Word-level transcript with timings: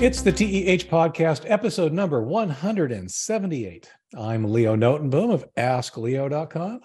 It's 0.00 0.22
the 0.22 0.30
TEH 0.30 0.88
podcast, 0.88 1.42
episode 1.50 1.92
number 1.92 2.22
178. 2.22 3.90
I'm 4.16 4.44
Leo 4.44 4.76
Notenboom 4.76 5.34
of 5.34 5.44
AskLeo.com. 5.56 6.82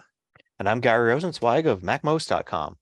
And 0.57 0.67
I'm 0.67 0.79
Gary 0.79 1.13
Rosenzweig 1.13 1.67
of 1.67 1.81
MacMost.com. 1.81 2.75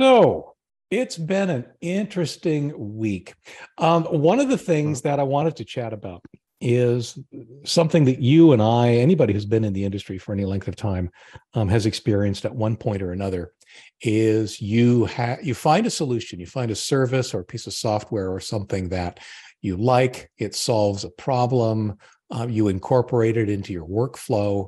So 0.00 0.54
it's 0.90 1.18
been 1.18 1.50
an 1.50 1.66
interesting 1.82 2.96
week. 2.96 3.34
Um, 3.76 4.04
one 4.04 4.40
of 4.40 4.48
the 4.48 4.56
things 4.56 5.02
that 5.02 5.20
I 5.20 5.24
wanted 5.24 5.56
to 5.56 5.66
chat 5.66 5.92
about 5.92 6.22
is 6.62 7.18
something 7.64 8.04
that 8.04 8.20
you 8.20 8.52
and 8.52 8.62
I, 8.62 8.92
anybody 8.92 9.32
who's 9.32 9.44
been 9.44 9.64
in 9.64 9.72
the 9.72 9.84
industry 9.84 10.16
for 10.16 10.32
any 10.32 10.44
length 10.44 10.68
of 10.68 10.76
time, 10.76 11.10
um, 11.54 11.68
has 11.68 11.86
experienced 11.86 12.44
at 12.44 12.54
one 12.54 12.76
point 12.76 13.02
or 13.02 13.12
another. 13.12 13.52
Is 14.00 14.60
you 14.60 15.06
have 15.06 15.42
you 15.42 15.54
find 15.54 15.86
a 15.86 15.90
solution, 15.90 16.38
you 16.38 16.46
find 16.46 16.70
a 16.70 16.76
service 16.76 17.32
or 17.34 17.40
a 17.40 17.44
piece 17.44 17.66
of 17.66 17.72
software 17.72 18.30
or 18.30 18.38
something 18.38 18.90
that 18.90 19.18
you 19.62 19.76
like, 19.76 20.30
it 20.38 20.54
solves 20.54 21.04
a 21.04 21.10
problem, 21.10 21.96
uh, 22.30 22.46
you 22.48 22.68
incorporate 22.68 23.36
it 23.36 23.48
into 23.48 23.72
your 23.72 23.86
workflow, 23.86 24.66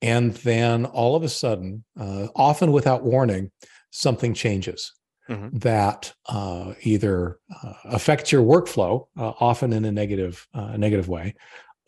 and 0.00 0.32
then 0.36 0.86
all 0.86 1.16
of 1.16 1.22
a 1.22 1.28
sudden, 1.28 1.84
uh, 1.98 2.28
often 2.34 2.72
without 2.72 3.02
warning, 3.02 3.50
something 3.90 4.34
changes. 4.34 4.92
Mm-hmm. 5.28 5.58
that 5.58 6.14
uh, 6.28 6.74
either 6.82 7.40
uh, 7.50 7.72
affects 7.86 8.30
your 8.30 8.44
workflow, 8.44 9.08
uh, 9.18 9.32
often 9.40 9.72
in 9.72 9.84
a 9.84 9.90
negative 9.90 10.46
uh, 10.54 10.76
negative 10.76 11.08
way, 11.08 11.34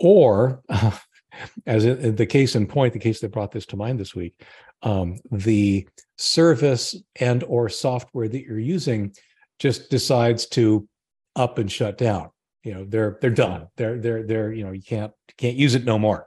or 0.01 0.61
as 1.67 1.85
in 1.85 2.17
the 2.17 2.27
case 2.27 2.57
in 2.57 2.67
point, 2.67 2.93
the 2.93 2.99
case 2.99 3.21
that 3.21 3.31
brought 3.31 3.53
this 3.53 3.67
to 3.67 3.77
mind 3.77 4.01
this 4.01 4.13
week, 4.13 4.35
um, 4.83 5.19
the 5.31 5.87
service 6.17 6.97
and 7.21 7.45
or 7.45 7.69
software 7.69 8.29
that 8.29 8.43
you're 8.43 8.59
using 8.59 9.15
just 9.59 9.89
decides 9.89 10.47
to 10.47 10.89
up 11.37 11.59
and 11.59 11.71
shut 11.71 11.97
down. 11.97 12.31
You 12.65 12.75
know, 12.75 12.85
they're 12.85 13.19
they're 13.21 13.31
done. 13.31 13.69
They're 13.77 13.99
they're 13.99 14.23
they're 14.25 14.53
you 14.53 14.65
know 14.65 14.73
you 14.73 14.83
can't 14.83 15.13
can't 15.37 15.57
use 15.57 15.75
it 15.75 15.85
no 15.85 15.99
more. 15.99 16.27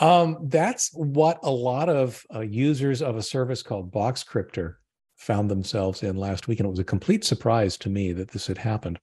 Um, 0.00 0.38
that's 0.44 0.90
what 0.94 1.38
a 1.42 1.50
lot 1.50 1.88
of 1.88 2.24
uh, 2.34 2.40
users 2.40 3.02
of 3.02 3.16
a 3.16 3.22
service 3.22 3.62
called 3.62 3.90
box 3.90 4.22
Boxcryptor 4.24 4.76
found 5.16 5.50
themselves 5.50 6.02
in 6.02 6.16
last 6.16 6.48
week, 6.48 6.60
and 6.60 6.66
it 6.66 6.70
was 6.70 6.78
a 6.78 6.84
complete 6.84 7.24
surprise 7.24 7.76
to 7.78 7.90
me 7.90 8.12
that 8.12 8.30
this 8.30 8.46
had 8.46 8.58
happened. 8.58 8.98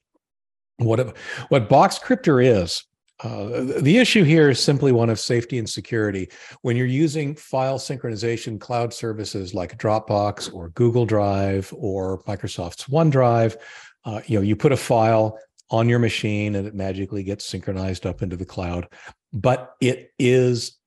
What 0.78 1.16
what 1.50 1.70
box 1.70 2.00
Boxcryptor 2.00 2.44
is, 2.44 2.84
uh, 3.24 3.82
the 3.82 3.98
issue 3.98 4.24
here 4.24 4.50
is 4.50 4.60
simply 4.60 4.92
one 4.92 5.10
of 5.10 5.20
safety 5.20 5.58
and 5.58 5.68
security. 5.68 6.30
When 6.62 6.78
you're 6.78 6.86
using 6.86 7.36
file 7.36 7.80
synchronization 7.80 8.60
cloud 8.60 8.94
services 8.94 9.54
like 9.54 9.78
Dropbox 9.78 10.54
or 10.54 10.70
Google 10.70 11.06
Drive 11.06 11.74
or 11.76 12.22
Microsoft's 12.24 12.86
OneDrive, 12.86 13.58
uh, 14.06 14.22
you 14.28 14.38
know 14.38 14.44
you 14.44 14.56
put 14.56 14.72
a 14.72 14.78
file 14.78 15.38
on 15.70 15.90
your 15.90 16.00
machine 16.00 16.56
and 16.56 16.68
it 16.68 16.76
magically 16.76 17.24
gets 17.24 17.46
synchronized 17.46 18.06
up 18.06 18.22
into 18.22 18.36
the 18.38 18.46
cloud. 18.46 18.88
But 19.34 19.74
it 19.82 20.12
is 20.18 20.78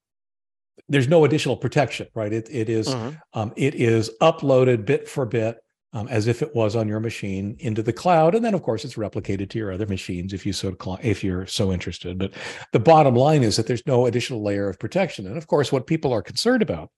there's 0.89 1.09
no 1.09 1.25
additional 1.25 1.57
protection, 1.57 2.09
right? 2.15 2.33
It 2.33 2.49
it 2.51 2.69
is, 2.69 2.89
uh-huh. 2.89 3.13
um, 3.35 3.53
it 3.57 3.75
is 3.77 4.11
uploaded 4.21 4.85
bit 4.85 5.09
for 5.09 5.25
bit 5.25 5.59
um, 5.93 6.09
as 6.09 6.27
if 6.27 6.43
it 6.43 6.55
was 6.55 6.77
on 6.77 6.89
your 6.89 7.01
machine 7.01 7.57
into 7.61 7.83
the 7.83 7.93
cloud, 7.93 8.35
and 8.35 8.45
then 8.45 8.55
of 8.55 8.63
course 8.63 8.85
it's 8.85 8.95
replicated 8.95 9.49
to 9.51 9.59
your 9.59 9.73
other 9.73 9.87
machines 9.87 10.33
if 10.33 10.45
you 10.45 10.53
so 10.53 10.77
if 11.03 11.23
you're 11.23 11.47
so 11.47 11.73
interested. 11.73 12.19
But 12.19 12.35
the 12.73 12.81
bottom 12.81 13.15
line 13.15 13.45
is 13.45 13.57
that 13.57 13.67
there's 13.67 13.87
no 13.87 14.07
additional 14.07 14.43
layer 14.43 14.69
of 14.69 14.79
protection, 14.79 15.27
and 15.27 15.37
of 15.37 15.47
course 15.47 15.71
what 15.71 15.87
people 15.87 16.13
are 16.13 16.23
concerned 16.23 16.63
about 16.63 16.91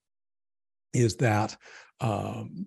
is 0.92 1.16
that. 1.16 1.56
Um, 2.00 2.66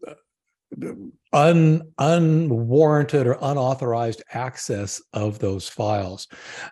un, 1.34 1.82
unwarranted 1.98 3.28
or 3.28 3.38
unauthorized 3.42 4.24
access 4.32 5.02
of 5.14 5.40
those 5.40 5.68
files. 5.68 6.28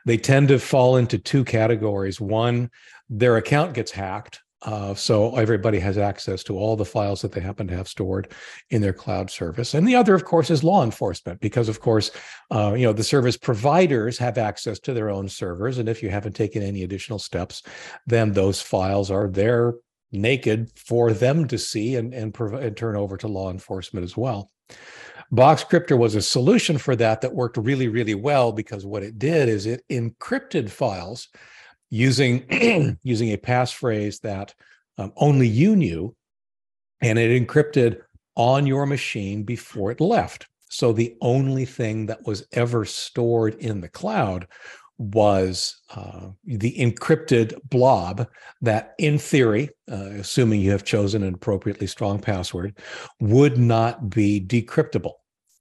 They 0.05 0.17
tend 0.17 0.48
to 0.49 0.59
fall 0.59 0.98
into 0.98 1.17
two 1.17 1.43
categories. 1.43 2.20
One, 2.20 2.70
their 3.09 3.37
account 3.37 3.73
gets 3.73 3.92
hacked 3.92 4.42
uh, 4.64 4.93
so 4.93 5.36
everybody 5.36 5.80
has 5.80 5.98
access 5.98 6.43
to 6.43 6.58
all 6.58 6.76
the 6.76 6.86
files 6.86 7.21
that 7.21 7.32
they 7.33 7.42
happen 7.42 7.67
to 7.67 7.76
have 7.76 7.87
stored 7.87 8.32
in 8.70 8.82
their 8.82 8.93
cloud 8.93 9.30
service. 9.30 9.73
And 9.73 9.87
the 9.87 9.95
other, 9.95 10.15
of 10.15 10.23
course, 10.23 10.49
is 10.49 10.64
law 10.64 10.83
enforcement, 10.83 11.42
because 11.42 11.67
of 11.67 11.82
course, 11.82 12.11
uh, 12.49 12.73
you 12.73 12.86
know, 12.86 12.93
the 12.93 13.03
service 13.03 13.36
providers 13.36 14.17
have 14.17 14.37
access 14.37 14.80
to 14.82 14.93
their 14.93 15.09
own 15.09 15.27
servers. 15.27 15.80
And 15.80 15.89
if 15.89 16.02
you 16.02 16.09
haven't 16.09 16.36
taken 16.36 16.64
any 16.64 16.83
additional 16.83 17.20
steps, 17.20 17.64
then 18.08 18.32
those 18.32 18.61
files 18.61 19.11
are 19.11 19.27
there 19.27 19.73
naked 20.14 20.72
for 20.76 21.12
them 21.12 21.48
to 21.48 21.58
see 21.58 21.96
and, 21.96 22.14
and, 22.14 22.36
and 22.40 22.78
turn 22.78 22.96
over 22.96 23.18
to 23.18 23.28
law 23.28 23.52
enforcement 23.52 24.04
as 24.04 24.16
well. 24.16 24.52
Boxcryptor 25.32 25.98
was 25.98 26.16
a 26.16 26.22
solution 26.22 26.78
for 26.78 26.96
that 26.96 27.22
that 27.22 27.34
worked 27.34 27.58
really, 27.58 27.88
really 27.88 28.16
well 28.16 28.52
because 28.52 28.86
what 28.86 29.04
it 29.04 29.18
did 29.18 29.50
is 29.50 29.66
it 29.66 29.84
encrypted 29.90 30.70
files 30.70 31.28
using 31.90 32.46
using 33.04 33.34
a 33.34 33.38
passphrase 33.38 34.20
that 34.22 34.54
um, 34.98 35.12
only 35.16 35.48
you 35.48 35.76
knew, 35.76 36.16
and 37.02 37.18
it 37.18 37.32
encrypted 37.42 38.02
on 38.36 38.68
your 38.68 38.86
machine 38.86 39.44
before 39.44 39.92
it 39.92 40.02
left. 40.02 40.48
So 40.70 40.92
the 40.92 41.16
only 41.22 41.66
thing 41.66 42.08
that 42.08 42.26
was 42.26 42.45
ever 42.52 42.84
stored 42.86 43.56
in 43.56 43.82
the 43.82 43.90
cloud 43.90 44.48
was 44.98 45.76
uh, 45.95 46.27
the 46.45 46.76
encrypted 46.77 47.58
blob 47.70 48.27
that, 48.61 48.93
in 48.99 49.17
theory, 49.17 49.70
uh, 49.92 50.11
assuming 50.20 50.61
you 50.61 50.71
have 50.71 50.83
chosen 50.83 51.23
an 51.23 51.33
appropriately 51.33 51.87
strong 51.87 52.20
password, 52.20 52.77
would 53.20 53.58
not 53.58 54.09
be 54.09 54.39
decryptable. 54.39 55.14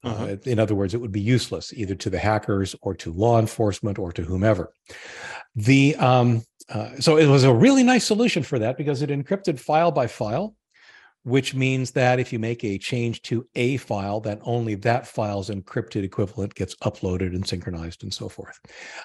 Uh-huh. 0.04 0.24
Uh, 0.24 0.36
in 0.44 0.58
other 0.58 0.74
words, 0.74 0.94
it 0.94 1.00
would 1.00 1.12
be 1.12 1.20
useless 1.20 1.72
either 1.72 1.94
to 1.94 2.10
the 2.10 2.18
hackers 2.18 2.74
or 2.82 2.94
to 2.94 3.12
law 3.12 3.38
enforcement 3.38 3.98
or 3.98 4.12
to 4.12 4.22
whomever. 4.22 4.72
The 5.54 5.94
um, 5.96 6.42
uh, 6.68 6.90
so 6.98 7.16
it 7.16 7.26
was 7.26 7.44
a 7.44 7.52
really 7.52 7.82
nice 7.82 8.04
solution 8.04 8.42
for 8.42 8.58
that 8.58 8.76
because 8.76 9.02
it 9.02 9.10
encrypted 9.10 9.58
file 9.58 9.92
by 9.92 10.06
file, 10.06 10.54
which 11.24 11.54
means 11.54 11.92
that 11.92 12.18
if 12.18 12.32
you 12.32 12.38
make 12.38 12.64
a 12.64 12.78
change 12.78 13.22
to 13.22 13.46
a 13.54 13.76
file, 13.76 14.20
that 14.20 14.40
only 14.42 14.74
that 14.74 15.06
file's 15.06 15.50
encrypted 15.50 16.02
equivalent 16.02 16.54
gets 16.54 16.74
uploaded 16.76 17.34
and 17.34 17.46
synchronized 17.46 18.02
and 18.02 18.12
so 18.12 18.28
forth. 18.28 18.58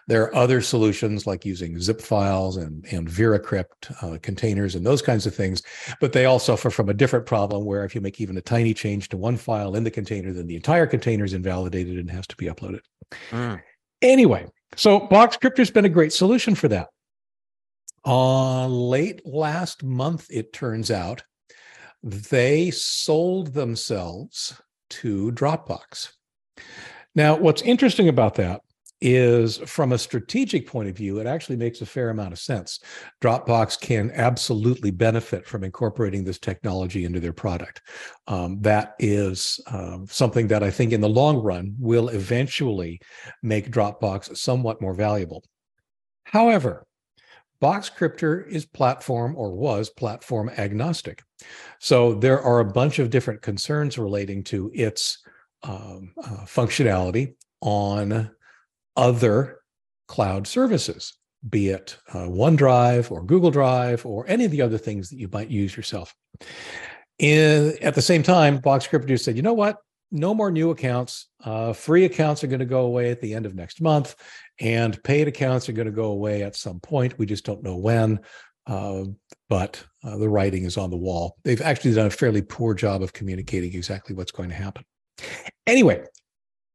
There 0.07 0.23
are 0.23 0.35
other 0.35 0.61
solutions 0.61 1.28
like 1.28 1.45
using 1.45 1.79
zip 1.79 2.01
files 2.01 2.57
and, 2.57 2.85
and 2.91 3.07
VeraCrypt 3.07 4.03
uh, 4.03 4.17
containers 4.22 4.75
and 4.75 4.85
those 4.85 5.01
kinds 5.01 5.28
of 5.28 5.35
things, 5.35 5.61
but 6.01 6.11
they 6.11 6.25
all 6.25 6.39
suffer 6.39 6.69
from 6.69 6.89
a 6.89 6.94
different 6.94 7.25
problem 7.25 7.66
where 7.66 7.85
if 7.85 7.94
you 7.94 8.01
make 8.01 8.19
even 8.19 8.38
a 8.38 8.41
tiny 8.41 8.73
change 8.73 9.09
to 9.09 9.17
one 9.17 9.38
file 9.38 9.75
in 9.75 9.84
the 9.84 9.91
container, 9.91 10.34
then 10.34 10.47
the 10.47 10.55
entire 10.55 10.88
container 10.88 11.23
is 11.23 11.34
invalidated 11.34 11.97
and 11.97 12.09
has 12.09 12.25
to 12.28 12.35
be 12.35 12.47
uploaded. 12.47 12.81
Mm. 13.29 13.61
Anyway, 14.01 14.47
so 14.75 15.01
Boxcryptor's 15.01 15.72
been 15.72 15.85
a 15.85 15.89
great 15.89 16.13
solution 16.13 16.55
for 16.55 16.67
that. 16.67 16.88
Uh, 18.05 18.67
late 18.67 19.22
last 19.25 19.84
month, 19.84 20.28
it 20.29 20.53
turns 20.53 20.89
out, 20.89 21.23
they 22.07 22.72
sold 22.72 23.53
themselves 23.53 24.59
to 24.90 25.31
Dropbox. 25.34 26.12
Now, 27.16 27.35
what's 27.35 27.62
interesting 27.62 28.07
about 28.07 28.35
that 28.35 28.62
is 29.00 29.57
from 29.57 29.91
a 29.91 29.97
strategic 29.97 30.66
point 30.66 30.90
of 30.90 30.96
view, 30.96 31.19
it 31.19 31.28
actually 31.28 31.57
makes 31.57 31.81
a 31.81 31.85
fair 31.85 32.09
amount 32.09 32.34
of 32.34 32.40
sense. 32.40 32.79
Dropbox 33.22 33.79
can 33.79 34.09
absolutely 34.12 34.90
benefit 34.90 35.46
from 35.46 35.63
incorporating 35.63 36.23
this 36.23 36.40
technology 36.40 37.06
into 37.06 37.19
their 37.19 37.34
product. 37.34 37.81
Um, 38.28 38.59
that 38.62 38.96
is 38.97 39.59
um, 39.67 40.07
something 40.09 40.47
that 40.47 40.63
I 40.63 40.72
think 40.72 40.94
in 40.94 41.01
the 41.01 41.09
long 41.09 41.38
run 41.38 41.75
will 41.78 42.09
eventually 42.09 43.00
make 43.44 43.69
Dropbox 43.69 44.35
somewhat 44.38 44.81
more 44.81 44.96
valuable. 44.96 45.44
However, 46.23 46.86
Boxcryptor 47.62 48.47
is 48.47 48.66
platform 48.66 49.35
or 49.35 49.51
was 49.51 49.90
platform 49.90 50.50
agnostic. 50.57 51.23
So 51.79 52.13
there 52.13 52.41
are 52.41 52.59
a 52.59 52.66
bunch 52.66 53.00
of 53.00 53.09
different 53.09 53.41
concerns 53.41 53.97
relating 53.97 54.43
to 54.46 54.72
its 54.73 55.20
um, 55.64 56.14
uh, 56.23 56.46
functionality 56.46 57.34
on 57.61 58.29
other 58.96 59.59
cloud 60.08 60.47
services, 60.47 61.17
be 61.49 61.70
it 61.70 61.97
uh, 62.14 62.28
OneDrive 62.28 63.11
or 63.11 63.23
Google 63.23 63.52
Drive 63.52 64.05
or 64.05 64.28
any 64.28 64.46
of 64.46 64.52
the 64.52 64.61
other 64.61 64.78
things 64.78 65.09
that 65.09 65.17
you 65.17 65.29
might 65.31 65.49
use 65.49 65.76
yourself. 65.76 66.16
In, 67.20 67.76
at 67.81 67.96
the 67.96 68.02
same 68.02 68.22
time, 68.22 68.59
Boxcryptor 68.59 69.20
said, 69.20 69.35
you 69.35 69.41
know 69.41 69.53
what? 69.53 69.78
No 70.11 70.33
more 70.33 70.51
new 70.51 70.71
accounts. 70.71 71.27
Uh, 71.43 71.73
free 71.73 72.05
accounts 72.05 72.43
are 72.43 72.47
going 72.47 72.59
to 72.59 72.65
go 72.65 72.81
away 72.81 73.11
at 73.11 73.21
the 73.21 73.33
end 73.33 73.45
of 73.45 73.55
next 73.55 73.81
month, 73.81 74.15
and 74.59 75.01
paid 75.03 75.27
accounts 75.27 75.67
are 75.67 75.73
going 75.73 75.87
to 75.87 75.91
go 75.91 76.11
away 76.11 76.43
at 76.43 76.55
some 76.55 76.79
point. 76.79 77.17
We 77.19 77.25
just 77.25 77.45
don't 77.45 77.63
know 77.63 77.75
when. 77.75 78.21
Uh, 78.65 79.05
but 79.49 79.83
uh, 80.03 80.17
the 80.17 80.27
writing 80.27 80.63
is 80.63 80.77
on 80.77 80.89
the 80.89 80.97
wall. 80.97 81.37
They've 81.43 81.61
actually 81.61 81.93
done 81.93 82.07
a 82.07 82.09
fairly 82.09 82.41
poor 82.41 82.73
job 82.73 83.01
of 83.01 83.13
communicating 83.13 83.73
exactly 83.73 84.13
what's 84.15 84.31
going 84.31 84.49
to 84.49 84.55
happen. 84.55 84.83
Anyway, 85.65 86.03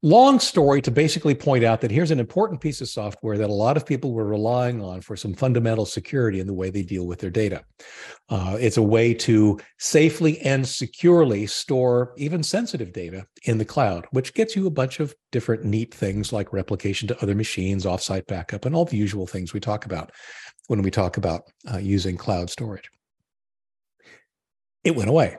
long 0.03 0.41
story 0.41 0.83
to 0.83 0.91
basically 0.91 1.35
point 1.35 1.65
out 1.65 1.81
that 1.81 1.91
here's 1.91 2.11
an 2.11 2.19
important 2.19 2.61
piece 2.61 2.81
of 2.81 2.89
software 2.89 3.39
that 3.39 3.49
a 3.49 3.53
lot 3.53 3.77
of 3.77 3.87
people 3.87 4.13
were 4.13 4.27
relying 4.27 4.83
on 4.83 5.01
for 5.01 5.17
some 5.17 5.33
fundamental 5.33 5.87
security 5.87 6.41
in 6.41 6.47
the 6.47 6.53
way 6.53 6.71
they 6.71 6.83
deal 6.83 7.07
with 7.07 7.21
their 7.21 7.31
data. 7.31 7.65
Uh, 8.29 8.57
it's 8.59 8.77
a 8.77 8.83
way 8.83 9.15
to 9.15 9.59
safely 9.79 10.41
and 10.41 10.67
securely 10.67 11.47
store 11.47 12.13
even 12.17 12.43
sensitive 12.43 12.93
data 12.93 13.25
in 13.45 13.59
the 13.59 13.65
cloud, 13.65 14.07
which 14.11 14.35
gets 14.35 14.57
you 14.57 14.67
a 14.67 14.71
bunch 14.71 14.99
of 14.99 15.15
different 15.31 15.65
neat 15.65 15.95
things 15.95 16.33
like 16.33 16.53
replication 16.53 17.07
to 17.07 17.23
other 17.23 17.35
machines, 17.35 17.85
offsite 17.85 18.27
backup, 18.27 18.65
and 18.65 18.75
all 18.75 18.85
the 18.85 18.97
usual 18.97 19.27
things 19.27 19.53
we 19.53 19.61
talk 19.61 19.87
about 19.87 20.11
when 20.67 20.83
we 20.83 20.91
talk 20.91 21.17
about 21.17 21.43
uh, 21.73 21.79
using 21.79 22.17
cloud 22.17 22.51
storage. 22.51 22.91
It 24.83 24.97
went 24.97 25.11
away. 25.11 25.37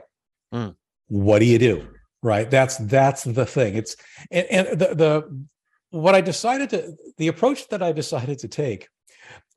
Mm. 0.54 0.76
What 1.08 1.40
do 1.40 1.46
you 1.46 1.60
do? 1.60 1.93
Right? 2.24 2.50
That's 2.50 2.78
that's 2.78 3.24
the 3.24 3.46
thing. 3.46 3.76
It's 3.76 3.96
and, 4.32 4.48
and 4.50 4.80
the 4.80 4.96
the 4.96 5.46
what 5.94 6.16
i 6.16 6.22
decided 6.22 6.72
to 6.72 6.96
the 7.18 7.28
approach 7.28 7.68
that 7.70 7.84
i 7.84 7.92
decided 7.92 8.40
to 8.40 8.48
take 8.48 8.90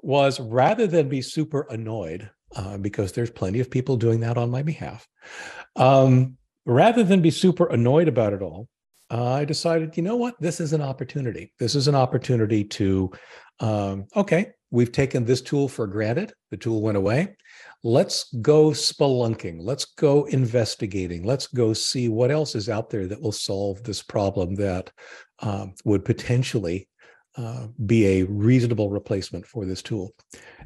was 0.03 0.39
rather 0.39 0.87
than 0.87 1.09
be 1.09 1.23
super 1.23 1.67
annoyed 1.71 2.31
uh, 2.55 2.77
because 2.77 3.13
there's 3.13 3.31
plenty 3.31 3.59
of 3.59 3.71
people 3.71 3.97
doing 3.97 4.21
that 4.21 4.37
on 4.37 4.51
my 4.51 4.63
behalf 4.63 5.09
um, 5.77 6.37
rather 6.67 7.03
than 7.03 7.23
be 7.23 7.31
super 7.31 7.67
annoyed 7.69 8.07
about 8.07 8.35
it 8.35 8.43
all 8.43 8.69
uh, 9.11 9.33
i 9.33 9.47
decided 9.47 9.97
you 9.97 10.03
know 10.03 10.17
what? 10.17 10.35
This 10.39 10.61
is 10.61 10.75
an 10.75 10.83
opportunity. 10.83 11.53
This 11.59 11.75
is 11.75 11.89
an 11.89 11.95
opportunity 11.95 12.65
to 12.65 13.11
um, 13.61 14.07
okay 14.15 14.53
we've 14.71 14.93
taken 14.93 15.25
this 15.25 15.41
tool 15.41 15.69
for 15.69 15.87
granted. 15.87 16.35
The 16.51 16.59
tool 16.59 16.83
went 16.83 16.99
away 16.99 17.37
let's 17.87 18.33
go 18.43 18.71
spelunking. 18.71 19.59
Let's 19.61 19.85
go 19.85 20.25
investigating. 20.25 21.23
Let's 21.23 21.47
go 21.47 21.73
see 21.73 22.09
what 22.09 22.33
else 22.33 22.57
is 22.57 22.69
out 22.69 22.91
there 22.91 23.07
that 23.07 23.21
will 23.21 23.33
solve 23.33 23.83
this 23.85 24.03
problem 24.03 24.57
that 24.57 24.91
um, 25.39 25.75
would 25.85 26.05
potentially 26.05 26.89
uh, 27.37 27.69
be 27.85 28.07
a 28.07 28.23
reasonable 28.25 28.91
replacement 28.91 29.47
for 29.47 29.65
this 29.65 29.83
tool. 29.83 30.15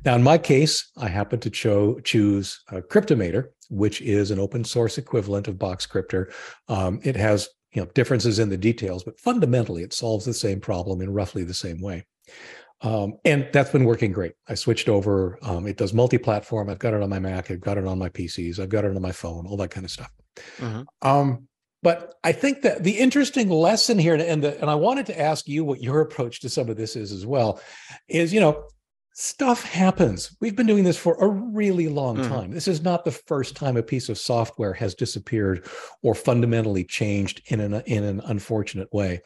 Now 0.04 0.14
in 0.14 0.22
my 0.22 0.38
case 0.38 0.92
i 0.96 1.08
happen 1.08 1.40
to 1.40 1.50
cho- 1.50 1.98
choose 2.00 2.62
uh, 2.70 2.80
cryptomator 2.88 3.48
which 3.68 4.00
is 4.00 4.30
an 4.30 4.38
open 4.38 4.64
source 4.64 4.96
equivalent 4.96 5.48
of 5.48 5.56
boxcryptor 5.56 6.32
um, 6.68 7.00
it 7.02 7.16
has 7.16 7.48
you 7.72 7.82
know 7.82 7.90
differences 7.94 8.38
in 8.38 8.48
the 8.48 8.56
details 8.56 9.02
but 9.04 9.18
fundamentally 9.18 9.82
it 9.82 9.92
solves 9.92 10.24
the 10.24 10.32
same 10.32 10.60
problem 10.60 11.00
in 11.00 11.12
roughly 11.12 11.44
the 11.44 11.52
same 11.52 11.80
way 11.80 12.06
um, 12.82 13.14
and 13.24 13.48
that's 13.52 13.70
been 13.70 13.84
working 13.84 14.12
great. 14.12 14.32
I 14.48 14.54
switched 14.54 14.88
over. 14.88 15.38
Um, 15.42 15.66
it 15.66 15.76
does 15.76 15.92
multi-platform. 15.92 16.70
I've 16.70 16.78
got 16.78 16.94
it 16.94 17.02
on 17.02 17.10
my 17.10 17.18
Mac. 17.18 17.50
I've 17.50 17.60
got 17.60 17.76
it 17.76 17.86
on 17.86 17.98
my 17.98 18.08
PCs. 18.08 18.58
I've 18.58 18.70
got 18.70 18.84
it 18.84 18.94
on 18.94 19.02
my 19.02 19.12
phone. 19.12 19.46
All 19.46 19.56
that 19.58 19.70
kind 19.70 19.84
of 19.84 19.90
stuff. 19.90 20.10
Mm-hmm. 20.58 20.82
Um, 21.06 21.48
but 21.82 22.14
I 22.24 22.32
think 22.32 22.62
that 22.62 22.84
the 22.84 22.98
interesting 22.98 23.48
lesson 23.48 23.98
here, 23.98 24.14
and 24.14 24.42
the, 24.42 24.60
and 24.60 24.70
I 24.70 24.74
wanted 24.74 25.06
to 25.06 25.20
ask 25.20 25.48
you 25.48 25.64
what 25.64 25.82
your 25.82 26.00
approach 26.00 26.40
to 26.40 26.48
some 26.48 26.68
of 26.68 26.76
this 26.76 26.96
is 26.96 27.12
as 27.12 27.26
well, 27.26 27.60
is 28.08 28.32
you 28.32 28.40
know 28.40 28.64
stuff 29.12 29.64
happens. 29.64 30.34
We've 30.40 30.56
been 30.56 30.66
doing 30.66 30.84
this 30.84 30.96
for 30.96 31.14
a 31.20 31.28
really 31.28 31.88
long 31.88 32.16
mm-hmm. 32.16 32.32
time. 32.32 32.50
This 32.50 32.68
is 32.68 32.82
not 32.82 33.04
the 33.04 33.10
first 33.10 33.56
time 33.56 33.76
a 33.76 33.82
piece 33.82 34.08
of 34.08 34.18
software 34.18 34.72
has 34.74 34.94
disappeared 34.94 35.66
or 36.02 36.14
fundamentally 36.14 36.84
changed 36.84 37.42
in 37.46 37.60
an 37.60 37.82
in 37.86 38.04
an 38.04 38.20
unfortunate 38.24 38.92
way. 38.92 39.20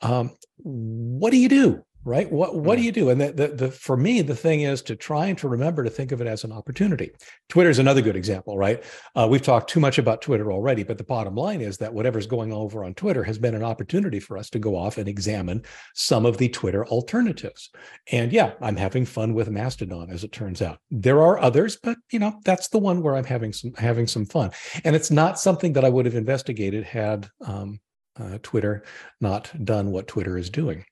Um, 0.00 0.36
what 0.58 1.30
do 1.30 1.36
you 1.36 1.48
do? 1.48 1.84
Right? 2.06 2.30
What 2.30 2.54
what 2.54 2.78
yeah. 2.78 2.82
do 2.82 2.86
you 2.86 2.92
do? 2.92 3.10
And 3.10 3.20
the, 3.20 3.32
the, 3.32 3.48
the, 3.48 3.70
for 3.70 3.96
me 3.96 4.22
the 4.22 4.36
thing 4.36 4.60
is 4.62 4.80
to 4.82 4.96
try 4.96 5.26
and 5.26 5.36
to 5.38 5.48
remember 5.48 5.82
to 5.82 5.90
think 5.90 6.12
of 6.12 6.20
it 6.20 6.28
as 6.28 6.44
an 6.44 6.52
opportunity. 6.52 7.10
Twitter 7.48 7.68
is 7.68 7.80
another 7.80 8.00
good 8.00 8.16
example 8.16 8.56
right? 8.56 8.82
Uh, 9.16 9.26
we've 9.28 9.42
talked 9.42 9.68
too 9.68 9.80
much 9.80 9.98
about 9.98 10.22
twitter 10.22 10.52
already 10.52 10.84
but 10.84 10.98
the 10.98 11.04
bottom 11.04 11.34
line 11.34 11.60
is 11.60 11.76
that 11.78 11.92
whatever's 11.92 12.26
going 12.26 12.52
over 12.52 12.84
on 12.84 12.94
twitter 12.94 13.24
has 13.24 13.38
been 13.38 13.54
an 13.54 13.62
opportunity 13.62 14.20
for 14.20 14.38
us 14.38 14.48
to 14.48 14.58
go 14.58 14.76
off 14.76 14.98
and 14.98 15.08
examine 15.08 15.62
some 15.94 16.24
of 16.24 16.38
the 16.38 16.48
twitter 16.48 16.86
alternatives. 16.86 17.70
And 18.12 18.32
yeah 18.32 18.52
i'm 18.60 18.76
having 18.76 19.04
fun 19.04 19.34
with 19.34 19.50
mastodon 19.50 20.10
as 20.10 20.22
it 20.22 20.32
turns 20.32 20.62
out. 20.62 20.78
There 20.90 21.20
are 21.20 21.38
others 21.38 21.76
but 21.76 21.98
you 22.12 22.20
know 22.20 22.40
that's 22.44 22.68
the 22.68 22.78
one 22.78 23.02
where 23.02 23.16
i'm 23.16 23.24
having 23.24 23.52
some 23.52 23.74
having 23.74 24.06
some 24.06 24.26
fun. 24.26 24.52
And 24.84 24.94
it's 24.94 25.10
not 25.10 25.40
something 25.40 25.72
that 25.72 25.84
i 25.84 25.88
would 25.88 26.06
have 26.06 26.14
investigated 26.14 26.84
had 26.84 27.28
um, 27.44 27.80
uh, 28.18 28.38
Twitter 28.42 28.82
not 29.20 29.50
done 29.64 29.90
what 29.90 30.08
Twitter 30.08 30.38
is 30.38 30.50
doing. 30.50 30.84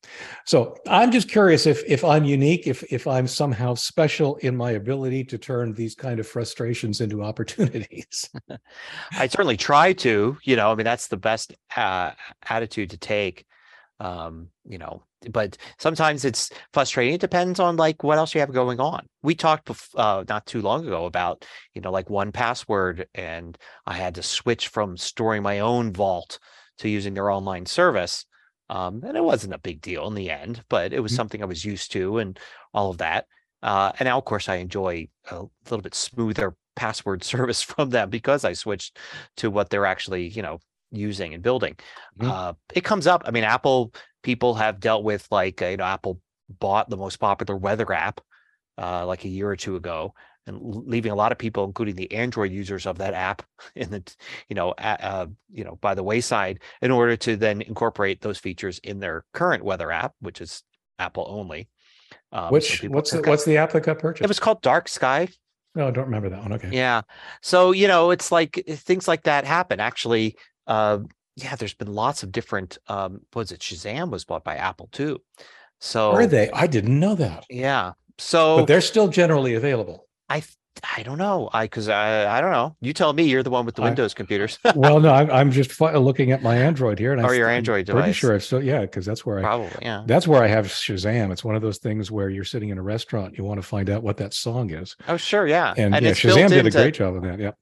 So 0.47 0.77
I'm 0.89 1.11
just 1.11 1.29
curious 1.29 1.67
if 1.67 1.83
if 1.87 2.05
I'm 2.05 2.25
unique, 2.25 2.67
if 2.67 2.83
if 2.93 3.07
I'm 3.07 3.27
somehow 3.27 3.75
special 3.75 4.37
in 4.37 4.57
my 4.57 4.73
ability 4.73 5.25
to 5.25 5.39
turn 5.39 5.75
these 5.75 5.95
kind 5.95 6.21
of 6.21 6.27
frustrations 6.27 7.01
into 7.01 7.23
opportunities. 7.23 8.31
I 9.13 9.27
certainly 9.29 9.57
try 9.57 9.93
to. 9.95 10.37
You 10.43 10.57
know, 10.57 10.71
I 10.71 10.75
mean 10.75 10.85
that's 10.85 11.09
the 11.09 11.17
best 11.17 11.55
uh, 11.77 12.13
attitude 12.49 12.91
to 12.91 12.99
take. 12.99 13.47
Um, 14.01 14.49
you 14.67 14.79
know, 14.79 15.05
but 15.31 15.57
sometimes 15.79 16.25
it's 16.25 16.51
frustrating. 16.73 17.15
It 17.15 17.21
depends 17.21 17.61
on 17.61 17.77
like 17.77 18.03
what 18.03 18.19
else 18.19 18.35
you 18.35 18.41
have 18.41 18.53
going 18.53 18.81
on. 18.81 19.07
We 19.23 19.35
talked 19.35 19.71
uh, 19.95 20.25
not 20.29 20.47
too 20.47 20.61
long 20.61 20.87
ago 20.87 21.07
about 21.07 21.45
you 21.75 21.81
know 21.81 21.91
like 21.91 22.09
1Password, 22.09 23.05
and 23.15 23.57
I 23.87 23.95
had 23.95 24.17
to 24.17 24.23
switch 24.23 24.69
from 24.69 24.97
storing 24.97 25.43
my 25.43 25.61
own 25.61 25.93
vault 25.93 26.39
to 26.79 26.89
using 26.89 27.15
their 27.15 27.31
online 27.31 27.67
service. 27.67 28.27
Um, 28.71 29.03
and 29.07 29.17
it 29.17 29.23
wasn't 29.23 29.55
a 29.55 29.59
big 29.59 29.81
deal 29.81 30.07
in 30.07 30.15
the 30.15 30.31
end, 30.31 30.65
but 30.69 30.93
it 30.93 31.01
was 31.01 31.13
mm-hmm. 31.13 31.17
something 31.17 31.43
I 31.43 31.47
was 31.47 31.65
used 31.65 31.93
to 31.93 32.19
and 32.19 32.39
all 32.73 32.91
of 32.91 32.99
that. 32.99 33.27
Uh, 33.63 33.93
and 33.99 34.07
now, 34.07 34.19
of 34.19 34.25
course, 34.25 34.49
I 34.49 34.57
enjoy 34.57 35.09
a 35.31 35.45
little 35.71 35.83
bit 35.83 35.95
smoother 35.95 36.55
password 36.77 37.23
service 37.25 37.63
from 37.63 37.91
them 37.91 38.11
because 38.11 38.45
I 38.45 38.53
switched 38.53 38.99
to 39.39 39.51
what 39.51 39.71
they're 39.71 39.87
actually, 39.87 40.29
you 40.29 40.43
know, 40.43 40.59
using 40.91 41.35
and 41.35 41.43
building. 41.43 41.77
Mm-hmm. 42.19 42.31
Uh, 42.31 42.53
it 42.75 42.85
comes 42.85 43.07
up. 43.07 43.23
I 43.27 43.31
mean, 43.31 43.45
Apple 43.45 43.93
people 44.23 44.55
have 44.55 44.81
dealt 44.81 45.05
with 45.05 45.27
like, 45.31 45.61
uh, 45.61 45.67
you 45.67 45.77
know, 45.77 45.85
Apple 45.85 46.21
bought 46.49 46.91
the 46.91 46.97
most 46.97 47.17
popular 47.17 47.57
weather 47.57 47.93
app 47.93 48.21
uh, 48.79 49.07
like 49.07 49.25
a 49.25 49.29
year 49.29 49.49
or 49.49 49.57
two 49.57 49.77
ago 49.77 50.15
and 50.47 50.59
leaving 50.61 51.13
a 51.13 51.17
lot 51.17 51.33
of 51.33 51.39
people, 51.39 51.65
including 51.65 51.97
the 51.97 52.13
Android 52.13 52.53
users 52.53 52.87
of 52.87 52.99
that 52.99 53.15
app, 53.15 53.43
in 53.75 53.91
the 53.91 54.17
you 54.49 54.55
know 54.55 54.71
uh, 54.73 55.27
you 55.53 55.65
know 55.65 55.77
by 55.81 55.95
the 55.95 56.03
wayside, 56.03 56.61
in 56.83 56.91
order 56.91 57.17
to 57.17 57.37
then 57.37 57.63
incorporate 57.63 58.21
those 58.21 58.39
features 58.39 58.79
in 58.81 59.01
their 59.01 59.25
current 59.33 59.65
weather 59.65 59.91
app, 59.91 60.13
which 60.21 60.41
is 60.41 60.63
Apple 60.99 61.27
only. 61.29 61.69
Um, 62.33 62.51
which 62.51 62.81
so 62.81 62.89
what's 62.89 63.11
the, 63.11 63.23
what's 63.23 63.45
the 63.45 63.57
app 63.57 63.73
that 63.73 63.83
got 63.83 63.99
purchased? 63.99 64.25
It 64.25 64.29
was 64.29 64.41
called 64.41 64.63
Dark 64.63 64.89
Sky. 64.89 65.29
No, 65.75 65.89
I 65.89 65.91
don't 65.91 66.05
remember 66.05 66.29
that 66.31 66.43
one. 66.43 66.53
Okay. 66.53 66.71
Yeah. 66.73 67.03
So 67.43 67.73
you 67.73 67.89
know, 67.89 68.11
it's 68.11 68.31
like 68.31 68.63
eh, 68.67 68.77
things 68.77 69.09
like 69.09 69.25
that 69.25 69.45
happen. 69.45 69.81
Actually, 69.81 70.37
uh, 70.67 70.99
yeah, 71.37 71.57
there's 71.57 71.75
been 71.75 71.93
lots 71.93 72.23
of 72.23 72.33
different. 72.33 72.79
Um, 72.87 73.23
was 73.35 73.53
it 73.53 73.61
Shazam 73.61 74.11
was 74.11 74.25
bought 74.25 74.45
by 74.45 74.57
Apple 74.57 74.89
too? 74.93 75.21
So 75.81 76.13
are 76.13 76.27
they? 76.27 76.51
I 76.51 76.67
didn't 76.67 76.99
know 76.99 77.15
that. 77.17 77.45
Yeah. 77.51 77.93
So 78.19 78.59
but 78.59 78.67
they're 78.67 78.81
still 78.81 79.09
generally 79.09 79.55
available. 79.55 80.04
I 80.29 80.43
I 80.97 81.03
don't 81.03 81.19
know. 81.19 81.49
I 81.53 81.65
because 81.65 81.89
I 81.89 82.37
I 82.37 82.41
don't 82.41 82.51
know. 82.51 82.77
You 82.81 82.93
tell 82.93 83.13
me. 83.13 83.25
You're 83.25 83.43
the 83.43 83.51
one 83.51 83.65
with 83.65 83.77
the 83.77 83.83
I, 83.83 83.87
Windows 83.87 84.15
computers. 84.15 84.59
well, 84.75 85.01
no, 85.01 85.13
I'm, 85.13 85.31
I'm 85.39 85.51
just 85.53 85.81
looking 85.81 86.33
at 86.33 86.43
my 86.43 86.57
Android 86.57 86.99
here, 86.99 87.13
and 87.13 87.25
or 87.25 87.31
I, 87.31 87.35
your 87.35 87.49
Android 87.49 87.89
I'm 87.89 87.97
device. 87.97 88.03
Pretty 88.03 88.13
sure 88.15 88.35
it's 88.35 88.47
still 88.47 88.63
yeah, 88.63 88.81
because 88.81 89.07
that's 89.07 89.25
where 89.25 89.39
I 89.39 89.43
probably 89.43 89.71
yeah. 89.83 90.03
That's 90.07 90.27
where 90.27 90.43
I 90.43 90.49
have 90.49 90.67
Shazam. 90.67 91.31
It's 91.31 91.45
one 91.45 91.55
of 91.55 91.63
those 91.63 91.79
things 91.79 92.11
where 92.11 92.29
you're 92.29 92.45
sitting 92.45 92.71
in 92.71 92.79
a 92.79 92.83
restaurant, 92.83 93.39
you 93.39 93.45
want 93.45 93.59
to 93.61 93.67
find 93.67 93.89
out 93.89 94.03
what 94.03 94.17
that 94.19 94.35
song 94.35 94.71
is. 94.71 94.97
Oh 95.09 95.17
sure, 95.17 95.47
yeah, 95.47 95.75
and, 95.77 95.95
and 95.95 96.05
yeah, 96.05 96.13
Shazam 96.13 96.49
did 96.49 96.67
a 96.67 96.71
great 96.71 96.95
job 96.95 97.17
of 97.17 97.23
that. 97.23 97.39
Yeah. 97.39 97.53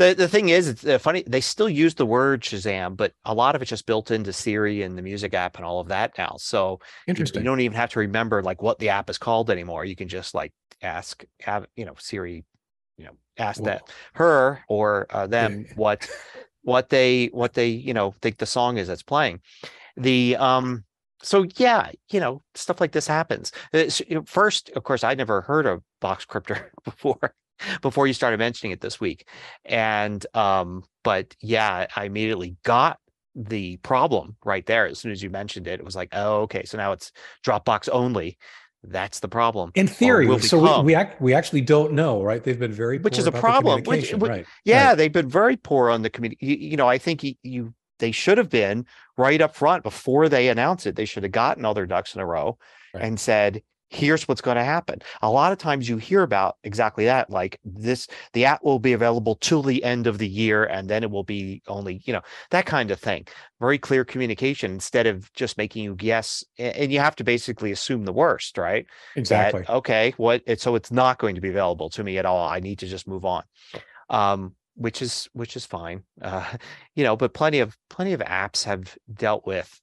The 0.00 0.14
the 0.14 0.28
thing 0.28 0.48
is, 0.48 0.66
it's 0.66 0.86
uh, 0.86 0.98
funny. 0.98 1.24
They 1.26 1.42
still 1.42 1.68
use 1.68 1.94
the 1.94 2.06
word 2.06 2.40
Shazam, 2.40 2.96
but 2.96 3.12
a 3.26 3.34
lot 3.34 3.54
of 3.54 3.60
it's 3.60 3.68
just 3.68 3.84
built 3.84 4.10
into 4.10 4.32
Siri 4.32 4.80
and 4.80 4.96
the 4.96 5.02
music 5.02 5.34
app 5.34 5.56
and 5.56 5.64
all 5.66 5.78
of 5.78 5.88
that 5.88 6.16
now. 6.16 6.36
So 6.38 6.80
interesting. 7.06 7.40
You, 7.40 7.44
you 7.44 7.50
don't 7.50 7.60
even 7.60 7.76
have 7.76 7.90
to 7.90 7.98
remember 7.98 8.42
like 8.42 8.62
what 8.62 8.78
the 8.78 8.88
app 8.88 9.10
is 9.10 9.18
called 9.18 9.50
anymore. 9.50 9.84
You 9.84 9.94
can 9.94 10.08
just 10.08 10.34
like 10.34 10.54
ask, 10.80 11.22
have 11.40 11.66
you 11.76 11.84
know, 11.84 11.96
Siri 11.98 12.46
you 13.00 13.06
know 13.06 13.12
ask 13.36 13.62
that 13.62 13.82
her 14.14 14.60
or 14.68 15.06
uh, 15.10 15.26
them 15.26 15.66
yeah. 15.66 15.74
what 15.76 16.08
what 16.62 16.90
they 16.90 17.26
what 17.32 17.54
they 17.54 17.68
you 17.68 17.94
know 17.94 18.14
think 18.20 18.38
the 18.38 18.46
song 18.46 18.76
is 18.76 18.88
that's 18.88 19.02
playing 19.02 19.40
the 19.96 20.36
um 20.36 20.84
so 21.22 21.46
yeah 21.56 21.90
you 22.10 22.20
know 22.20 22.42
stuff 22.54 22.80
like 22.80 22.92
this 22.92 23.06
happens 23.06 23.52
it's, 23.72 24.02
uh, 24.02 24.20
first 24.26 24.68
of 24.76 24.84
course 24.84 25.02
i 25.02 25.14
never 25.14 25.40
heard 25.40 25.66
of 25.66 25.82
Box 26.00 26.26
Boxcryptor 26.26 26.66
before 26.84 27.34
before 27.82 28.06
you 28.06 28.12
started 28.12 28.38
mentioning 28.38 28.72
it 28.72 28.80
this 28.80 29.00
week 29.00 29.28
and 29.64 30.26
um 30.34 30.82
but 31.02 31.34
yeah 31.40 31.86
i 31.96 32.04
immediately 32.04 32.56
got 32.64 32.98
the 33.34 33.76
problem 33.78 34.36
right 34.44 34.66
there 34.66 34.86
as 34.86 34.98
soon 34.98 35.12
as 35.12 35.22
you 35.22 35.30
mentioned 35.30 35.66
it 35.66 35.80
it 35.80 35.84
was 35.84 35.96
like 35.96 36.08
oh 36.12 36.42
okay 36.42 36.64
so 36.64 36.76
now 36.76 36.92
it's 36.92 37.12
dropbox 37.44 37.88
only 37.92 38.36
that's 38.82 39.20
the 39.20 39.28
problem. 39.28 39.72
In 39.74 39.86
theory, 39.86 40.38
so 40.40 40.78
we 40.78 40.84
we, 40.84 40.94
act, 40.94 41.20
we 41.20 41.34
actually 41.34 41.60
don't 41.60 41.92
know, 41.92 42.22
right? 42.22 42.42
They've 42.42 42.58
been 42.58 42.72
very 42.72 42.98
which 42.98 43.18
is 43.18 43.26
a 43.26 43.32
problem. 43.32 43.82
Which, 43.82 44.12
which, 44.14 44.28
right? 44.30 44.46
Yeah, 44.64 44.88
right. 44.88 44.94
they've 44.94 45.12
been 45.12 45.28
very 45.28 45.56
poor 45.56 45.90
on 45.90 46.00
the 46.02 46.08
community. 46.08 46.46
You, 46.46 46.56
you, 46.56 46.76
know, 46.78 46.88
I 46.88 46.96
think 46.96 47.22
you, 47.22 47.34
you 47.42 47.74
they 47.98 48.10
should 48.10 48.38
have 48.38 48.48
been 48.48 48.86
right 49.18 49.40
up 49.40 49.54
front 49.54 49.82
before 49.82 50.28
they 50.28 50.48
announced 50.48 50.86
it. 50.86 50.96
They 50.96 51.04
should 51.04 51.22
have 51.22 51.32
gotten 51.32 51.64
all 51.64 51.74
their 51.74 51.86
ducks 51.86 52.14
in 52.14 52.22
a 52.22 52.26
row 52.26 52.56
right. 52.94 53.04
and 53.04 53.20
said, 53.20 53.62
here's 53.90 54.28
what's 54.28 54.40
going 54.40 54.56
to 54.56 54.64
happen. 54.64 55.02
A 55.20 55.30
lot 55.30 55.52
of 55.52 55.58
times 55.58 55.88
you 55.88 55.96
hear 55.96 56.22
about 56.22 56.56
exactly 56.62 57.04
that, 57.04 57.28
like 57.28 57.58
this, 57.64 58.06
the 58.32 58.44
app 58.44 58.64
will 58.64 58.78
be 58.78 58.92
available 58.92 59.34
till 59.34 59.62
the 59.62 59.82
end 59.84 60.06
of 60.06 60.18
the 60.18 60.28
year, 60.28 60.64
and 60.64 60.88
then 60.88 61.02
it 61.02 61.10
will 61.10 61.24
be 61.24 61.60
only, 61.66 62.00
you 62.04 62.12
know, 62.12 62.22
that 62.50 62.66
kind 62.66 62.90
of 62.90 63.00
thing. 63.00 63.26
Very 63.60 63.78
clear 63.78 64.04
communication 64.04 64.72
instead 64.72 65.06
of 65.06 65.30
just 65.34 65.58
making 65.58 65.84
you 65.84 65.94
guess. 65.96 66.44
And 66.56 66.92
you 66.92 67.00
have 67.00 67.16
to 67.16 67.24
basically 67.24 67.72
assume 67.72 68.04
the 68.04 68.12
worst, 68.12 68.56
right? 68.56 68.86
Exactly. 69.16 69.62
That, 69.62 69.70
okay, 69.70 70.14
what? 70.16 70.42
It, 70.46 70.60
so 70.60 70.76
it's 70.76 70.92
not 70.92 71.18
going 71.18 71.34
to 71.34 71.40
be 71.40 71.50
available 71.50 71.90
to 71.90 72.04
me 72.04 72.16
at 72.16 72.26
all. 72.26 72.48
I 72.48 72.60
need 72.60 72.78
to 72.78 72.86
just 72.86 73.08
move 73.08 73.24
on. 73.24 73.42
Um, 74.08 74.54
which 74.76 75.02
is 75.02 75.28
which 75.32 75.56
is 75.56 75.66
fine. 75.66 76.04
Uh, 76.22 76.44
you 76.94 77.02
know, 77.02 77.16
but 77.16 77.32
plenty 77.32 77.60
of 77.60 77.76
plenty 77.88 78.12
of 78.12 78.20
apps 78.20 78.64
have 78.64 78.96
dealt 79.12 79.46
with 79.46 79.80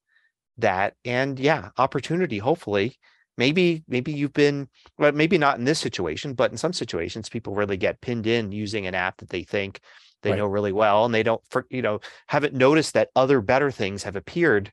that, 0.60 0.94
and 1.04 1.40
yeah, 1.40 1.70
opportunity. 1.78 2.38
Hopefully, 2.38 2.98
maybe 3.38 3.84
maybe 3.88 4.12
you've 4.12 4.34
been 4.34 4.68
well, 4.98 5.12
maybe 5.12 5.38
not 5.38 5.58
in 5.58 5.66
this 5.66 5.80
situation, 5.80 6.34
but 6.34 6.52
in 6.52 6.58
some 6.58 6.74
situations, 6.74 7.30
people 7.30 7.56
really 7.56 7.78
get 7.78 8.02
pinned 8.02 8.28
in 8.28 8.52
using 8.52 8.88
an 8.88 8.96
app 8.96 9.18
that 9.18 9.30
they 9.30 9.44
think 9.44 9.80
they 10.24 10.32
right. 10.32 10.38
know 10.38 10.48
really 10.48 10.72
well, 10.72 11.06
and 11.06 11.14
they 11.14 11.24
don't, 11.24 11.42
for, 11.50 11.66
you 11.70 11.82
know, 11.82 12.00
haven't 12.28 12.54
noticed 12.54 12.94
that 12.94 13.10
other 13.16 13.42
better 13.42 13.72
things 13.72 14.04
have 14.04 14.16
appeared 14.16 14.72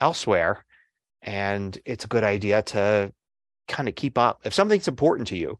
elsewhere, 0.00 0.64
and 1.22 1.78
it's 1.84 2.04
a 2.04 2.08
good 2.08 2.24
idea 2.24 2.62
to 2.62 3.12
kind 3.68 3.88
of 3.88 3.94
keep 3.94 4.18
up 4.18 4.40
if 4.44 4.52
something's 4.52 4.88
important 4.88 5.28
to 5.28 5.36
you 5.36 5.58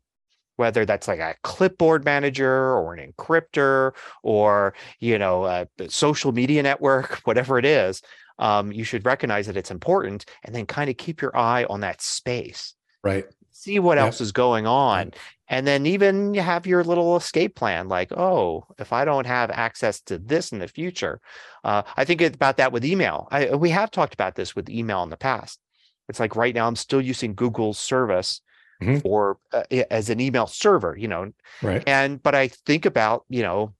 whether 0.57 0.85
that's 0.85 1.09
like 1.09 1.19
a 1.19 1.35
clipboard 1.43 2.05
manager 2.05 2.77
or 2.77 2.95
an 2.95 3.13
encryptor 3.13 3.93
or 4.23 4.75
you 5.01 5.19
know 5.19 5.45
a 5.45 5.67
social 5.89 6.33
media 6.33 6.63
network 6.63 7.21
whatever 7.25 7.59
it 7.59 7.65
is 7.65 8.03
um, 8.39 8.73
you 8.73 8.85
should 8.85 9.05
recognize 9.05 9.47
that 9.47 9.57
it's 9.57 9.71
important 9.71 10.25
and 10.45 10.55
then 10.55 10.67
kind 10.67 10.91
of 10.91 10.97
keep 10.97 11.21
your 11.21 11.37
eye 11.37 11.65
on 11.65 11.81
that 11.81 12.01
space 12.01 12.75
right 13.03 13.27
see 13.51 13.79
what 13.79 13.99
else 13.99 14.21
is 14.21 14.33
going 14.33 14.67
on 14.67 15.12
and 15.49 15.67
then 15.67 15.85
even 15.87 16.33
you 16.35 16.41
have 16.41 16.67
your 16.67 16.83
little 16.83 17.17
escape 17.17 17.55
plan 17.55 17.89
like 17.89 18.11
oh 18.12 18.65
if 18.79 18.93
i 18.93 19.05
don't 19.05 19.27
have 19.27 19.51
access 19.51 20.01
to 20.01 20.19
this 20.19 20.53
in 20.53 20.59
the 20.59 20.69
future 20.69 21.21
uh, 21.65 21.83
i 21.97 22.05
think 22.05 22.21
about 22.21 22.57
that 22.57 22.73
with 22.73 22.85
email 22.85 23.29
I, 23.31 23.55
we 23.55 23.71
have 23.71 23.91
talked 23.91 24.15
about 24.15 24.35
this 24.35 24.57
with 24.57 24.71
email 24.71 25.03
in 25.03 25.11
the 25.11 25.17
past 25.17 25.61
it's 26.09 26.21
like 26.21 26.35
right 26.35 26.55
now 26.55 26.67
i'm 26.67 26.77
still 26.77 27.01
using 27.01 27.35
google's 27.35 27.79
service 27.79 28.41
mm-hmm. 28.83 28.99
for 28.99 29.39
uh, 29.53 29.62
as 29.91 30.11
an 30.11 30.21
email 30.21 30.47
server, 30.47 30.97
you 30.97 31.09
know. 31.09 31.33
Right. 31.62 31.83
And 31.87 32.23
but 32.23 32.35
I 32.35 32.49
think 32.49 32.87
about, 32.87 33.25
you 33.29 33.43
know, 33.43 33.75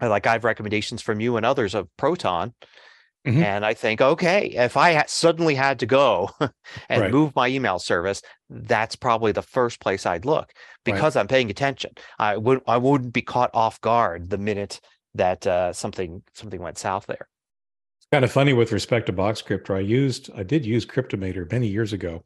like 0.00 0.26
I 0.26 0.32
have 0.32 0.44
recommendations 0.44 1.02
from 1.02 1.20
you 1.20 1.36
and 1.36 1.46
others 1.46 1.74
of 1.74 1.88
Proton. 1.96 2.54
Mm-hmm. 3.26 3.42
And 3.42 3.64
I 3.64 3.74
think, 3.74 4.00
okay, 4.00 4.46
if 4.46 4.76
I 4.76 4.94
ha- 4.94 5.04
suddenly 5.06 5.54
had 5.54 5.78
to 5.78 5.86
go 5.86 6.30
and 6.88 7.02
right. 7.02 7.10
move 7.10 7.34
my 7.36 7.46
email 7.46 7.78
service, 7.78 8.20
that's 8.50 8.96
probably 8.96 9.30
the 9.30 9.42
first 9.42 9.80
place 9.80 10.06
I'd 10.06 10.24
look 10.24 10.52
because 10.84 11.14
right. 11.14 11.20
I'm 11.20 11.28
paying 11.28 11.50
attention. 11.50 11.92
I 12.18 12.36
would 12.36 12.60
I 12.66 12.78
wouldn't 12.78 13.12
be 13.12 13.22
caught 13.22 13.50
off 13.54 13.80
guard 13.80 14.30
the 14.30 14.38
minute 14.38 14.80
that 15.14 15.46
uh, 15.46 15.72
something 15.72 16.22
something 16.34 16.60
went 16.60 16.78
south 16.78 17.06
there. 17.06 17.28
It's 18.00 18.08
kind 18.12 18.24
of 18.24 18.32
funny 18.32 18.54
with 18.54 18.72
respect 18.72 19.06
to 19.06 19.12
Boxcryptor. 19.12 19.76
I 19.76 19.80
used 19.80 20.30
I 20.34 20.42
did 20.42 20.66
use 20.66 20.84
Cryptomator 20.84 21.50
many 21.50 21.68
years 21.68 21.92
ago, 21.92 22.24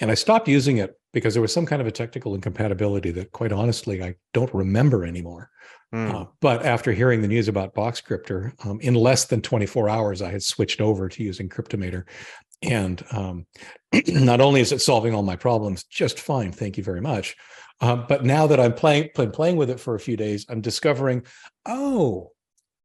and 0.00 0.10
I 0.10 0.14
stopped 0.14 0.48
using 0.48 0.78
it 0.78 0.98
because 1.12 1.34
there 1.34 1.42
was 1.42 1.52
some 1.52 1.66
kind 1.66 1.80
of 1.80 1.88
a 1.88 1.92
technical 1.92 2.34
incompatibility 2.34 3.10
that, 3.12 3.32
quite 3.32 3.52
honestly, 3.52 4.02
I 4.02 4.14
don't 4.32 4.52
remember 4.54 5.04
anymore. 5.04 5.50
Mm. 5.92 6.14
Uh, 6.14 6.26
but 6.40 6.64
after 6.64 6.92
hearing 6.92 7.22
the 7.22 7.28
news 7.28 7.48
about 7.48 7.74
Boxcryptor, 7.74 8.52
um, 8.66 8.78
in 8.80 8.94
less 8.94 9.24
than 9.24 9.40
24 9.40 9.88
hours, 9.88 10.22
I 10.22 10.30
had 10.30 10.42
switched 10.42 10.80
over 10.80 11.08
to 11.08 11.22
using 11.22 11.48
Cryptomator. 11.48 12.04
And 12.62 13.02
um, 13.10 13.46
not 14.08 14.40
only 14.40 14.60
is 14.60 14.72
it 14.72 14.80
solving 14.80 15.14
all 15.14 15.22
my 15.22 15.36
problems 15.36 15.84
just 15.84 16.20
fine, 16.20 16.52
thank 16.52 16.76
you 16.76 16.84
very 16.84 17.00
much. 17.00 17.36
Uh, 17.80 17.96
but 17.96 18.24
now 18.24 18.46
that 18.48 18.60
I'm 18.60 18.74
playing, 18.74 19.10
playing 19.14 19.30
playing 19.30 19.56
with 19.56 19.70
it 19.70 19.80
for 19.80 19.94
a 19.94 20.00
few 20.00 20.16
days, 20.16 20.44
I'm 20.48 20.60
discovering, 20.60 21.24
oh, 21.64 22.32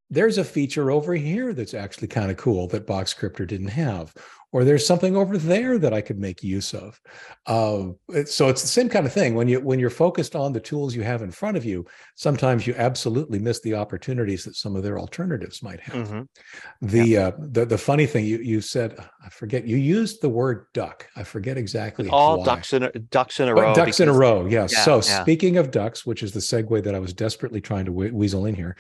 there's 0.10 0.38
a 0.38 0.44
feature 0.44 0.92
over 0.92 1.16
here 1.16 1.54
that's 1.54 1.74
actually 1.74 2.08
kind 2.08 2.30
of 2.30 2.38
cool 2.38 2.68
that 2.68 2.86
Boxcryptor 2.86 3.48
didn't 3.48 3.70
have 3.70 4.14
or 4.54 4.64
there's 4.64 4.86
something 4.86 5.18
over 5.18 5.38
there 5.38 5.80
that 5.80 5.94
I 5.94 6.00
could 6.00 6.20
make 6.20 6.44
use 6.44 6.74
of. 6.76 7.02
Uh, 7.48 7.88
so 8.26 8.48
it's 8.50 8.62
the 8.62 8.68
same 8.68 8.88
kind 8.88 9.06
of 9.06 9.12
thing 9.12 9.34
when 9.34 9.48
you 9.48 9.60
when 9.60 9.80
you're 9.80 9.90
focused 9.90 10.36
on 10.36 10.54
the 10.54 10.60
tools 10.60 10.96
you 10.96 11.02
have 11.02 11.24
in 11.24 11.32
front 11.32 11.58
of 11.58 11.66
you. 11.66 11.86
Sometimes 12.16 12.66
you 12.66 12.76
absolutely 12.78 13.40
miss 13.40 13.60
the 13.62 13.74
opportunities 13.74 14.46
that 14.46 14.56
some 14.56 14.76
of 14.76 14.84
their 14.84 15.00
alternatives 15.00 15.64
might 15.64 15.82
have. 15.82 16.08
Mm-hmm. 16.08 16.88
The 16.88 17.06
yeah. 17.06 17.28
uh, 17.28 17.32
the 17.40 17.66
the 17.66 17.78
funny 17.78 18.06
thing 18.06 18.26
you 18.26 18.38
you 18.38 18.62
said 18.62 18.96
I 19.26 19.30
forget 19.30 19.66
you 19.66 19.78
used 19.78 20.22
the 20.22 20.30
word 20.30 20.68
duck. 20.74 21.08
I 21.16 21.24
forget 21.24 21.58
exactly 21.58 22.08
all 22.10 22.40
why. 22.40 22.46
ducks 22.46 22.74
in 22.74 22.84
a, 22.84 22.92
ducks 22.92 23.40
in 23.40 23.50
a 23.50 23.56
row. 23.56 23.74
ducks 23.74 24.00
in 24.00 24.08
a 24.08 24.14
row. 24.14 24.46
Yes. 24.46 24.72
Yeah, 24.72 24.84
so 24.84 24.96
yeah. 24.98 25.24
speaking 25.24 25.58
of 25.58 25.72
ducks, 25.72 26.06
which 26.06 26.22
is 26.22 26.32
the 26.32 26.40
segue 26.40 26.84
that 26.84 26.94
I 26.94 27.00
was 27.00 27.14
desperately 27.14 27.60
trying 27.60 27.86
to 27.86 27.92
weasel 27.92 28.46
in 28.46 28.54
here, 28.54 28.78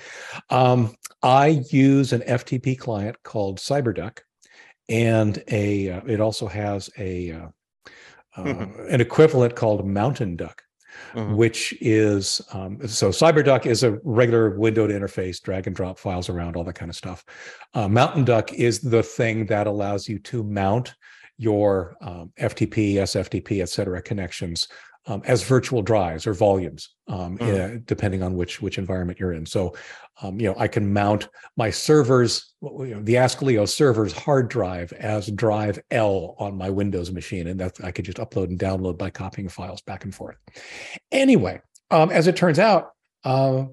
um, 0.51 0.95
I 1.23 1.63
use 1.71 2.13
an 2.13 2.21
FTP 2.21 2.77
client 2.77 3.17
called 3.23 3.57
CyberDuck 3.57 4.19
and 4.89 5.43
a 5.49 5.89
uh, 5.89 6.01
it 6.07 6.19
also 6.19 6.47
has 6.47 6.89
a 6.97 7.31
uh, 7.31 7.47
uh, 8.35 8.43
mm-hmm. 8.43 8.87
an 8.89 9.01
equivalent 9.01 9.55
called 9.55 9.85
Mountain 9.87 10.35
Duck, 10.35 10.63
mm-hmm. 11.13 11.35
which 11.35 11.73
is 11.81 12.41
um, 12.53 12.85
so 12.87 13.09
CyberDuck 13.09 13.65
is 13.65 13.83
a 13.83 13.99
regular 14.03 14.57
windowed 14.57 14.89
interface, 14.89 15.41
drag 15.41 15.67
and 15.67 15.75
drop 15.75 15.99
files 15.99 16.29
around, 16.29 16.55
all 16.55 16.63
that 16.63 16.75
kind 16.75 16.89
of 16.89 16.95
stuff. 16.95 17.23
Uh, 17.73 17.87
Mountain 17.87 18.25
Duck 18.25 18.53
is 18.53 18.79
the 18.79 19.03
thing 19.03 19.45
that 19.47 19.67
allows 19.67 20.07
you 20.07 20.19
to 20.19 20.43
mount 20.43 20.95
your 21.37 21.95
um, 22.01 22.31
FTP, 22.39 22.95
SFTP, 22.95 23.61
et 23.61 23.69
cetera 23.69 24.01
connections 24.01 24.67
um, 25.05 25.21
as 25.25 25.43
virtual 25.43 25.81
drives 25.81 26.25
or 26.25 26.33
volumes, 26.33 26.89
um, 27.07 27.37
mm. 27.37 27.77
uh, 27.77 27.79
depending 27.85 28.23
on 28.23 28.35
which 28.35 28.61
which 28.61 28.77
environment 28.77 29.19
you're 29.19 29.33
in. 29.33 29.45
So, 29.45 29.75
um, 30.21 30.39
you 30.39 30.47
know, 30.47 30.55
I 30.57 30.67
can 30.67 30.93
mount 30.93 31.29
my 31.57 31.69
servers, 31.69 32.53
you 32.61 32.95
know, 32.95 33.01
the 33.01 33.15
AskLeo 33.15 33.67
server's 33.67 34.13
hard 34.13 34.49
drive 34.49 34.93
as 34.93 35.27
drive 35.27 35.79
L 35.91 36.35
on 36.39 36.57
my 36.57 36.69
Windows 36.69 37.11
machine, 37.11 37.47
and 37.47 37.59
that 37.59 37.83
I 37.83 37.91
could 37.91 38.05
just 38.05 38.17
upload 38.17 38.45
and 38.45 38.59
download 38.59 38.97
by 38.97 39.09
copying 39.09 39.49
files 39.49 39.81
back 39.81 40.03
and 40.03 40.13
forth. 40.15 40.37
Anyway, 41.11 41.61
um, 41.91 42.09
as 42.09 42.27
it 42.27 42.35
turns 42.35 42.59
out. 42.59 42.91
Uh, 43.23 43.65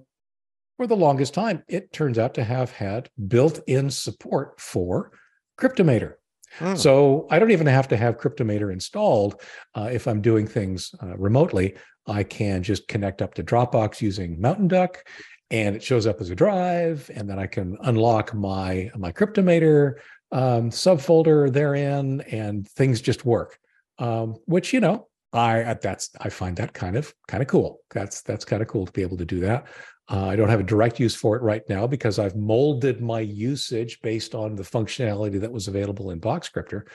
for 0.77 0.87
the 0.87 0.97
longest 0.97 1.35
time, 1.35 1.63
it 1.69 1.93
turns 1.93 2.19
out 2.19 2.33
to 2.33 2.43
have 2.43 2.71
had 2.71 3.11
built-in 3.29 3.91
support 3.91 4.59
for 4.59 5.13
Cryptomator. 5.61 6.15
Hmm. 6.59 6.75
So 6.75 7.27
I 7.31 7.39
don't 7.39 7.51
even 7.51 7.67
have 7.67 7.89
to 7.89 7.97
have 7.97 8.19
Cryptomator 8.19 8.73
installed. 8.73 9.41
Uh, 9.75 9.89
if 9.93 10.07
I'm 10.07 10.21
doing 10.21 10.47
things 10.47 10.95
uh, 11.03 11.17
remotely, 11.17 11.77
I 12.07 12.23
can 12.25 12.63
just 12.63 12.89
connect 12.89 13.23
up 13.23 13.35
to 13.35 13.45
Dropbox 13.45 14.01
using 14.01 14.41
Mountain 14.41 14.69
Duck, 14.69 15.07
and 15.51 15.77
it 15.77 15.83
shows 15.83 16.07
up 16.07 16.21
as 16.21 16.31
a 16.31 16.35
drive, 16.35 17.11
and 17.15 17.29
then 17.29 17.39
I 17.39 17.47
can 17.47 17.77
unlock 17.83 18.35
my 18.35 18.91
my 18.97 19.13
Cryptomator 19.13 19.95
um, 20.33 20.71
subfolder 20.71 21.53
therein, 21.53 22.23
and 22.23 22.69
things 22.69 23.01
just 23.01 23.25
work. 23.25 23.59
Um, 23.99 24.37
which 24.47 24.73
you 24.73 24.81
know, 24.81 25.09
I 25.33 25.75
that's 25.75 26.11
I 26.21 26.31
find 26.31 26.57
that 26.57 26.73
kind 26.73 26.97
of 26.97 27.15
kind 27.29 27.43
of 27.43 27.49
cool. 27.49 27.81
That's 27.91 28.23
that's 28.23 28.45
kind 28.45 28.63
of 28.63 28.69
cool 28.69 28.87
to 28.87 28.93
be 28.93 29.03
able 29.03 29.19
to 29.19 29.27
do 29.27 29.41
that. 29.41 29.67
Uh, 30.11 30.27
I 30.27 30.37
don't 30.37 30.49
have 30.49 30.61
a 30.61 30.65
direct 30.65 30.99
use 30.99 31.15
for 31.15 31.37
it 31.37 31.43
right 31.43 31.63
now 31.69 31.87
because 31.87 32.19
I've 32.19 32.37
molded 32.37 33.01
my 33.01 33.21
usage 33.21 34.01
based 34.03 34.35
on 34.35 34.57
the 34.57 34.65
functionality 34.65 35.41
that 35.41 35.53
was 35.53 35.69
available 35.69 36.11
in 36.11 36.21
Boxcryptor. 36.21 36.89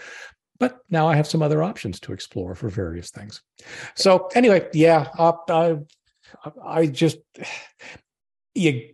But 0.60 0.80
now 0.90 1.08
I 1.08 1.16
have 1.16 1.28
some 1.28 1.42
other 1.42 1.64
options 1.64 2.00
to 2.02 2.14
explore 2.14 2.56
for 2.56 2.70
various 2.70 3.12
things. 3.12 3.42
So 3.96 4.30
anyway, 4.36 4.68
yeah, 4.74 5.08
uh, 5.18 5.34
I, 5.50 5.78
I 6.64 6.88
just 6.88 7.18
you 8.56 8.94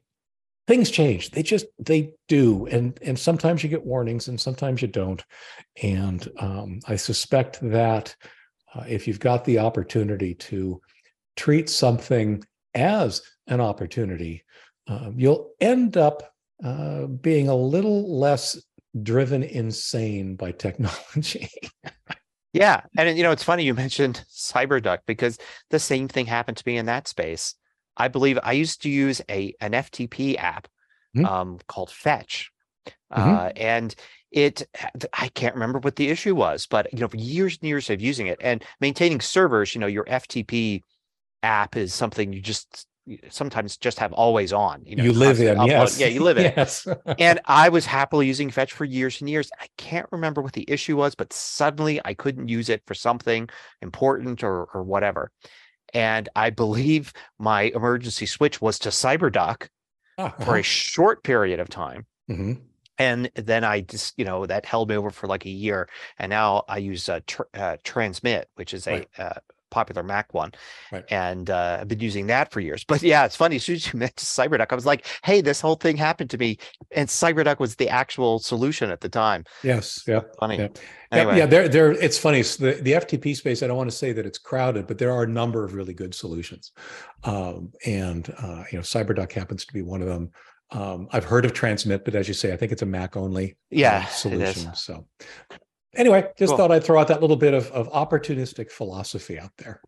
things 0.67 0.91
change. 0.91 1.31
They 1.31 1.43
just 1.43 1.65
they 1.79 2.13
do, 2.27 2.65
and 2.67 2.97
and 3.01 3.17
sometimes 3.17 3.63
you 3.63 3.69
get 3.69 3.85
warnings, 3.85 4.27
and 4.27 4.39
sometimes 4.39 4.81
you 4.81 4.87
don't. 4.87 5.23
And 5.81 6.27
um, 6.37 6.79
I 6.87 6.95
suspect 6.95 7.59
that 7.61 8.15
uh, 8.73 8.83
if 8.87 9.07
you've 9.07 9.19
got 9.19 9.43
the 9.45 9.59
opportunity 9.59 10.33
to 10.35 10.81
treat 11.35 11.69
something 11.69 12.43
as 12.73 13.21
an 13.51 13.61
opportunity, 13.61 14.43
uh, 14.87 15.11
you'll 15.15 15.51
end 15.59 15.97
up 15.97 16.33
uh, 16.63 17.05
being 17.05 17.49
a 17.49 17.55
little 17.55 18.17
less 18.17 18.59
driven 19.03 19.43
insane 19.43 20.35
by 20.35 20.51
technology. 20.51 21.49
yeah, 22.53 22.81
and 22.97 23.15
you 23.17 23.23
know 23.23 23.31
it's 23.31 23.43
funny 23.43 23.63
you 23.63 23.73
mentioned 23.73 24.23
CyberDuck 24.29 24.99
because 25.05 25.37
the 25.69 25.79
same 25.79 26.07
thing 26.07 26.25
happened 26.25 26.57
to 26.57 26.63
me 26.65 26.77
in 26.77 26.85
that 26.87 27.07
space. 27.07 27.55
I 27.97 28.07
believe 28.07 28.39
I 28.41 28.53
used 28.53 28.81
to 28.83 28.89
use 28.89 29.21
a 29.29 29.53
an 29.59 29.73
FTP 29.73 30.37
app 30.37 30.67
mm-hmm. 31.15 31.25
um, 31.25 31.59
called 31.67 31.91
Fetch, 31.91 32.51
mm-hmm. 32.85 33.29
uh, 33.29 33.49
and 33.55 33.93
it 34.31 34.63
I 35.13 35.27
can't 35.29 35.55
remember 35.55 35.79
what 35.79 35.97
the 35.97 36.09
issue 36.09 36.35
was, 36.35 36.67
but 36.67 36.91
you 36.93 36.99
know 36.99 37.09
for 37.09 37.17
years 37.17 37.57
and 37.61 37.67
years 37.67 37.89
of 37.89 38.01
using 38.01 38.27
it 38.27 38.39
and 38.41 38.63
maintaining 38.79 39.19
servers, 39.19 39.75
you 39.75 39.81
know 39.81 39.87
your 39.87 40.05
FTP 40.05 40.81
app 41.43 41.75
is 41.75 41.93
something 41.93 42.31
you 42.31 42.41
just 42.41 42.87
sometimes 43.29 43.77
just 43.77 43.99
have 43.99 44.13
always 44.13 44.53
on. 44.53 44.83
You, 44.85 44.95
know, 44.95 45.03
you 45.03 45.13
live 45.13 45.39
in, 45.39 45.57
upload. 45.57 45.67
yes. 45.67 45.99
Yeah, 45.99 46.07
you 46.07 46.21
live 46.23 46.37
in. 46.37 46.53
yes. 46.57 46.87
and 47.19 47.39
I 47.45 47.69
was 47.69 47.85
happily 47.85 48.27
using 48.27 48.49
Fetch 48.49 48.73
for 48.73 48.85
years 48.85 49.21
and 49.21 49.29
years. 49.29 49.49
I 49.59 49.67
can't 49.77 50.07
remember 50.11 50.41
what 50.41 50.53
the 50.53 50.65
issue 50.69 50.97
was, 50.97 51.15
but 51.15 51.33
suddenly 51.33 51.99
I 52.05 52.13
couldn't 52.13 52.47
use 52.47 52.69
it 52.69 52.83
for 52.85 52.93
something 52.93 53.49
important 53.81 54.43
or 54.43 54.65
or 54.73 54.83
whatever. 54.83 55.31
And 55.93 56.29
I 56.35 56.51
believe 56.51 57.11
my 57.39 57.63
emergency 57.75 58.25
switch 58.25 58.61
was 58.61 58.79
to 58.79 58.89
CyberDuck 58.89 59.67
Uh-huh. 60.17 60.45
for 60.45 60.57
a 60.57 60.63
short 60.63 61.23
period 61.23 61.59
of 61.59 61.69
time. 61.69 62.05
hmm 62.27 62.53
And 62.97 63.31
then 63.35 63.63
I 63.63 63.81
just, 63.81 64.13
you 64.17 64.25
know, 64.25 64.45
that 64.45 64.65
held 64.65 64.89
me 64.89 64.95
over 64.95 65.09
for 65.09 65.27
like 65.27 65.45
a 65.45 65.49
year. 65.49 65.89
And 66.19 66.29
now 66.29 66.63
I 66.69 66.77
use 66.77 67.09
uh, 67.09 67.19
tr- 67.25 67.49
uh, 67.53 67.77
Transmit, 67.83 68.47
which 68.55 68.73
is 68.73 68.85
a 68.87 68.91
Right. 68.91 69.09
uh, 69.17 69.39
popular 69.71 70.03
Mac 70.03 70.33
one. 70.33 70.51
Right. 70.91 71.03
And 71.09 71.49
uh, 71.49 71.79
I've 71.81 71.87
been 71.87 71.99
using 71.99 72.27
that 72.27 72.51
for 72.51 72.59
years. 72.59 72.83
But 72.91 73.01
yeah, 73.01 73.25
it's 73.25 73.35
funny. 73.35 73.55
As 73.55 73.63
soon 73.63 73.75
as 73.75 73.91
you 73.91 73.97
mentioned 74.05 74.19
CyberDuck, 74.19 74.67
I 74.71 74.75
was 74.75 74.85
like, 74.85 75.07
hey, 75.23 75.41
this 75.41 75.59
whole 75.61 75.75
thing 75.75 75.97
happened 75.97 76.29
to 76.31 76.37
me. 76.37 76.57
And 76.91 77.07
CyberDuck 77.09 77.59
was 77.59 77.75
the 77.77 77.89
actual 77.89 78.39
solution 78.39 78.91
at 78.91 78.99
the 79.01 79.09
time. 79.09 79.45
Yes. 79.63 80.03
Yeah. 80.07 80.21
Funny. 80.39 80.57
Yeah. 80.57 80.67
Anyway, 81.11 81.37
Yeah, 81.37 81.45
there, 81.45 81.67
there. 81.67 81.91
It's 81.91 82.17
funny. 82.17 82.41
The 82.41 82.79
the 82.81 82.93
FTP 82.93 83.35
space. 83.35 83.63
I 83.63 83.67
don't 83.67 83.77
want 83.77 83.89
to 83.89 83.95
say 83.95 84.13
that 84.13 84.25
it's 84.25 84.37
crowded, 84.37 84.87
but 84.87 84.97
there 84.97 85.11
are 85.11 85.23
a 85.23 85.27
number 85.27 85.63
of 85.65 85.73
really 85.73 85.93
good 85.93 86.13
solutions, 86.15 86.71
um, 87.25 87.71
and 87.85 88.33
uh, 88.41 88.63
you 88.71 88.77
know, 88.77 88.81
CyberDuck 88.83 89.31
happens 89.33 89.65
to 89.65 89.73
be 89.73 89.81
one 89.81 90.01
of 90.01 90.07
them. 90.07 90.31
Um, 90.71 91.09
I've 91.11 91.25
heard 91.25 91.43
of 91.43 91.51
Transmit, 91.51 92.05
but 92.05 92.15
as 92.15 92.29
you 92.29 92.33
say, 92.33 92.53
I 92.53 92.57
think 92.57 92.71
it's 92.71 92.81
a 92.81 92.85
Mac 92.85 93.17
only 93.17 93.57
Yeah, 93.69 94.07
is. 94.07 94.13
solution. 94.13 94.73
So, 94.73 95.05
anyway, 95.95 96.29
just 96.37 96.49
Cool. 96.51 96.57
thought 96.57 96.71
I'd 96.71 96.83
throw 96.83 96.99
out 96.99 97.07
that 97.09 97.21
little 97.21 97.35
bit 97.37 97.53
of 97.53 97.69
of 97.71 97.89
opportunistic 97.91 98.69
philosophy 98.71 99.37
out 99.39 99.51
there. 99.57 99.81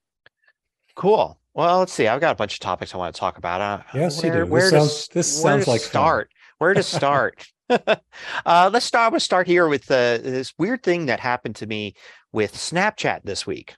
cool. 0.95 1.39
Well, 1.55 1.79
let's 1.79 1.93
see. 1.93 2.07
I've 2.07 2.19
got 2.21 2.31
a 2.31 2.35
bunch 2.35 2.55
of 2.55 2.59
topics 2.61 2.95
I 2.95 2.97
want 2.97 3.13
to 3.13 3.19
talk 3.19 3.37
about. 3.37 3.61
Uh, 3.61 3.83
Yes, 3.93 4.23
you 4.23 4.29
where, 4.31 4.39
do. 4.39 4.43
This 4.45 4.49
Where 4.51 4.61
to 4.71 4.77
sounds- 4.79 5.07
this 5.09 5.43
where 5.43 5.53
sounds 5.53 5.63
to 5.65 5.69
like 5.71 5.81
fun. 5.81 5.89
start. 5.89 6.31
Where 6.57 6.73
to 6.73 6.83
start? 6.83 7.45
uh, 7.69 8.69
let's 8.73 8.85
start. 8.85 9.13
Let's 9.13 9.25
start 9.25 9.47
here 9.47 9.67
with 9.67 9.89
uh, 9.89 10.17
this 10.17 10.53
weird 10.57 10.83
thing 10.83 11.05
that 11.07 11.19
happened 11.19 11.55
to 11.57 11.67
me 11.67 11.93
with 12.31 12.53
Snapchat 12.55 13.21
this 13.23 13.45
week. 13.47 13.75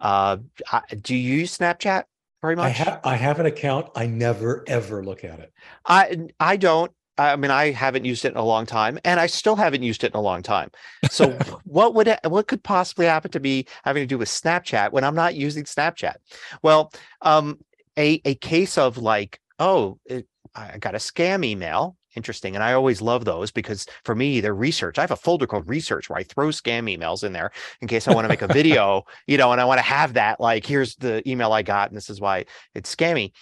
Uh, 0.00 0.38
I, 0.70 0.82
do 1.00 1.14
you 1.16 1.38
use 1.38 1.56
Snapchat 1.56 2.04
very 2.42 2.52
I 2.54 2.56
much? 2.56 2.76
have 2.78 3.00
I 3.04 3.14
have 3.16 3.40
an 3.40 3.46
account. 3.46 3.88
I 3.96 4.06
never 4.06 4.64
ever 4.66 5.02
look 5.04 5.24
at 5.24 5.38
it. 5.40 5.52
I 5.86 6.26
I 6.40 6.56
don't. 6.56 6.92
I 7.18 7.36
mean, 7.36 7.50
I 7.50 7.70
haven't 7.70 8.04
used 8.04 8.24
it 8.24 8.32
in 8.32 8.36
a 8.36 8.44
long 8.44 8.66
time, 8.66 8.98
and 9.04 9.18
I 9.18 9.26
still 9.26 9.56
haven't 9.56 9.82
used 9.82 10.04
it 10.04 10.12
in 10.12 10.18
a 10.18 10.22
long 10.22 10.42
time. 10.42 10.70
So, 11.10 11.30
what 11.64 11.94
would 11.94 12.08
it, 12.08 12.20
what 12.24 12.46
could 12.46 12.62
possibly 12.62 13.06
happen 13.06 13.30
to 13.32 13.40
me 13.40 13.66
having 13.84 14.02
to 14.02 14.06
do 14.06 14.18
with 14.18 14.28
Snapchat 14.28 14.92
when 14.92 15.04
I'm 15.04 15.14
not 15.14 15.34
using 15.34 15.64
Snapchat? 15.64 16.16
Well, 16.62 16.92
um, 17.22 17.58
a 17.98 18.20
a 18.24 18.34
case 18.34 18.76
of 18.76 18.98
like, 18.98 19.40
oh, 19.58 19.98
it, 20.04 20.26
I 20.54 20.78
got 20.78 20.94
a 20.94 20.98
scam 20.98 21.44
email. 21.44 21.96
Interesting, 22.16 22.54
and 22.54 22.64
I 22.64 22.72
always 22.72 23.02
love 23.02 23.26
those 23.26 23.50
because 23.50 23.86
for 24.04 24.14
me, 24.14 24.40
they're 24.40 24.54
research. 24.54 24.96
I 24.98 25.02
have 25.02 25.10
a 25.10 25.16
folder 25.16 25.46
called 25.46 25.68
research 25.68 26.08
where 26.08 26.18
I 26.18 26.22
throw 26.22 26.48
scam 26.48 26.90
emails 26.90 27.22
in 27.24 27.34
there 27.34 27.50
in 27.82 27.88
case 27.88 28.08
I 28.08 28.14
want 28.14 28.24
to 28.24 28.30
make 28.30 28.40
a 28.40 28.46
video, 28.52 29.04
you 29.26 29.36
know, 29.36 29.52
and 29.52 29.60
I 29.60 29.66
want 29.66 29.78
to 29.80 29.84
have 29.84 30.14
that. 30.14 30.40
Like, 30.40 30.64
here's 30.64 30.96
the 30.96 31.28
email 31.28 31.52
I 31.52 31.60
got, 31.60 31.90
and 31.90 31.96
this 31.96 32.08
is 32.08 32.18
why 32.18 32.46
it's 32.74 32.94
scammy 32.94 33.32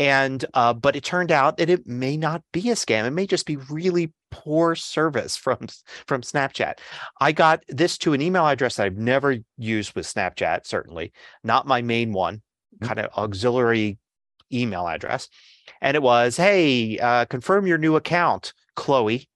and 0.00 0.44
uh, 0.54 0.72
but 0.72 0.96
it 0.96 1.04
turned 1.04 1.30
out 1.30 1.58
that 1.58 1.70
it 1.70 1.86
may 1.86 2.16
not 2.16 2.42
be 2.52 2.70
a 2.70 2.74
scam 2.74 3.04
it 3.06 3.10
may 3.12 3.26
just 3.26 3.46
be 3.46 3.56
really 3.56 4.12
poor 4.32 4.74
service 4.74 5.36
from 5.36 5.58
from 6.06 6.22
snapchat 6.22 6.74
i 7.20 7.30
got 7.30 7.62
this 7.68 7.98
to 7.98 8.12
an 8.14 8.22
email 8.22 8.46
address 8.46 8.76
that 8.76 8.86
i've 8.86 8.96
never 8.96 9.36
used 9.58 9.94
with 9.94 10.06
snapchat 10.06 10.66
certainly 10.66 11.12
not 11.44 11.66
my 11.66 11.82
main 11.82 12.12
one 12.12 12.40
Mhm. 12.80 12.86
kind 12.86 13.00
of 13.00 13.10
auxiliary 13.16 13.98
email 14.52 14.86
address 14.88 15.28
and 15.80 15.96
it 15.96 16.02
was 16.02 16.36
hey 16.36 16.98
uh, 16.98 17.24
confirm 17.26 17.66
your 17.66 17.78
new 17.78 17.96
account 17.96 18.52
chloe 18.76 19.28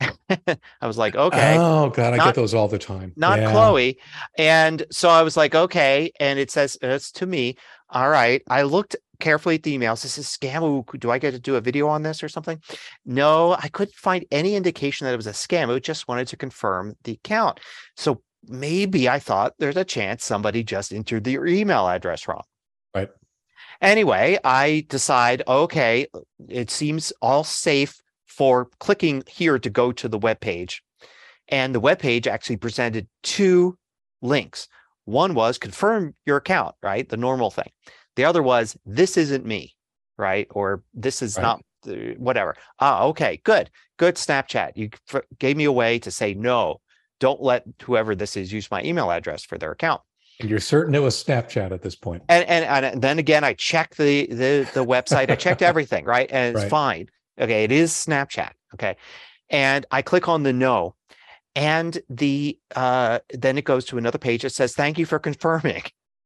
i 0.30 0.86
was 0.86 0.96
like 0.98 1.14
okay 1.14 1.56
Oh 1.58 1.90
God, 1.90 2.14
I 2.14 2.16
Not- 2.18 2.26
get 2.26 2.34
those 2.34 2.54
all 2.54 2.68
the 2.68 2.78
time. 2.78 3.12
not 3.16 3.38
Yeah. 3.40 3.50
Chloe. 3.50 3.98
And 4.36 4.84
so 4.90 5.08
I 5.08 5.22
was 5.22 5.36
like, 5.36 5.54
okay. 5.54 6.12
And 6.20 6.38
it 6.38 6.50
says 6.50 6.76
it's 6.82 7.10
to 7.12 7.26
me. 7.26 7.56
All 7.90 8.08
right. 8.08 8.42
I 8.48 8.62
looked 8.62 8.96
carefully 9.20 9.56
at 9.56 9.62
the 9.62 9.76
emails. 9.76 10.02
This 10.02 10.18
is 10.18 10.26
scam. 10.26 10.62
Ooh, 10.62 10.84
do 10.98 11.10
I 11.10 11.18
get 11.18 11.32
to 11.32 11.38
do 11.38 11.56
a 11.56 11.60
video 11.60 11.88
on 11.88 12.02
this 12.02 12.22
or 12.22 12.28
something? 12.28 12.60
No, 13.04 13.54
I 13.54 13.68
couldn't 13.68 13.94
find 13.94 14.24
any 14.30 14.54
indication 14.54 15.06
that 15.06 15.14
it 15.14 15.16
was 15.16 15.26
a 15.26 15.32
scam. 15.32 15.74
It 15.74 15.82
just 15.82 16.08
wanted 16.08 16.28
to 16.28 16.36
confirm 16.36 16.94
the 17.04 17.12
account. 17.12 17.60
So 17.96 18.22
maybe 18.46 19.08
I 19.08 19.18
thought 19.18 19.54
there's 19.58 19.76
a 19.76 19.84
chance 19.84 20.24
somebody 20.24 20.62
just 20.62 20.92
entered 20.92 21.24
their 21.24 21.46
email 21.46 21.88
address 21.88 22.28
wrong. 22.28 22.44
Right. 22.94 23.08
Anyway, 23.80 24.38
I 24.44 24.86
decide, 24.88 25.42
okay, 25.46 26.06
it 26.48 26.70
seems 26.70 27.12
all 27.22 27.44
safe 27.44 28.00
for 28.26 28.68
clicking 28.78 29.22
here 29.26 29.58
to 29.58 29.70
go 29.70 29.92
to 29.92 30.08
the 30.08 30.18
web 30.18 30.40
page. 30.40 30.82
And 31.48 31.74
the 31.74 31.80
web 31.80 31.98
page 31.98 32.26
actually 32.26 32.56
presented 32.58 33.08
two 33.22 33.78
links. 34.20 34.68
One 35.08 35.32
was 35.32 35.56
confirm 35.56 36.14
your 36.26 36.36
account, 36.36 36.74
right? 36.82 37.08
The 37.08 37.16
normal 37.16 37.50
thing. 37.50 37.70
The 38.16 38.26
other 38.26 38.42
was 38.42 38.76
this 38.84 39.16
isn't 39.16 39.46
me, 39.46 39.74
right? 40.18 40.46
Or 40.50 40.82
this 40.92 41.22
is 41.22 41.36
Right. 41.36 41.42
not 41.42 41.62
whatever. 42.18 42.56
Ah, 42.80 43.04
okay, 43.04 43.40
good, 43.44 43.70
good. 43.96 44.16
Snapchat, 44.16 44.72
you 44.74 44.90
gave 45.38 45.56
me 45.56 45.64
a 45.64 45.72
way 45.72 45.98
to 46.00 46.10
say 46.10 46.34
no. 46.34 46.80
Don't 47.20 47.40
let 47.40 47.64
whoever 47.82 48.14
this 48.14 48.36
is 48.36 48.52
use 48.52 48.70
my 48.70 48.82
email 48.82 49.10
address 49.10 49.44
for 49.44 49.56
their 49.56 49.72
account. 49.72 50.02
And 50.40 50.50
you're 50.50 50.60
certain 50.60 50.94
it 50.94 51.02
was 51.02 51.22
Snapchat 51.22 51.72
at 51.72 51.80
this 51.80 51.96
point. 51.96 52.22
And 52.28 52.44
and, 52.46 52.84
and 52.84 53.00
then 53.02 53.18
again, 53.18 53.44
I 53.44 53.54
checked 53.54 53.96
the 53.96 54.26
the 54.26 54.68
the 54.74 54.84
website. 54.84 55.30
I 55.30 55.36
checked 55.36 55.62
everything, 55.72 56.04
right? 56.04 56.30
And 56.30 56.54
it's 56.54 56.64
Right. 56.64 56.70
fine. 56.70 57.06
Okay, 57.40 57.64
it 57.64 57.72
is 57.72 57.92
Snapchat. 57.92 58.50
Okay, 58.74 58.96
and 59.48 59.86
I 59.90 60.02
click 60.02 60.28
on 60.28 60.42
the 60.42 60.52
no, 60.52 60.96
and 61.54 62.00
the 62.08 62.58
uh 62.76 63.18
then 63.30 63.58
it 63.58 63.64
goes 63.64 63.84
to 63.86 63.98
another 63.98 64.18
page 64.18 64.42
that 64.42 64.50
says 64.52 64.74
thank 64.74 64.98
you 64.98 65.06
for 65.06 65.18
confirming 65.18 65.82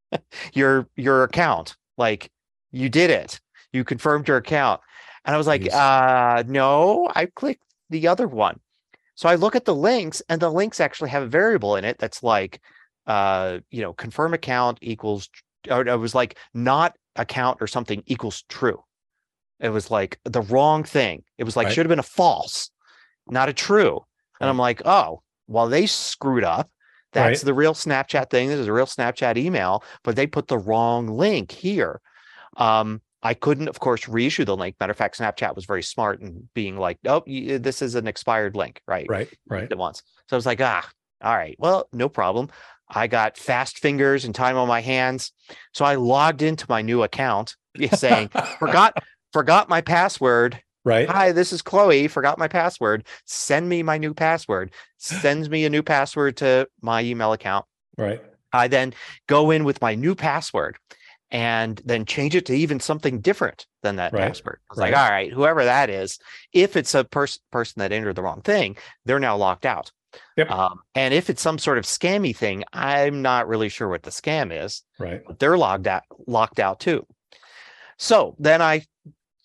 your 0.52 0.88
your 0.96 1.22
account. 1.24 1.76
Like 1.96 2.30
you 2.70 2.88
did 2.88 3.11
it. 3.11 3.40
You 3.72 3.85
confirmed 3.85 4.28
your 4.28 4.37
account. 4.38 4.80
And 5.24 5.35
I 5.35 5.38
was 5.38 5.46
like, 5.46 5.72
uh 5.72 6.42
no, 6.46 7.08
I 7.14 7.26
clicked 7.26 7.62
the 7.90 8.08
other 8.08 8.26
one. 8.28 8.61
So 9.14 9.28
I 9.28 9.35
look 9.37 9.54
at 9.54 9.66
the 9.66 9.74
links, 9.74 10.22
and 10.28 10.40
the 10.40 10.50
links 10.50 10.80
actually 10.80 11.11
have 11.11 11.22
a 11.22 11.26
variable 11.26 11.76
in 11.76 11.85
it 11.85 11.98
that's 11.98 12.22
like, 12.22 12.61
uh, 13.06 13.58
you 13.70 13.82
know, 13.82 13.92
confirm 13.92 14.32
account 14.32 14.78
equals, 14.80 15.28
or 15.70 15.87
it 15.87 15.96
was 15.98 16.14
like 16.14 16.38
not 16.54 16.96
account 17.16 17.58
or 17.61 17.66
something 17.66 18.02
equals 18.06 18.42
true. 18.48 18.82
It 19.61 19.68
was 19.68 19.90
like 19.90 20.18
the 20.24 20.40
wrong 20.40 20.82
thing. 20.82 21.22
It 21.38 21.44
was 21.44 21.56
like 21.56 21.66
Right. 21.66 21.74
should 21.74 21.85
have 21.85 21.90
been 21.90 21.98
a 21.98 22.02
false, 22.02 22.70
not 23.28 23.48
a 23.50 23.52
true. 23.52 24.00
And 24.42 24.50
I'm 24.50 24.59
like, 24.59 24.83
oh, 24.85 25.22
well, 25.46 25.68
they 25.68 25.87
screwed 25.87 26.44
up. 26.44 26.68
That's 27.12 27.40
Right. 27.40 27.46
the 27.46 27.55
real 27.55 27.74
Snapchat 27.74 28.31
thing. 28.31 28.48
This 28.48 28.59
is 28.59 28.66
a 28.66 28.72
real 28.72 28.87
Snapchat 28.87 29.37
email, 29.37 29.85
but 30.02 30.16
they 30.16 30.26
put 30.26 30.48
the 30.48 30.59
wrong 30.59 31.07
link 31.09 31.52
here. 31.52 32.00
Um, 32.57 33.02
I 33.22 33.35
couldn't, 33.35 33.68
of 33.68 33.78
course, 33.81 34.09
reissue 34.09 34.44
the 34.44 34.57
link. 34.57 34.76
Matter 34.81 34.90
of 34.90 34.96
fact, 34.96 35.18
Snapchat 35.18 35.55
was 35.55 35.64
very 35.64 35.83
smart 35.83 36.20
in 36.20 36.48
being 36.55 36.76
like, 36.76 36.98
"Oh, 37.07 37.22
y- 37.26 37.59
this 37.61 37.81
is 37.81 37.94
an 37.94 38.09
expired 38.09 38.57
link, 38.57 38.81
right?" 38.88 39.07
Right. 39.09 39.28
Right. 39.46 39.70
At 39.70 39.78
once. 39.78 40.02
So 40.28 40.37
I 40.37 40.38
was 40.38 40.46
like, 40.46 40.61
"Ah, 40.61 40.88
all 41.22 41.37
right, 41.37 41.55
well, 41.59 41.88
no 41.92 42.09
problem." 42.09 42.48
I 42.88 43.07
got 43.07 43.38
fast 43.38 43.78
fingers 43.78 44.24
and 44.24 44.35
time 44.35 44.57
on 44.57 44.66
my 44.68 44.81
hands, 44.81 45.33
so 45.72 45.85
I 45.85 45.94
logged 45.94 46.42
into 46.42 46.66
my 46.68 46.83
new 46.83 47.02
account, 47.02 47.57
saying, 47.92 48.31
"Forgot, 48.59 49.02
forgot 49.33 49.68
my 49.68 49.81
password." 49.83 50.61
Right. 50.85 51.09
Hi, 51.09 51.33
this 51.33 51.53
is 51.53 51.62
Chloe. 51.62 52.09
Forgot 52.09 52.38
my 52.38 52.49
password. 52.49 53.07
Send 53.25 53.68
me 53.68 53.83
my 53.83 53.99
new 53.99 54.14
password. 54.14 54.73
Sends 54.99 55.49
me 55.49 55.64
a 55.64 55.71
new 55.71 55.83
password 55.83 56.37
to 56.38 56.68
my 56.81 57.03
email 57.03 57.33
account. 57.33 57.66
Right. 57.97 58.23
I 58.53 58.68
then 58.68 58.95
go 59.29 59.51
in 59.51 59.64
with 59.64 59.81
my 59.81 59.95
new 59.95 60.14
password 60.14 60.77
and 61.31 61.81
then 61.87 62.05
change 62.05 62.35
it 62.35 62.45
to 62.47 62.53
even 62.55 62.79
something 62.81 63.21
different 63.21 63.66
than 63.83 63.97
that 63.97 64.12
Right, 64.12 64.29
password. 64.29 64.59
I 64.71 64.73
was 64.73 64.79
like, 64.79 64.95
all 64.95 65.09
right, 65.09 65.33
whoever 65.33 65.64
that 65.64 65.88
is, 65.88 66.18
if 66.53 66.77
it's 66.77 66.95
a 66.95 67.05
pers- 67.05 67.40
person 67.51 67.81
that 67.81 67.92
entered 67.92 68.16
the 68.16 68.23
wrong 68.23 68.42
thing, 68.42 68.77
they're 69.07 69.18
now 69.18 69.37
locked 69.38 69.64
out. 69.64 69.90
Yep. 70.37 70.51
Um, 70.51 70.81
and 70.95 71.14
if 71.14 71.31
it's 71.31 71.40
some 71.40 71.59
sort 71.59 71.79
of 71.79 71.85
scammy 71.85 72.37
thing, 72.37 72.64
I'm 72.75 73.23
not 73.23 73.49
really 73.49 73.71
sure 73.71 73.88
what 73.88 74.03
the 74.03 74.11
scam 74.11 74.51
is, 74.53 74.83
Right. 74.99 75.23
but 75.27 75.38
they're 75.38 75.57
logged 75.57 75.88
out, 75.88 76.03
locked 76.27 76.61
out 76.61 76.81
too. 76.81 77.07
So 77.97 78.37
then 78.38 78.61
I 78.61 78.85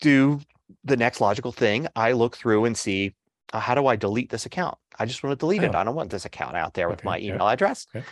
do 0.01 0.41
the 0.83 0.97
next 0.97 1.21
logical 1.21 1.51
thing. 1.51 1.87
I 1.95 2.11
look 2.13 2.37
through 2.37 2.65
and 2.65 2.77
see 2.77 3.15
uh, 3.53 3.59
how 3.59 3.75
do 3.75 3.87
I 3.87 3.95
delete 3.95 4.29
this 4.29 4.45
account? 4.45 4.77
I 4.99 5.05
just 5.05 5.23
want 5.23 5.37
to 5.37 5.43
delete 5.43 5.63
it. 5.63 5.73
Oh. 5.73 5.77
I 5.77 5.83
don't 5.83 5.95
want 5.95 6.09
this 6.09 6.25
account 6.25 6.55
out 6.55 6.73
there 6.73 6.89
with 6.89 6.99
Okay, 6.99 7.05
my 7.05 7.17
yeah. 7.17 7.33
email 7.33 7.47
address. 7.47 7.87
Okay. 7.95 8.05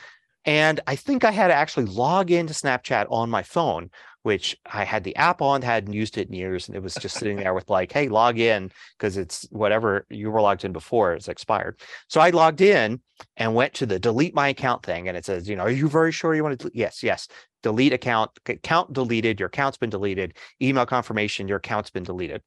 And 0.46 0.80
I 0.86 0.96
think 0.96 1.24
I 1.24 1.32
had 1.32 1.48
to 1.48 1.56
actually 1.56 1.88
log 1.88 2.30
into 2.30 2.54
Snapchat 2.54 3.08
on 3.10 3.32
my 3.32 3.42
phone, 3.42 3.90
which 4.22 4.56
I 4.72 4.84
had 4.84 5.04
the 5.04 5.16
app 5.16 5.42
on, 5.42 5.64
hadn't 5.64 5.94
used 5.94 6.20
it 6.20 6.28
in 6.28 6.36
years, 6.36 6.68
and 6.68 6.78
it 6.78 6.84
was 6.84 6.94
just 6.94 7.18
sitting 7.18 7.38
there 7.38 7.56
with 7.56 7.68
like, 7.68 7.92
"Hey, 7.92 8.10
log 8.10 8.38
in," 8.38 8.72
because 8.98 9.18
it's 9.18 9.48
whatever 9.50 10.06
you 10.10 10.30
were 10.30 10.42
logged 10.42 10.64
in 10.64 10.72
before 10.72 11.14
it's 11.14 11.28
expired. 11.28 11.80
So 12.08 12.22
I 12.22 12.30
logged 12.30 12.62
in 12.62 13.02
and 13.38 13.56
went 13.56 13.74
to 13.76 13.88
the 13.88 13.98
delete 13.98 14.36
my 14.36 14.50
account 14.50 14.84
thing, 14.84 15.08
and 15.08 15.18
it 15.18 15.26
says, 15.26 15.50
"You 15.50 15.56
know, 15.56 15.64
are 15.64 15.72
you 15.72 15.90
very 15.90 16.12
sure 16.12 16.36
you 16.36 16.44
want 16.44 16.60
to?" 16.60 16.72
Yes, 16.76 17.02
yes. 17.02 17.28
Delete 17.66 17.94
account, 17.94 18.30
account 18.46 18.94
deleted, 18.94 19.40
your 19.40 19.48
account's 19.48 19.76
been 19.76 19.90
deleted, 19.90 20.36
email 20.62 20.86
confirmation, 20.86 21.48
your 21.48 21.58
account's 21.58 21.90
been 21.90 22.04
deleted. 22.04 22.44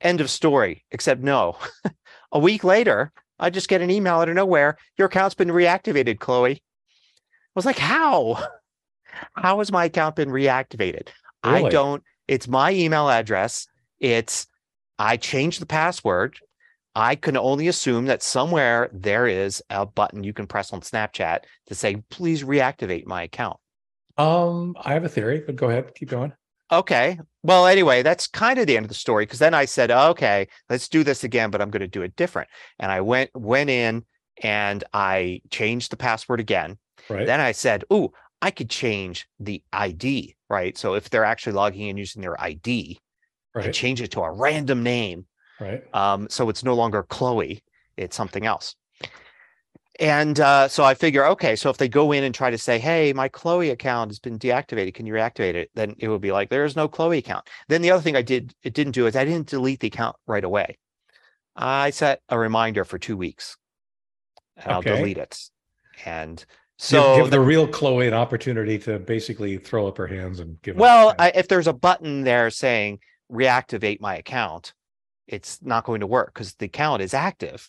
End 0.00 0.20
of 0.20 0.30
story. 0.30 0.84
Except 0.92 1.20
no, 1.20 1.56
a 2.32 2.38
week 2.38 2.62
later, 2.62 3.10
I 3.40 3.50
just 3.50 3.68
get 3.68 3.82
an 3.82 3.90
email 3.90 4.14
out 4.14 4.28
of 4.28 4.36
nowhere. 4.36 4.78
Your 4.96 5.08
account's 5.08 5.34
been 5.34 5.48
reactivated, 5.48 6.20
Chloe. 6.20 6.52
I 6.52 6.60
was 7.56 7.66
like, 7.66 7.80
how? 7.80 8.46
How 9.34 9.58
has 9.58 9.72
my 9.72 9.86
account 9.86 10.14
been 10.14 10.28
reactivated? 10.28 11.08
I 11.42 11.68
don't, 11.68 12.04
it's 12.28 12.46
my 12.46 12.70
email 12.70 13.08
address. 13.08 13.66
It's, 13.98 14.46
I 15.00 15.16
changed 15.16 15.60
the 15.60 15.66
password. 15.66 16.38
I 16.94 17.16
can 17.16 17.36
only 17.36 17.66
assume 17.66 18.04
that 18.06 18.22
somewhere 18.22 18.88
there 18.92 19.26
is 19.26 19.64
a 19.68 19.84
button 19.84 20.22
you 20.22 20.32
can 20.32 20.46
press 20.46 20.72
on 20.72 20.80
Snapchat 20.82 21.40
to 21.66 21.74
say, 21.74 22.04
please 22.10 22.44
reactivate 22.44 23.06
my 23.06 23.24
account. 23.24 23.56
Um, 24.18 24.74
I 24.80 24.94
have 24.94 25.04
a 25.04 25.08
theory, 25.08 25.42
but 25.44 25.56
go 25.56 25.68
ahead, 25.68 25.94
keep 25.94 26.08
going. 26.08 26.32
Okay. 26.72 27.18
Well, 27.42 27.66
anyway, 27.66 28.02
that's 28.02 28.26
kind 28.26 28.58
of 28.58 28.66
the 28.66 28.76
end 28.76 28.84
of 28.84 28.88
the 28.88 28.94
story 28.94 29.24
because 29.24 29.38
then 29.38 29.54
I 29.54 29.66
said, 29.66 29.90
okay, 29.90 30.48
let's 30.68 30.88
do 30.88 31.04
this 31.04 31.22
again, 31.22 31.50
but 31.50 31.60
I'm 31.60 31.70
going 31.70 31.80
to 31.80 31.86
do 31.86 32.02
it 32.02 32.16
different. 32.16 32.48
And 32.80 32.90
I 32.90 33.00
went 33.00 33.30
went 33.34 33.70
in 33.70 34.04
and 34.42 34.82
I 34.92 35.42
changed 35.50 35.92
the 35.92 35.96
password 35.96 36.40
again. 36.40 36.78
Right. 37.08 37.26
Then 37.26 37.40
I 37.40 37.52
said, 37.52 37.84
oh, 37.90 38.12
I 38.42 38.50
could 38.50 38.68
change 38.68 39.28
the 39.38 39.62
ID, 39.72 40.34
right? 40.48 40.76
So 40.76 40.94
if 40.94 41.08
they're 41.08 41.24
actually 41.24 41.52
logging 41.52 41.88
in 41.88 41.96
using 41.96 42.20
their 42.20 42.40
ID, 42.40 42.98
right. 43.54 43.66
I 43.66 43.70
change 43.70 44.00
it 44.02 44.10
to 44.12 44.22
a 44.22 44.32
random 44.32 44.82
name. 44.82 45.26
Right. 45.60 45.82
Um, 45.94 46.26
so 46.28 46.48
it's 46.48 46.64
no 46.64 46.74
longer 46.74 47.04
Chloe, 47.04 47.62
it's 47.96 48.16
something 48.16 48.44
else. 48.44 48.74
And 49.98 50.38
uh, 50.40 50.68
so 50.68 50.84
I 50.84 50.94
figure, 50.94 51.26
okay, 51.26 51.56
so 51.56 51.70
if 51.70 51.78
they 51.78 51.88
go 51.88 52.12
in 52.12 52.24
and 52.24 52.34
try 52.34 52.50
to 52.50 52.58
say, 52.58 52.78
hey, 52.78 53.12
my 53.12 53.28
Chloe 53.28 53.70
account 53.70 54.10
has 54.10 54.18
been 54.18 54.38
deactivated, 54.38 54.94
can 54.94 55.06
you 55.06 55.14
reactivate 55.14 55.54
it? 55.54 55.70
Then 55.74 55.94
it 55.98 56.08
would 56.08 56.20
be 56.20 56.32
like, 56.32 56.50
there's 56.50 56.76
no 56.76 56.86
Chloe 56.86 57.18
account. 57.18 57.48
Then 57.68 57.82
the 57.82 57.90
other 57.90 58.02
thing 58.02 58.16
I 58.16 58.22
did, 58.22 58.54
it 58.62 58.74
didn't 58.74 58.92
do 58.92 59.06
is 59.06 59.16
I 59.16 59.24
didn't 59.24 59.48
delete 59.48 59.80
the 59.80 59.88
account 59.88 60.16
right 60.26 60.44
away. 60.44 60.78
I 61.54 61.90
set 61.90 62.20
a 62.28 62.38
reminder 62.38 62.84
for 62.84 62.98
two 62.98 63.16
weeks 63.16 63.56
and 64.56 64.72
I'll 64.72 64.82
delete 64.82 65.18
it. 65.18 65.38
And 66.04 66.44
so 66.76 67.16
give, 67.16 67.30
the 67.30 67.40
real 67.40 67.66
Chloe 67.66 68.06
an 68.06 68.12
opportunity 68.12 68.78
to 68.80 68.98
basically 68.98 69.56
throw 69.56 69.86
up 69.86 69.96
her 69.96 70.06
hands 70.06 70.40
and 70.40 70.60
give. 70.60 70.76
Well, 70.76 71.14
I, 71.18 71.30
if 71.34 71.48
there's 71.48 71.66
a 71.66 71.72
button 71.72 72.22
there 72.22 72.50
saying 72.50 72.98
reactivate 73.32 74.00
my 74.00 74.16
account, 74.16 74.74
it's 75.26 75.60
not 75.62 75.84
going 75.84 76.00
to 76.00 76.06
work 76.06 76.34
because 76.34 76.54
the 76.54 76.66
account 76.66 77.00
is 77.00 77.14
active. 77.14 77.66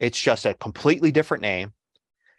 It's 0.00 0.20
just 0.20 0.46
a 0.46 0.54
completely 0.54 1.12
different 1.12 1.42
name. 1.42 1.72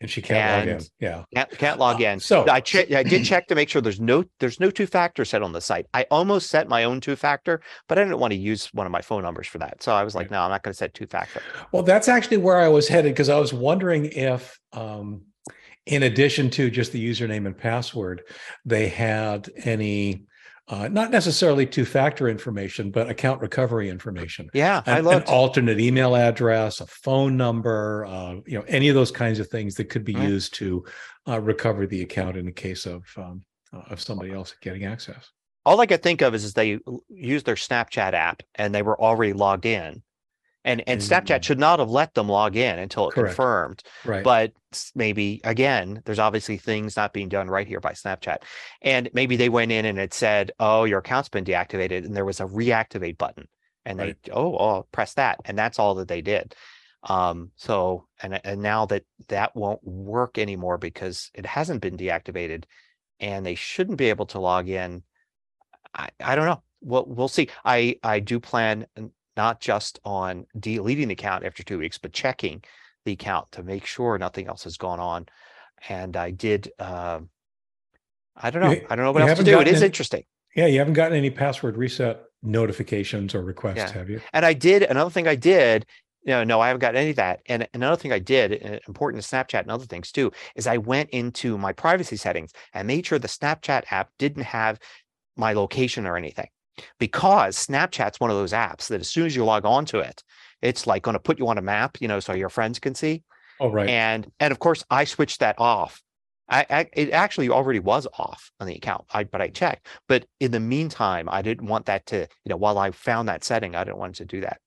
and 0.01 0.09
she 0.09 0.19
can't 0.19 0.67
log 0.67 0.81
in. 0.81 0.87
Yeah. 0.99 1.23
Can't, 1.33 1.49
can't 1.51 1.79
log 1.79 2.01
in. 2.01 2.19
so- 2.19 2.49
I 2.49 2.59
che- 2.59 2.95
I 2.95 3.03
did 3.03 3.23
check 3.23 3.47
to 3.49 3.55
make 3.55 3.69
sure 3.69 3.83
there's 3.83 3.99
no 4.01 4.23
there's 4.39 4.59
no 4.59 4.71
two 4.71 4.87
factor 4.87 5.23
set 5.23 5.43
on 5.43 5.51
the 5.53 5.61
site. 5.61 5.85
I 5.93 6.07
almost 6.09 6.49
set 6.49 6.67
my 6.67 6.83
own 6.85 7.01
two 7.01 7.15
factor, 7.15 7.61
but 7.87 7.99
I 7.99 8.03
didn't 8.03 8.17
want 8.17 8.33
to 8.33 8.39
use 8.39 8.65
one 8.73 8.87
of 8.87 8.91
my 8.91 9.01
phone 9.01 9.21
numbers 9.21 9.45
for 9.47 9.59
that. 9.59 9.83
So 9.83 9.93
I 9.93 10.03
was 10.03 10.15
like, 10.15 10.25
Right. 10.25 10.31
no, 10.31 10.41
I'm 10.41 10.49
not 10.49 10.63
going 10.63 10.73
to 10.73 10.77
set 10.77 10.95
two 10.95 11.05
factor. 11.05 11.41
Well, 11.71 11.83
that's 11.83 12.07
actually 12.07 12.37
where 12.37 12.57
I 12.57 12.67
was 12.67 12.87
headed 12.87 13.13
because 13.13 13.29
I 13.29 13.37
was 13.39 13.53
wondering 13.53 14.05
if, 14.05 14.59
um, 14.73 15.21
in 15.85 16.01
addition 16.03 16.49
to 16.51 16.71
just 16.71 16.91
the 16.93 17.09
username 17.09 17.45
and 17.45 17.55
password, 17.57 18.23
they 18.65 18.87
had 18.87 19.49
any, 19.63 20.23
uh, 20.71 20.87
not 20.87 21.11
necessarily 21.11 21.65
two-factor 21.65 22.29
information, 22.29 22.89
but 22.91 23.09
account 23.09 23.41
recovery 23.41 23.89
information. 23.89 24.49
Yeah, 24.53 24.81
I 24.85 24.99
An, 24.99 25.07
an 25.07 25.23
alternate 25.23 25.79
email 25.79 26.15
address, 26.15 26.79
a 26.79 26.87
phone 26.87 27.35
number, 27.35 28.05
uh, 28.05 28.35
you 28.45 28.57
know, 28.57 28.63
any 28.67 28.87
of 28.87 28.95
those 28.95 29.11
kinds 29.11 29.39
of 29.39 29.47
things 29.49 29.75
that 29.75 29.89
could 29.89 30.05
be 30.05 30.15
Right. 30.15 30.29
used 30.29 30.53
to 30.55 30.85
uh, 31.27 31.39
recover 31.41 31.85
the 31.85 32.01
account 32.01 32.37
in 32.37 32.45
the 32.45 32.51
case 32.51 32.85
of 32.85 33.03
um, 33.17 33.43
of 33.89 34.01
somebody 34.01 34.31
else 34.31 34.55
getting 34.61 34.85
access. 34.85 35.31
All 35.65 35.79
I 35.79 35.85
could 35.85 36.01
think 36.01 36.21
of 36.21 36.33
is, 36.33 36.43
is 36.43 36.53
they 36.53 36.79
used 37.09 37.45
their 37.45 37.55
Snapchat 37.55 38.13
app 38.13 38.41
and 38.55 38.73
they 38.73 38.81
were 38.81 38.99
already 38.99 39.33
logged 39.33 39.65
in. 39.65 40.01
And 40.63 40.83
and 40.87 41.01
Snapchat 41.01 41.39
Mm. 41.39 41.43
should 41.43 41.59
not 41.59 41.79
have 41.79 41.89
let 41.89 42.13
them 42.13 42.29
log 42.29 42.55
in 42.55 42.77
until 42.79 43.09
it 43.09 43.13
Correct. 43.15 43.35
confirmed. 43.35 43.83
Right. 44.05 44.23
but 44.23 44.53
maybe 44.95 45.41
again 45.43 46.01
there's 46.05 46.19
obviously 46.19 46.55
things 46.57 46.95
not 46.95 47.11
being 47.11 47.27
done 47.27 47.49
right 47.49 47.67
here 47.67 47.81
by 47.81 47.91
snapchat 47.91 48.37
and 48.81 49.09
maybe 49.13 49.35
they 49.35 49.49
went 49.49 49.69
in 49.69 49.83
and 49.83 49.99
it 49.99 50.13
said 50.13 50.49
oh 50.61 50.85
your 50.85 50.99
account's 50.99 51.27
been 51.27 51.43
deactivated 51.43 52.05
and 52.05 52.15
there 52.15 52.23
was 52.23 52.39
a 52.39 52.45
reactivate 52.45 53.17
button 53.17 53.49
and 53.83 53.99
they 53.99 54.05
Right. 54.05 54.29
oh 54.31 54.55
oh 54.57 54.87
press 54.93 55.13
that 55.15 55.39
and 55.43 55.57
that's 55.57 55.77
all 55.77 55.95
that 55.95 56.07
they 56.07 56.21
did 56.21 56.55
um 57.03 57.51
so 57.57 58.07
and 58.23 58.39
and 58.45 58.61
now 58.61 58.85
that 58.85 59.03
that 59.27 59.53
won't 59.57 59.83
work 59.83 60.37
anymore 60.37 60.77
because 60.77 61.31
it 61.33 61.45
hasn't 61.45 61.81
been 61.81 61.97
deactivated 61.97 62.63
and 63.19 63.45
they 63.45 63.55
shouldn't 63.55 63.97
be 63.97 64.07
able 64.07 64.27
to 64.27 64.39
log 64.39 64.69
in 64.69 65.03
i 65.93 66.07
i 66.23 66.33
don't 66.35 66.45
know 66.45 66.63
we'll 66.81 67.05
we'll 67.07 67.27
see 67.27 67.49
i 67.65 67.97
i 68.03 68.21
do 68.21 68.39
plan 68.39 68.85
not 69.37 69.59
just 69.61 69.99
on 70.03 70.45
deleting 70.59 71.07
the 71.07 71.13
account 71.13 71.45
after 71.45 71.63
two 71.63 71.79
weeks 71.79 71.97
but 71.97 72.13
checking 72.13 72.63
the 73.05 73.13
account 73.13 73.51
to 73.51 73.63
make 73.63 73.85
sure 73.85 74.17
nothing 74.17 74.47
else 74.47 74.63
has 74.63 74.77
gone 74.77 74.99
on. 74.99 75.25
And 75.89 76.15
I 76.15 76.31
did, 76.31 76.71
um, 76.79 77.29
I 78.35 78.51
don't 78.51 78.61
know. 78.61 78.71
You- 78.71 78.85
I 78.89 78.95
don't 78.95 79.05
know 79.05 79.11
what 79.11 79.23
else 79.23 79.39
to 79.39 79.43
do. 79.45 79.59
It 79.59 79.67
is 79.67 79.77
any- 79.77 79.87
interesting. 79.87 80.23
yeah, 80.55 80.67
you 80.67 80.79
haven't 80.79 80.93
gotten 80.93 81.17
any 81.17 81.29
password 81.31 81.77
reset 81.77 82.21
notifications 82.43 83.33
or 83.33 83.41
requests, 83.43 83.77
Yeah. 83.77 83.91
have 83.93 84.09
you? 84.09 84.21
And 84.33 84.45
I 84.45 84.53
did 84.53 84.83
another 84.83 85.09
thing 85.09 85.27
I 85.27 85.35
did. 85.35 85.85
No, 86.23 86.43
no, 86.43 86.59
I 86.61 86.67
haven't 86.67 86.81
got 86.81 86.95
any 86.95 87.09
of 87.11 87.15
that. 87.15 87.39
And 87.47 87.67
another 87.73 87.95
thing 87.95 88.11
I 88.11 88.19
did, 88.19 88.51
important 88.87 89.23
to 89.23 89.27
Snapchat 89.27 89.61
and 89.61 89.71
other 89.71 89.85
things 89.85 90.11
too, 90.11 90.31
is 90.55 90.67
I 90.67 90.77
went 90.77 91.09
into 91.09 91.57
my 91.57 91.73
privacy 91.73 92.15
settings 92.15 92.51
and 92.73 92.85
made 92.87 93.07
sure 93.07 93.17
the 93.17 93.27
Snapchat 93.27 93.91
app 93.91 94.09
didn't 94.19 94.43
have 94.43 94.79
my 95.35 95.53
location 95.53 96.05
or 96.05 96.17
anything. 96.17 96.47
Because 96.99 97.57
Snapchat's 97.57 98.19
one 98.19 98.29
of 98.29 98.37
those 98.37 98.53
apps 98.53 98.87
that 98.87 99.01
as 99.01 99.09
soon 99.09 99.25
as 99.25 99.35
you 99.35 99.45
log 99.45 99.65
on 99.65 99.85
to 99.85 99.99
it, 99.99 100.23
it's 100.61 100.87
like 100.87 101.03
going 101.03 101.13
to 101.13 101.19
put 101.19 101.39
you 101.39 101.47
on 101.47 101.57
a 101.57 101.61
map, 101.61 101.97
you 101.99 102.07
know, 102.07 102.19
so 102.19 102.33
your 102.33 102.49
friends 102.49 102.79
can 102.79 102.95
see. 102.95 103.23
Oh, 103.59 103.69
right. 103.69 103.87
and 103.87 104.31
and 104.39 104.51
of 104.51 104.57
course 104.57 104.83
I 104.89 105.03
switched 105.03 105.39
that 105.41 105.55
off. 105.59 106.01
I, 106.49 106.65
I 106.69 106.89
it 106.93 107.11
actually 107.11 107.49
already 107.49 107.79
was 107.79 108.07
off 108.17 108.51
on 108.59 108.65
the 108.65 108.75
account, 108.75 109.05
I 109.13 109.23
but 109.23 109.39
I 109.39 109.49
checked. 109.49 109.87
But 110.07 110.25
in 110.39 110.51
the 110.51 110.59
meantime, 110.59 111.29
I 111.31 111.43
didn't 111.43 111.67
want 111.67 111.85
that 111.85 112.07
to 112.07 112.21
you 112.21 112.49
know 112.49 112.57
while 112.57 112.79
I 112.79 112.89
found 112.89 113.29
that 113.29 113.43
setting, 113.43 113.75
I 113.75 113.83
didn't 113.83 113.99
want 113.99 114.15
to 114.15 114.25
do 114.25 114.41
that. 114.41 114.59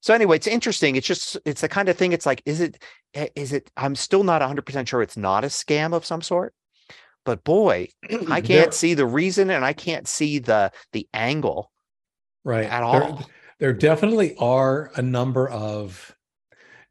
So 0.00 0.12
anyway, 0.12 0.36
it's 0.36 0.48
interesting. 0.48 0.96
It's 0.96 1.06
just 1.06 1.38
it's 1.44 1.60
the 1.60 1.68
kind 1.68 1.88
of 1.88 1.96
thing. 1.96 2.12
It's 2.12 2.26
like, 2.26 2.42
is 2.44 2.60
it 2.60 2.82
eh, 3.14 3.28
it? 3.36 3.70
I'm 3.76 3.94
still 3.94 4.24
not 4.24 4.40
100 4.40 4.66
percent 4.66 4.88
sure 4.88 5.02
it's 5.02 5.16
not 5.16 5.44
a 5.44 5.48
scam 5.48 5.94
of 5.94 6.04
some 6.04 6.22
sort. 6.22 6.52
But 7.24 7.44
boy, 7.44 7.88
I 8.28 8.40
can't 8.40 8.74
see 8.74 8.94
the 8.94 9.06
reason, 9.06 9.50
and 9.50 9.64
I 9.64 9.72
can't 9.72 10.08
see 10.08 10.38
the 10.38 10.72
the 10.92 11.08
angle 11.14 11.70
right 12.44 12.64
at 12.64 12.80
There- 12.80 13.02
all. 13.04 13.30
there 13.58 13.72
definitely 13.72 14.34
are 14.38 14.90
a 14.96 15.02
number 15.02 15.48
of 15.48 16.14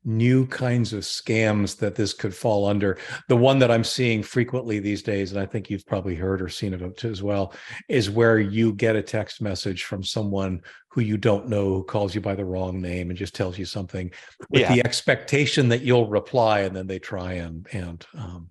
new 0.04 0.48
kinds 0.48 0.94
of 0.94 1.02
scams 1.04 1.78
that 1.78 1.94
this 1.94 2.12
could 2.12 2.34
fall 2.34 2.66
under. 2.66 2.98
The 3.28 3.36
one 3.38 3.60
that 3.60 3.70
I'm 3.70 3.84
seeing 3.84 4.24
frequently 4.24 4.80
these 4.80 5.04
days, 5.04 5.32
and 5.32 5.40
I 5.40 5.46
think 5.46 5.70
you've 5.70 5.86
probably 5.86 6.16
heard 6.16 6.42
or 6.42 6.50
seen 6.50 6.74
it 6.74 7.04
as 7.06 7.22
well, 7.22 7.54
is 7.88 8.10
where 8.10 8.40
you 8.40 8.74
get 8.74 8.96
a 8.96 9.04
text 9.04 9.44
message 9.44 9.84
from 9.84 10.04
someone 10.04 10.62
who 10.90 11.02
you 11.02 11.18
don't 11.18 11.48
know 11.50 11.66
who 11.66 11.84
calls 11.84 12.16
you 12.16 12.22
by 12.22 12.34
the 12.34 12.44
wrong 12.46 12.82
name 12.82 13.12
and 13.12 13.20
just 13.20 13.36
tells 13.36 13.60
you 13.60 13.66
something 13.66 14.10
with 14.50 14.62
Yeah. 14.62 14.74
the 14.74 14.84
expectation 14.84 15.70
that 15.70 15.82
you'll 15.84 16.08
reply, 16.10 16.62
and 16.62 16.76
then 16.76 16.88
they 16.88 16.98
try 16.98 17.34
and 17.34 17.68
and 17.72 18.04
um, 18.18 18.50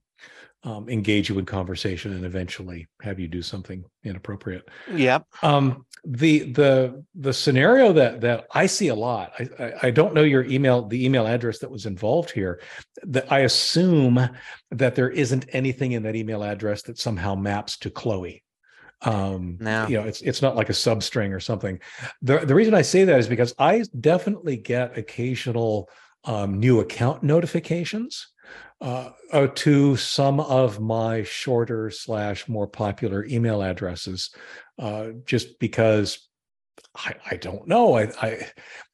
um, 0.63 0.89
engage 0.89 1.29
you 1.29 1.39
in 1.39 1.47
conversation 1.47 2.13
and 2.13 2.25
eventually 2.25 2.87
have 3.01 3.19
you 3.19 3.29
do 3.29 3.41
something 3.41 3.85
inappropriate. 4.05 4.69
Yep. 4.93 5.25
Um, 5.43 5.87
the 6.05 6.51
the 6.53 7.05
the 7.15 7.33
scenario 7.33 7.93
that 7.95 8.21
that 8.21 8.47
I 8.53 8.67
see 8.67 8.89
a 8.89 8.95
lot. 8.95 9.33
I, 9.39 9.49
I 9.59 9.73
I 9.85 9.91
don't 9.91 10.15
know 10.15 10.23
your 10.23 10.45
email, 10.45 10.87
the 10.87 11.05
email 11.05 11.27
address 11.27 11.59
that 11.61 11.71
was 11.71 11.87
involved 11.87 12.31
here. 12.31 12.61
That 13.05 13.31
I 13.33 13.41
assume 13.41 14.29
that 14.71 14.95
there 14.95 15.11
isn't 15.11 15.47
anything 15.51 15.93
in 15.93 16.03
that 16.03 16.17
email 16.17 16.43
address 16.43 16.83
that 16.83 16.99
somehow 16.99 17.35
maps 17.35 17.79
to 17.79 17.91
Chloe. 17.91 18.43
Um, 19.03 19.57
No. 19.61 19.87
you 19.89 19.97
know, 19.99 20.07
it's 20.07 20.21
it's 20.21 20.43
not 20.43 20.57
like 20.57 20.69
a 20.69 20.75
substring 20.75 21.35
or 21.35 21.41
something. 21.41 21.81
The 22.21 22.41
the 22.41 22.55
reason 22.55 22.75
I 22.75 22.83
say 22.83 23.05
that 23.05 23.19
is 23.19 23.29
because 23.29 23.55
I 23.59 23.83
definitely 23.99 24.57
get 24.59 24.99
occasional 24.99 25.89
um, 26.25 26.61
new 26.61 26.81
account 26.81 27.23
notifications 27.23 28.29
uh, 28.81 29.11
uh, 29.33 29.49
to 29.55 29.97
some 29.97 30.41
of 30.41 30.81
my 30.81 31.23
shorter 31.23 31.91
slash 31.91 32.49
more 32.49 32.67
popular 32.67 33.25
email 33.27 33.63
addresses, 33.63 34.31
uh, 34.79 35.09
just 35.27 35.59
because 35.59 36.29
I, 36.97 37.15
I 37.31 37.37
don't 37.37 37.69
know. 37.69 37.97
I, 37.97 38.11
I 38.21 38.47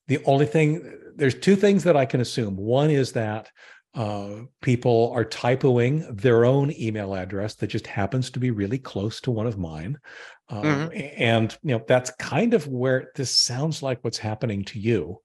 the 0.09 0.22
only 0.25 0.46
thing 0.46 0.99
there's 1.16 1.35
two 1.35 1.57
things 1.57 1.85
that 1.85 1.96
I 1.96 2.07
can 2.07 2.20
assume. 2.20 2.57
One 2.57 2.90
is 2.90 3.12
that 3.12 3.51
uh, 3.94 4.42
people 4.61 5.11
are 5.14 5.25
typoing 5.25 6.20
their 6.20 6.44
own 6.44 6.70
email 6.79 7.14
address 7.14 7.55
that 7.55 7.68
just 7.68 7.87
happens 7.87 8.31
to 8.31 8.38
be 8.38 8.51
really 8.51 8.79
close 8.79 9.20
to 9.22 9.31
one 9.31 9.46
of 9.46 9.57
mine. 9.57 9.99
Um, 10.49 10.62
Mhm. 10.62 11.14
And 11.18 11.59
you 11.62 11.77
know 11.77 11.85
that's 11.88 12.11
kind 12.12 12.55
of 12.55 12.68
where 12.68 13.11
this 13.16 13.31
sounds 13.31 13.83
like 13.83 14.05
what's 14.05 14.18
happening 14.18 14.64
to 14.66 14.79
you. 14.79 15.22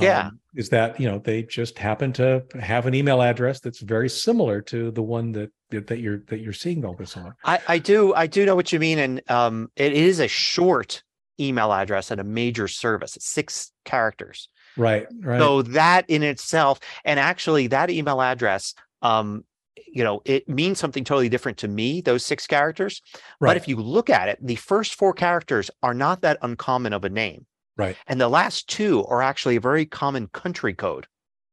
Yeah. 0.00 0.26
Um, 0.26 0.40
is 0.54 0.68
that 0.70 0.98
you 1.00 1.08
know 1.08 1.18
they 1.18 1.42
just 1.42 1.78
happen 1.78 2.12
to 2.14 2.44
have 2.60 2.86
an 2.86 2.94
email 2.94 3.22
address 3.22 3.60
that's 3.60 3.80
very 3.80 4.08
similar 4.08 4.60
to 4.62 4.90
the 4.90 5.02
one 5.02 5.32
that 5.32 5.50
that 5.70 6.00
you're 6.00 6.20
that 6.28 6.40
you're 6.40 6.52
seeing 6.52 6.84
all 6.84 6.94
this 6.94 7.16
on. 7.16 7.34
I, 7.44 7.60
I 7.68 7.78
do 7.78 8.14
I 8.14 8.26
do 8.26 8.44
know 8.44 8.56
what 8.56 8.72
you 8.72 8.80
mean, 8.80 8.98
and 8.98 9.30
um, 9.30 9.70
it 9.76 9.92
is 9.92 10.18
a 10.18 10.28
short 10.28 11.02
email 11.38 11.72
address 11.72 12.10
and 12.10 12.20
a 12.20 12.24
major 12.24 12.68
service. 12.68 13.16
It's 13.16 13.28
six 13.28 13.72
characters. 13.84 14.48
Right. 14.76 15.06
Right. 15.20 15.38
So 15.38 15.62
that 15.62 16.08
in 16.08 16.22
itself, 16.22 16.80
and 17.04 17.18
actually 17.18 17.68
that 17.68 17.90
email 17.90 18.20
address, 18.20 18.74
um, 19.02 19.44
you 19.86 20.04
know, 20.04 20.20
it 20.24 20.48
means 20.48 20.78
something 20.78 21.04
totally 21.04 21.28
different 21.28 21.58
to 21.58 21.68
me. 21.68 22.00
Those 22.00 22.24
six 22.24 22.46
characters. 22.46 23.00
right. 23.40 23.50
But 23.50 23.56
if 23.56 23.68
you 23.68 23.76
look 23.76 24.10
at 24.10 24.28
it, 24.28 24.38
the 24.42 24.56
first 24.56 24.94
four 24.94 25.12
characters 25.12 25.70
are 25.82 25.94
not 25.94 26.22
that 26.22 26.38
uncommon 26.42 26.92
of 26.92 27.04
a 27.04 27.08
name, 27.08 27.46
right. 27.76 27.96
and 28.06 28.20
the 28.20 28.28
last 28.28 28.68
two 28.68 29.04
are 29.06 29.22
actually 29.22 29.56
a 29.56 29.60
very 29.60 29.86
common 29.86 30.28
country 30.28 30.74
code. 30.74 31.06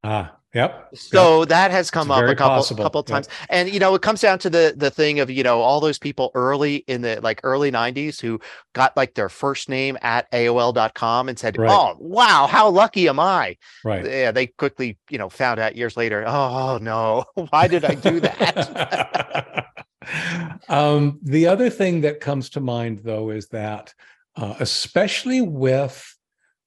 Ah. 0.03 0.35
Yep. 0.53 0.89
So 0.93 1.45
that 1.45 1.71
has 1.71 1.89
come 1.89 2.11
It's 2.11 2.19
up 2.19 2.29
a 2.29 2.35
couple 2.35 2.57
possible, 2.57 2.83
couple 2.83 3.01
times, 3.01 3.27
and 3.49 3.73
you 3.73 3.79
know 3.79 3.95
it 3.95 4.03
comes 4.03 4.21
down 4.21 4.37
to 4.39 4.51
the 4.51 4.75
the 4.77 4.91
thing 4.91 5.19
of 5.19 5.31
you 5.31 5.41
know 5.41 5.61
all 5.61 5.79
those 5.79 5.97
people 5.97 6.29
early 6.35 6.77
in 6.87 7.01
the 7.01 7.19
like 7.21 7.39
early 7.43 7.71
'90s 7.71 8.21
who 8.21 8.39
got 8.73 8.95
like 8.95 9.15
their 9.15 9.29
first 9.29 9.67
name 9.67 9.97
at 10.03 10.29
AOL.com 10.31 11.27
and 11.27 11.39
said, 11.39 11.57
Right. 11.57 11.71
"Oh 11.71 11.95
wow, 11.97 12.45
how 12.45 12.69
lucky 12.69 13.07
am 13.07 13.19
I?" 13.19 13.57
Right. 13.83 14.05
Yeah, 14.05 14.31
they 14.31 14.45
quickly 14.45 14.99
you 15.09 15.17
know 15.17 15.27
found 15.27 15.59
out 15.59 15.75
years 15.75 15.97
later, 15.97 16.23
"Oh 16.27 16.77
no, 16.79 17.25
why 17.49 17.67
did 17.67 17.83
I 17.83 17.95
do 17.95 18.19
that?" 18.19 19.65
um, 20.69 21.19
the 21.23 21.47
other 21.47 21.71
thing 21.71 22.01
that 22.01 22.19
comes 22.19 22.51
to 22.51 22.59
mind, 22.59 22.99
though, 23.03 23.31
is 23.31 23.47
that 23.47 23.91
uh, 24.35 24.55
especially 24.59 25.41
with 25.41 26.15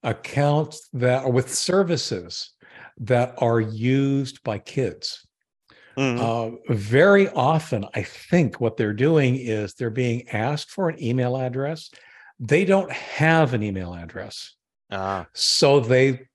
accounts 0.03 0.89
that 0.93 1.25
or 1.25 1.33
with 1.33 1.53
services 1.53 2.53
that 2.99 3.35
are 3.39 3.61
used 3.61 4.43
by 4.45 4.59
kids, 4.59 5.27
Mhm. 5.97 6.21
uh, 6.21 6.57
very 6.75 7.29
often, 7.31 7.87
I 7.95 8.03
think 8.03 8.61
what 8.61 8.77
they're 8.77 8.93
doing 8.93 9.37
is 9.37 9.75
they're 9.75 9.91
being 9.91 10.29
asked 10.29 10.71
for 10.71 10.89
an 10.89 11.03
email 11.03 11.37
address. 11.37 11.91
They 12.39 12.65
don't 12.65 12.93
have 12.93 13.55
an 13.55 13.63
email 13.63 13.95
address. 13.95 14.55
Ah, 14.91 15.27
So 15.35 15.81
they 15.81 16.29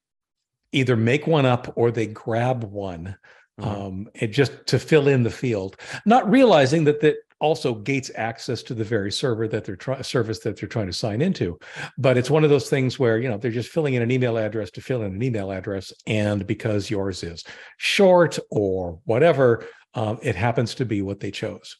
either 0.71 0.97
make 0.97 1.27
one 1.27 1.45
up 1.45 1.71
or 1.75 1.91
they 1.91 2.07
grab 2.07 2.63
one 2.63 3.17
mhm. 3.59 3.65
um, 3.67 4.09
just 4.31 4.65
to 4.67 4.79
fill 4.79 5.07
in 5.07 5.23
the 5.23 5.29
field, 5.29 5.77
not 6.05 6.29
realizing 6.29 6.85
that 6.85 7.01
that 7.01 7.17
also 7.41 7.73
gates 7.73 8.11
access 8.15 8.63
to 8.63 8.73
the 8.73 8.83
very 8.83 9.11
server 9.11 9.47
that 9.47 9.65
they're 9.65 9.75
trying 9.75 10.03
service 10.03 10.39
that 10.39 10.57
they're 10.57 10.69
trying 10.69 10.87
to 10.87 10.93
sign 10.93 11.21
into. 11.21 11.57
But 11.97 12.17
it's 12.17 12.29
one 12.29 12.43
of 12.43 12.49
those 12.49 12.69
things 12.69 12.97
where 12.97 13.17
you 13.19 13.27
know 13.27 13.37
they're 13.37 13.51
just 13.51 13.71
filling 13.71 13.95
in 13.95 14.01
an 14.01 14.11
email 14.11 14.37
address 14.37 14.71
to 14.71 14.81
fill 14.81 15.01
in 15.01 15.13
an 15.13 15.23
email 15.23 15.51
address, 15.51 15.91
and 16.07 16.47
because 16.47 16.89
yours 16.89 17.23
is 17.23 17.43
short 17.77 18.39
or 18.49 18.99
whatever, 19.05 19.65
um, 19.95 20.19
it 20.21 20.35
happens 20.35 20.75
to 20.75 20.85
be 20.85 21.01
what 21.01 21.19
they 21.19 21.31
chose. 21.31 21.77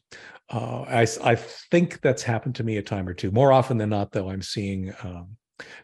Uh, 0.50 0.82
I 0.82 1.08
I 1.24 1.36
think 1.36 2.02
that's 2.02 2.24
happened 2.24 2.56
to 2.56 2.64
me 2.64 2.78
a 2.78 2.84
time 2.84 3.08
or 3.08 3.14
two. 3.14 3.32
More 3.32 3.54
often 3.54 3.78
than 3.78 3.90
not, 3.90 4.12
though, 4.12 4.30
I'm 4.30 4.42
seeing 4.42 4.94
um, 5.04 5.38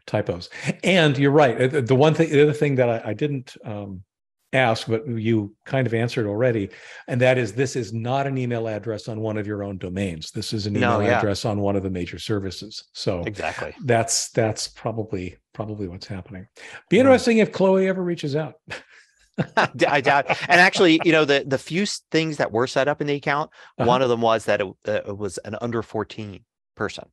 typos. 0.06 0.50
And 0.84 1.18
you're 1.18 1.32
right. 1.32 1.74
uh, 1.74 1.82
The 1.82 1.96
one 1.96 2.14
thing, 2.14 2.30
the 2.32 2.44
other 2.44 2.54
thing 2.54 2.76
that 2.76 2.90
I, 2.90 3.12
I 3.12 3.14
didn't 3.14 3.56
um, 3.64 4.04
ask, 4.54 4.88
but 4.88 5.08
you 5.08 5.54
kind 5.66 5.86
of 5.88 5.94
answered 5.94 6.26
already, 6.26 6.70
and 7.08 7.20
that 7.22 7.38
is 7.38 7.54
this 7.54 7.76
is 7.76 7.94
not 7.94 8.28
an 8.28 8.38
email 8.38 8.68
address 8.68 9.08
on 9.08 9.20
one 9.20 9.38
of 9.38 9.46
your 9.48 9.64
own 9.64 9.78
domains. 9.78 10.32
This 10.32 10.54
is 10.54 10.68
an 10.68 10.74
No, 10.74 10.96
email 10.98 11.08
yeah. 11.10 11.18
address 11.20 11.46
on 11.46 11.60
one 11.60 11.76
of 11.76 11.84
the 11.84 11.90
major 11.90 12.18
services. 12.20 12.86
So 12.94 13.22
exactly. 13.24 13.74
that's 13.86 14.30
that's 14.30 14.68
probably 14.68 15.38
probably 15.54 15.88
what's 15.88 16.08
happening. 16.08 16.48
Be 16.90 17.00
interesting 17.00 17.40
if 17.40 17.52
Chloe 17.52 17.88
ever 17.88 18.04
reaches 18.04 18.36
out. 18.36 18.56
I 19.88 20.02
doubt. 20.02 20.26
And 20.50 20.60
actually, 20.60 21.00
you 21.04 21.12
know, 21.12 21.26
the 21.26 21.44
the 21.46 21.58
few 21.60 21.86
things 22.12 22.38
that 22.38 22.52
were 22.52 22.66
set 22.68 22.88
up 22.88 23.02
in 23.02 23.08
the 23.08 23.16
account, 23.16 23.52
Uh-huh. 23.78 23.88
one 23.88 24.02
of 24.02 24.10
them 24.10 24.22
was 24.22 24.46
that 24.46 24.62
it, 24.62 24.68
uh, 24.88 25.02
it 25.08 25.18
was 25.18 25.38
an 25.40 25.56
under 25.62 25.84
14 25.84 26.44
person. 26.76 27.10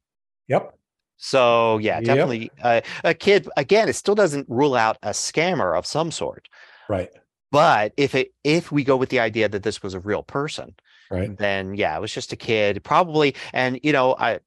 Yep. 0.49 0.75
So 1.17 1.79
yeah, 1.79 1.97
Yep. 1.97 2.05
definitely 2.05 2.51
uh, 2.63 2.81
a 3.03 3.13
kid. 3.15 3.49
Again, 3.57 3.89
it 3.89 3.95
still 3.95 4.15
doesn't 4.15 4.47
rule 4.49 4.75
out 4.75 4.97
a 5.03 5.11
scammer 5.11 5.77
of 5.77 5.85
some 5.87 6.11
sort. 6.11 6.49
Right. 6.89 7.11
But 7.55 7.93
if 7.97 8.17
it 8.17 8.33
if 8.43 8.73
we 8.73 8.83
go 8.83 8.97
with 8.97 9.11
the 9.11 9.21
idea 9.21 9.49
that 9.49 9.63
this 9.63 9.81
was 9.83 9.95
a 9.95 10.01
real 10.01 10.25
person, 10.25 10.75
Right. 11.09 11.37
then 11.39 11.75
yeah, 11.77 11.97
it 11.97 12.01
was 12.01 12.13
just 12.13 12.33
a 12.33 12.37
kid, 12.37 12.83
probably. 12.83 13.37
And 13.53 13.79
you 13.85 13.93
know, 13.93 14.17
I 14.19 14.41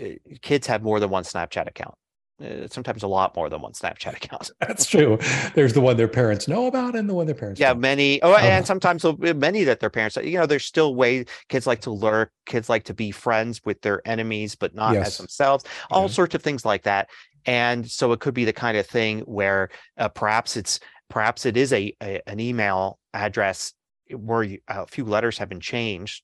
uh, 0.00 0.04
kids 0.40 0.68
have 0.68 0.82
more 0.82 1.00
than 1.00 1.10
one 1.10 1.24
Snapchat 1.24 1.66
account. 1.66 1.96
Uh, 2.40 2.68
sometimes 2.70 3.02
a 3.02 3.08
lot 3.08 3.34
more 3.34 3.48
than 3.48 3.60
one 3.60 3.72
Snapchat 3.72 4.14
account. 4.22 4.52
That's 4.60 4.86
true. 4.86 5.18
There's 5.56 5.72
the 5.72 5.80
one 5.80 5.96
their 5.96 6.06
parents 6.06 6.46
know 6.46 6.66
about 6.66 6.94
and 6.94 7.10
the 7.10 7.14
one 7.14 7.26
their 7.26 7.34
parents 7.34 7.58
Yeah, 7.58 7.72
don't. 7.72 7.80
many. 7.80 8.22
Oh, 8.22 8.32
Uh, 8.32 8.38
and 8.38 8.64
sometimes 8.64 9.04
many 9.18 9.64
that 9.64 9.80
their 9.80 9.90
parents. 9.90 10.14
You 10.16 10.38
know, 10.38 10.46
there's 10.46 10.64
still 10.64 10.94
ways 10.94 11.26
kids 11.48 11.66
like 11.66 11.80
to 11.80 11.90
lurk. 11.90 12.30
Kids 12.46 12.68
like 12.68 12.84
to 12.84 12.94
be 12.94 13.10
friends 13.10 13.60
with 13.64 13.80
their 13.80 14.00
enemies, 14.06 14.54
but 14.54 14.76
not 14.76 14.94
Yes. 14.94 15.08
as 15.08 15.16
themselves. 15.18 15.64
All 15.90 16.02
Yeah. 16.02 16.08
sorts 16.18 16.36
of 16.36 16.42
things 16.42 16.64
like 16.64 16.84
that. 16.84 17.10
And 17.46 17.90
so 17.90 18.12
it 18.12 18.20
could 18.20 18.34
be 18.34 18.44
the 18.44 18.52
kind 18.52 18.76
of 18.76 18.86
thing 18.86 19.20
where 19.20 19.70
uh, 19.96 20.08
perhaps 20.08 20.56
it's 20.56 20.78
perhaps 21.08 21.46
it 21.46 21.56
is 21.56 21.72
a, 21.72 21.92
a 22.02 22.20
an 22.28 22.40
email 22.40 22.98
address 23.14 23.72
where 24.10 24.42
you, 24.42 24.58
a 24.68 24.86
few 24.86 25.04
letters 25.04 25.38
have 25.38 25.48
been 25.48 25.60
changed 25.60 26.22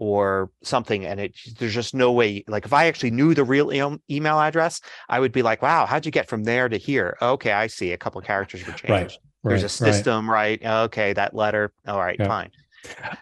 or 0.00 0.50
something 0.62 1.04
and 1.04 1.18
it 1.18 1.34
there's 1.58 1.74
just 1.74 1.92
no 1.92 2.12
way 2.12 2.44
like 2.46 2.64
if 2.64 2.72
i 2.72 2.86
actually 2.86 3.10
knew 3.10 3.34
the 3.34 3.42
real 3.42 3.72
e- 3.72 4.14
email 4.14 4.38
address 4.38 4.80
i 5.08 5.18
would 5.18 5.32
be 5.32 5.42
like 5.42 5.60
wow 5.60 5.84
how'd 5.86 6.06
you 6.06 6.12
get 6.12 6.28
from 6.28 6.44
there 6.44 6.68
to 6.68 6.76
here 6.76 7.16
okay 7.20 7.50
i 7.52 7.66
see 7.66 7.92
a 7.92 7.96
couple 7.98 8.20
characters 8.20 8.64
were 8.64 8.72
changed 8.74 8.90
Right. 8.92 9.18
there's 9.42 9.62
a 9.62 9.66
Right, 9.66 9.80
right. 9.88 9.94
system, 9.94 10.30
right? 10.30 10.64
Okay, 10.64 11.12
that 11.14 11.32
letter. 11.34 11.72
All 11.86 11.98
right, 11.98 12.16
Yeah. 12.18 12.26
fine. 12.26 12.50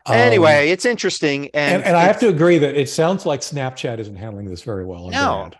Um, 0.06 0.14
anyway, 0.14 0.70
it's 0.70 0.84
interesting, 0.86 1.50
and 1.54 1.76
and, 1.76 1.84
and 1.84 1.96
I 1.96 2.02
have 2.04 2.18
to 2.20 2.28
agree 2.28 2.56
that 2.58 2.74
it 2.74 2.88
sounds 2.88 3.26
like 3.26 3.40
Snapchat 3.40 3.98
isn't 3.98 4.16
handling 4.16 4.46
this 4.46 4.62
very 4.62 4.84
well. 4.86 5.10
No. 5.10 5.50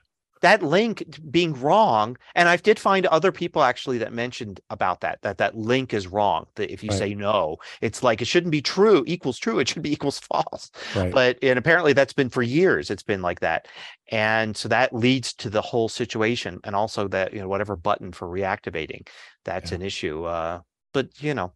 That 0.47 0.63
link 0.63 1.05
being 1.31 1.53
wrong. 1.61 2.17
And 2.35 2.49
I 2.49 2.57
did 2.57 2.79
find 2.79 3.07
other 3.07 3.33
people 3.33 3.63
actually 3.63 3.99
that 3.99 4.13
mentioned 4.13 4.61
about 4.71 5.01
that 5.01 5.21
that 5.23 5.39
that 5.39 5.57
link 5.57 5.93
is 5.95 6.07
wrong. 6.07 6.47
That 6.57 6.73
if 6.73 6.83
you 6.83 6.91
Right. 6.91 6.97
say 6.99 7.15
no, 7.15 7.57
it's 7.81 8.03
like 8.03 8.23
it 8.23 8.27
shouldn't 8.27 8.53
be 8.53 8.63
true 8.63 9.05
equals 9.07 9.39
true. 9.39 9.59
It 9.59 9.69
should 9.69 9.83
be 9.83 9.93
equals 9.99 10.19
false. 10.19 10.71
Right. 10.95 11.19
But 11.19 11.39
and 11.43 11.59
apparently 11.59 11.93
that's 11.93 12.13
been 12.13 12.31
for 12.31 12.43
years. 12.43 12.91
It's 12.91 13.03
been 13.03 13.23
like 13.23 13.41
that, 13.41 13.69
and 14.11 14.57
so 14.57 14.69
that 14.69 14.95
leads 14.95 15.33
to 15.35 15.51
the 15.51 15.63
whole 15.63 15.89
situation, 15.89 16.61
and 16.65 16.77
also 16.77 17.09
that 17.09 17.33
you 17.33 17.41
know 17.41 17.49
whatever 17.49 17.77
button 17.77 18.13
for 18.13 18.29
reactivating, 18.29 19.07
that's 19.45 19.71
Yeah. 19.71 19.77
an 19.77 19.83
issue. 19.83 20.25
Uh, 20.25 20.61
but 20.93 21.09
you 21.23 21.35
know, 21.35 21.53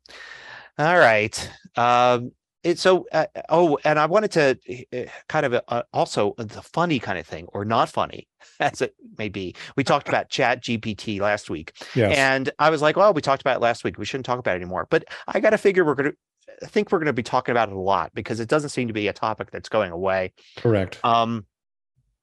all 0.79 0.99
right. 0.99 1.51
Um, 1.77 2.33
it 2.63 2.79
so 2.79 3.07
uh, 3.13 3.27
oh, 3.49 3.79
and 3.85 3.99
I 3.99 4.07
wanted 4.07 4.31
to 4.33 4.87
uh, 4.93 5.11
kind 5.29 5.47
of 5.47 5.63
uh, 5.69 5.83
also 5.93 6.35
the 6.37 6.63
funny 6.63 6.99
kind 6.99 7.19
of 7.19 7.27
thing, 7.27 7.47
or 7.53 7.65
not 7.65 7.89
funny, 7.89 8.29
as 8.61 8.83
it 8.83 8.95
may 9.19 9.29
be. 9.29 9.55
We 9.77 9.85
talked 9.85 10.09
about 10.09 10.29
Chat 10.29 10.63
GPT 10.63 11.21
last 11.21 11.49
week, 11.49 11.73
yes. 11.95 12.17
and 12.17 12.51
I 12.59 12.71
was 12.71 12.83
like, 12.83 12.97
well, 12.97 13.15
we 13.15 13.23
talked 13.23 13.41
about 13.41 13.57
it 13.57 13.61
last 13.61 13.85
week. 13.85 13.99
We 13.99 14.05
shouldn't 14.05 14.27
talk 14.27 14.39
about 14.39 14.53
it 14.53 14.63
anymore. 14.63 14.87
But 14.91 15.05
I 15.29 15.41
got 15.41 15.51
to 15.51 15.59
figure 15.59 15.85
we're 15.85 15.95
going 15.95 16.11
to. 16.11 16.17
I 16.63 16.67
think 16.67 16.93
we're 16.93 16.99
going 16.99 17.07
to 17.07 17.13
be 17.13 17.23
talking 17.23 17.53
about 17.53 17.69
it 17.71 17.75
a 17.75 17.81
lot 17.81 18.13
because 18.13 18.41
it 18.41 18.49
doesn't 18.49 18.71
seem 18.71 18.89
to 18.89 18.95
be 18.95 19.09
a 19.09 19.13
topic 19.13 19.51
that's 19.51 19.69
going 19.69 19.93
away. 19.93 20.33
Correct. 20.57 20.99
Um, 21.05 21.47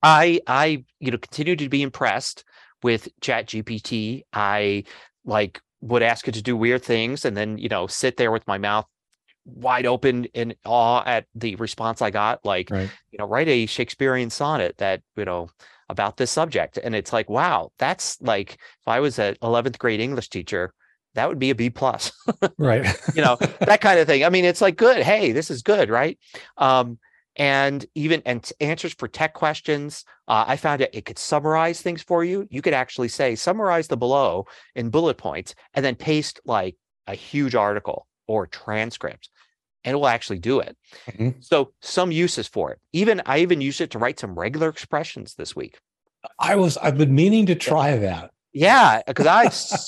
I 0.03 0.41
I 0.45 0.85
you 0.99 1.11
know 1.11 1.17
continue 1.17 1.55
to 1.55 1.69
be 1.69 1.81
impressed 1.81 2.43
with 2.83 3.09
Chat 3.21 3.47
GPT. 3.47 4.21
I 4.33 4.83
like 5.25 5.61
would 5.81 6.03
ask 6.03 6.27
it 6.27 6.33
to 6.33 6.41
do 6.41 6.57
weird 6.57 6.83
things 6.83 7.25
and 7.25 7.37
then 7.37 7.57
you 7.57 7.69
know 7.69 7.87
sit 7.87 8.17
there 8.17 8.31
with 8.31 8.45
my 8.47 8.57
mouth 8.57 8.85
wide 9.47 9.85
open 9.85 10.25
in 10.25 10.53
awe 10.65 11.03
at 11.05 11.25
the 11.33 11.55
response 11.55 12.01
I 12.01 12.11
got. 12.11 12.43
Like 12.45 12.69
right. 12.69 12.89
you 13.11 13.17
know, 13.17 13.25
write 13.25 13.47
a 13.47 13.65
Shakespearean 13.65 14.29
sonnet 14.29 14.77
that 14.77 15.01
you 15.15 15.25
know 15.25 15.49
about 15.89 16.17
this 16.17 16.31
subject, 16.31 16.77
and 16.77 16.93
it's 16.93 17.13
like 17.13 17.29
wow, 17.29 17.71
that's 17.79 18.21
like 18.21 18.53
if 18.53 18.87
I 18.87 18.99
was 18.99 19.17
an 19.19 19.37
eleventh 19.41 19.79
grade 19.79 19.99
English 19.99 20.29
teacher. 20.29 20.73
That 21.13 21.29
would 21.29 21.39
be 21.39 21.49
a 21.49 21.55
B 21.55 21.71
plus. 21.71 22.11
Right. 22.59 22.85
you 23.15 23.23
know 23.23 23.37
that 23.61 23.81
kind 23.81 23.99
of 23.99 24.05
thing 24.05 24.23
i 24.23 24.29
mean 24.29 24.45
it's 24.45 24.61
like 24.61 24.77
good 24.77 25.01
hey 25.01 25.31
this 25.31 25.49
is 25.49 25.63
good 25.63 25.89
right 25.89 26.19
um 26.57 26.99
and 27.37 27.85
even 27.95 28.21
and 28.25 28.51
answers 28.59 28.93
for 28.93 29.07
tech 29.07 29.33
questions 29.33 30.03
uh, 30.27 30.43
i 30.47 30.57
found 30.57 30.81
it 30.81 30.89
it 30.93 31.05
could 31.05 31.17
summarize 31.17 31.81
things 31.81 32.01
for 32.01 32.23
you 32.23 32.47
you 32.49 32.61
could 32.61 32.73
actually 32.73 33.07
say 33.07 33.35
summarize 33.35 33.87
the 33.87 33.97
below 33.97 34.45
in 34.75 34.89
bullet 34.89 35.17
points 35.17 35.55
and 35.73 35.85
then 35.85 35.95
paste 35.95 36.39
like 36.45 36.75
a 37.07 37.15
huge 37.15 37.55
article 37.55 38.07
or 38.27 38.45
transcript 38.45 39.29
and 39.87 39.93
it 39.93 39.97
will 39.97 40.07
actually 40.07 40.37
do 40.37 40.59
it 40.59 40.75
Mhm. 41.09 41.43
so 41.43 41.71
some 41.81 42.11
uses 42.11 42.47
for 42.47 42.71
it 42.73 42.79
even 42.93 43.21
i 43.25 43.39
even 43.39 43.61
used 43.61 43.79
it 43.81 43.89
to 43.91 43.97
write 43.99 44.19
some 44.19 44.37
regular 44.37 44.69
expressions 44.69 45.33
this 45.35 45.55
week 45.55 45.79
I 46.39 46.55
was. 46.55 46.75
I've 46.77 46.97
been 46.97 47.15
meaning 47.15 47.45
to 47.45 47.55
try 47.55 47.95
that. 47.97 48.31
yeah, 48.51 49.01
because 49.07 49.27
I 49.27 49.43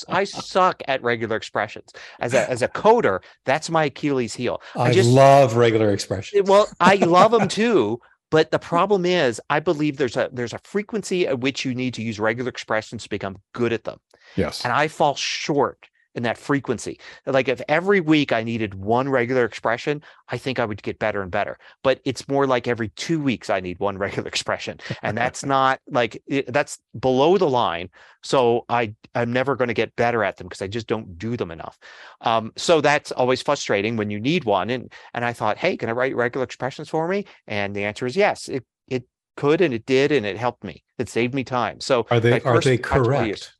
I 0.22 0.24
suck 0.24 0.82
at 0.88 1.04
regular 1.04 1.36
expressions 1.36 1.90
as 2.20 2.34
a 2.34 2.50
as 2.50 2.62
a 2.62 2.68
coder. 2.70 3.20
That's 3.46 3.70
my 3.70 3.86
Achilles 3.86 4.36
heel. 4.36 4.62
I, 4.76 4.94
just- 4.94 5.10
love 5.10 5.56
regular 5.58 5.92
expressions. 5.92 6.48
Well, 6.48 6.68
I 6.80 6.96
love 6.96 7.32
them 7.32 7.48
too, 7.62 8.00
But 8.32 8.52
the 8.52 8.60
problem 8.60 9.06
is, 9.06 9.42
I 9.50 9.60
believe 9.60 9.98
there's 9.98 10.16
a 10.16 10.30
there's 10.32 10.54
a 10.54 10.60
frequency 10.64 11.28
at 11.28 11.40
which 11.42 11.66
you 11.66 11.74
need 11.76 11.94
to 11.96 12.04
use 12.04 12.20
regular 12.20 12.50
expressions 12.50 13.04
to 13.04 13.10
become 13.10 13.38
good 13.54 13.74
at 13.74 13.84
them. 13.84 14.00
Yes. 14.38 14.64
And 14.64 14.72
I 14.72 14.88
fall 14.88 15.16
short 15.16 15.80
in 16.16 16.24
that 16.24 16.38
frequency. 16.38 17.00
Like 17.26 17.48
if 17.48 17.62
every 17.70 18.02
week 18.02 18.32
I 18.32 18.44
needed 18.44 18.76
one 18.76 19.10
regular 19.10 19.46
expression, 19.46 20.04
I 20.30 20.38
think 20.38 20.60
I 20.60 20.66
would 20.66 20.82
get 20.82 21.00
better 21.00 21.22
and 21.22 21.32
better. 21.32 21.58
But 21.84 22.02
it's 22.04 22.28
more 22.28 22.48
like 22.48 22.68
every 22.68 22.90
two 22.90 23.22
weeks 23.22 23.50
I 23.50 23.60
need 23.60 23.80
one 23.80 23.98
regular 24.06 24.28
expression, 24.28 24.80
and 25.02 25.18
that's 25.18 25.44
not 25.56 25.80
like 25.90 26.22
that's 26.48 26.80
below 27.00 27.38
the 27.38 27.50
line. 27.50 27.90
So 28.24 28.66
I 28.70 28.94
I'm 29.16 29.32
never 29.32 29.56
going 29.56 29.68
to 29.68 29.74
get 29.74 29.96
better 29.96 30.24
at 30.24 30.38
them 30.38 30.48
because 30.48 30.62
I 30.62 30.68
just 30.68 30.88
don't 30.88 31.18
do 31.18 31.38
them 31.38 31.52
enough. 31.52 31.78
Um, 32.22 32.52
so 32.58 32.82
that's 32.82 33.12
always 33.12 33.42
frustrating 33.42 33.96
when 33.96 34.10
you 34.10 34.20
need 34.20 34.44
one. 34.44 34.70
And 34.70 34.92
and 35.14 35.24
I 35.24 35.34
thought, 35.34 35.58
hey, 35.58 35.78
can 35.78 35.90
I 35.90 35.94
write 35.94 36.16
regular 36.16 36.44
expressions 36.44 36.90
for 36.90 37.08
me? 37.08 37.26
And 37.48 37.76
the 37.76 37.86
answer 37.86 38.06
is 38.06 38.16
yes. 38.16 38.48
It 38.50 38.66
it 38.88 39.04
could 39.38 39.62
and 39.62 39.74
it 39.74 39.86
did 39.86 40.12
and 40.12 40.26
it 40.26 40.38
helped 40.38 40.64
me. 40.64 40.84
It 40.98 41.10
saved 41.10 41.34
me 41.34 41.44
time. 41.44 41.80
So 41.80 42.08
are 42.10 42.20
they 42.20 42.42
are 42.42 42.60
they 42.60 42.78
correct? 42.78 43.54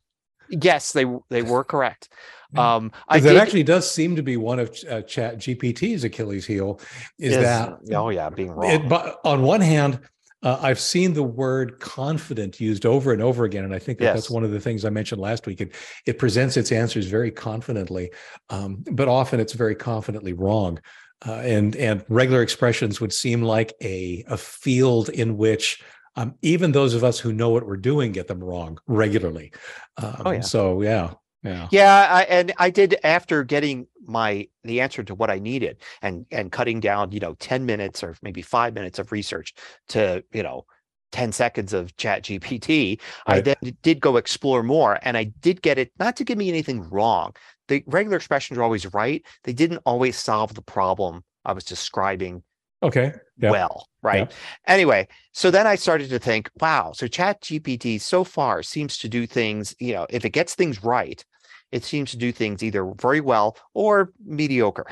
Yes, 0.50 0.92
they 0.92 1.06
they 1.30 1.42
were 1.54 1.64
correct. 1.64 2.10
Um, 2.58 2.92
I 3.08 3.20
that 3.20 3.32
did, 3.32 3.40
actually 3.40 3.62
does 3.62 3.90
seem 3.90 4.16
to 4.16 4.22
be 4.22 4.36
one 4.36 4.58
of 4.58 4.76
uh, 4.88 5.02
Chat 5.02 5.38
GPT's 5.38 6.04
Achilles 6.04 6.46
heel. 6.46 6.80
Is, 7.18 7.36
is, 7.36 7.42
that 7.42 7.78
oh 7.92 8.10
yeah, 8.10 8.30
being 8.30 8.50
wrong. 8.50 8.70
It, 8.70 8.88
but 8.88 9.20
on 9.24 9.42
one 9.42 9.60
hand, 9.60 10.00
uh, 10.42 10.58
I've 10.60 10.80
seen 10.80 11.12
the 11.12 11.22
word 11.22 11.80
confident 11.80 12.60
used 12.60 12.86
over 12.86 13.12
and 13.12 13.20
over 13.20 13.44
again, 13.44 13.64
and 13.64 13.74
I 13.74 13.78
think 13.78 13.98
that 13.98 14.06
yes. 14.06 14.14
that's 14.14 14.30
one 14.30 14.42
of 14.42 14.50
the 14.50 14.60
things 14.60 14.84
I 14.84 14.90
mentioned 14.90 15.20
last 15.20 15.46
week. 15.46 15.60
It 15.60 15.74
it 16.06 16.18
presents 16.18 16.56
its 16.56 16.72
answers 16.72 17.06
very 17.06 17.30
confidently, 17.30 18.10
um, 18.48 18.82
but 18.92 19.06
often 19.06 19.38
it's 19.38 19.52
very 19.52 19.74
confidently 19.74 20.32
wrong. 20.32 20.80
Uh, 21.26 21.34
and 21.34 21.76
and 21.76 22.02
regular 22.08 22.40
expressions 22.40 23.00
would 23.00 23.12
seem 23.12 23.42
like 23.42 23.74
a 23.82 24.24
a 24.28 24.36
field 24.38 25.10
in 25.10 25.36
which 25.36 25.82
um, 26.16 26.34
even 26.42 26.72
those 26.72 26.94
of 26.94 27.04
us 27.04 27.18
who 27.18 27.32
know 27.32 27.50
what 27.50 27.66
we're 27.66 27.76
doing 27.76 28.12
get 28.12 28.26
them 28.26 28.42
wrong 28.42 28.78
regularly. 28.86 29.52
Um, 29.98 30.22
oh, 30.24 30.30
yeah. 30.30 30.40
So 30.40 30.82
yeah, 30.82 31.12
yeah, 31.42 31.68
yeah. 31.70 32.06
I, 32.10 32.22
and 32.22 32.52
I 32.58 32.70
did 32.70 32.96
after 33.02 33.44
getting 33.44 33.86
my 34.06 34.48
the 34.64 34.80
answer 34.80 35.02
to 35.02 35.14
what 35.14 35.30
I 35.30 35.38
needed 35.38 35.78
and 36.02 36.26
and 36.30 36.52
cutting 36.52 36.80
down, 36.80 37.12
you 37.12 37.20
know, 37.20 37.34
ten 37.34 37.66
minutes 37.66 38.02
or 38.02 38.16
maybe 38.22 38.42
five 38.42 38.74
minutes 38.74 38.98
of 38.98 39.12
research 39.12 39.54
to 39.88 40.22
you 40.32 40.42
know 40.42 40.66
10 41.12 41.32
seconds 41.32 41.72
of 41.72 41.96
chat 41.96 42.22
gpt 42.22 43.00
right. 43.28 43.38
i 43.38 43.40
then 43.40 43.56
did 43.82 44.00
go 44.00 44.16
explore 44.16 44.62
more 44.62 44.98
and 45.02 45.16
i 45.16 45.24
did 45.24 45.62
get 45.62 45.78
it 45.78 45.90
not 45.98 46.16
to 46.16 46.24
give 46.24 46.38
me 46.38 46.48
anything 46.48 46.88
wrong 46.90 47.34
the 47.68 47.82
regular 47.86 48.16
expressions 48.16 48.58
are 48.58 48.62
always 48.62 48.92
right 48.94 49.24
they 49.44 49.52
didn't 49.52 49.80
always 49.84 50.16
solve 50.16 50.54
the 50.54 50.62
problem 50.62 51.22
i 51.44 51.52
was 51.52 51.64
describing 51.64 52.42
okay 52.82 53.12
yep. 53.38 53.50
well 53.50 53.88
right 54.02 54.18
yep. 54.20 54.32
anyway 54.66 55.06
so 55.32 55.50
then 55.50 55.66
i 55.66 55.74
started 55.74 56.08
to 56.08 56.18
think 56.18 56.50
wow 56.60 56.92
so 56.94 57.06
chat 57.06 57.40
gpt 57.42 58.00
so 58.00 58.24
far 58.24 58.62
seems 58.62 58.96
to 58.96 59.08
do 59.08 59.26
things 59.26 59.74
you 59.78 59.92
know 59.92 60.06
if 60.10 60.24
it 60.24 60.30
gets 60.30 60.54
things 60.54 60.82
right 60.82 61.24
it 61.72 61.84
seems 61.84 62.10
to 62.10 62.16
do 62.16 62.32
things 62.32 62.62
either 62.62 62.84
very 63.00 63.20
well 63.20 63.56
or 63.74 64.12
mediocre. 64.24 64.86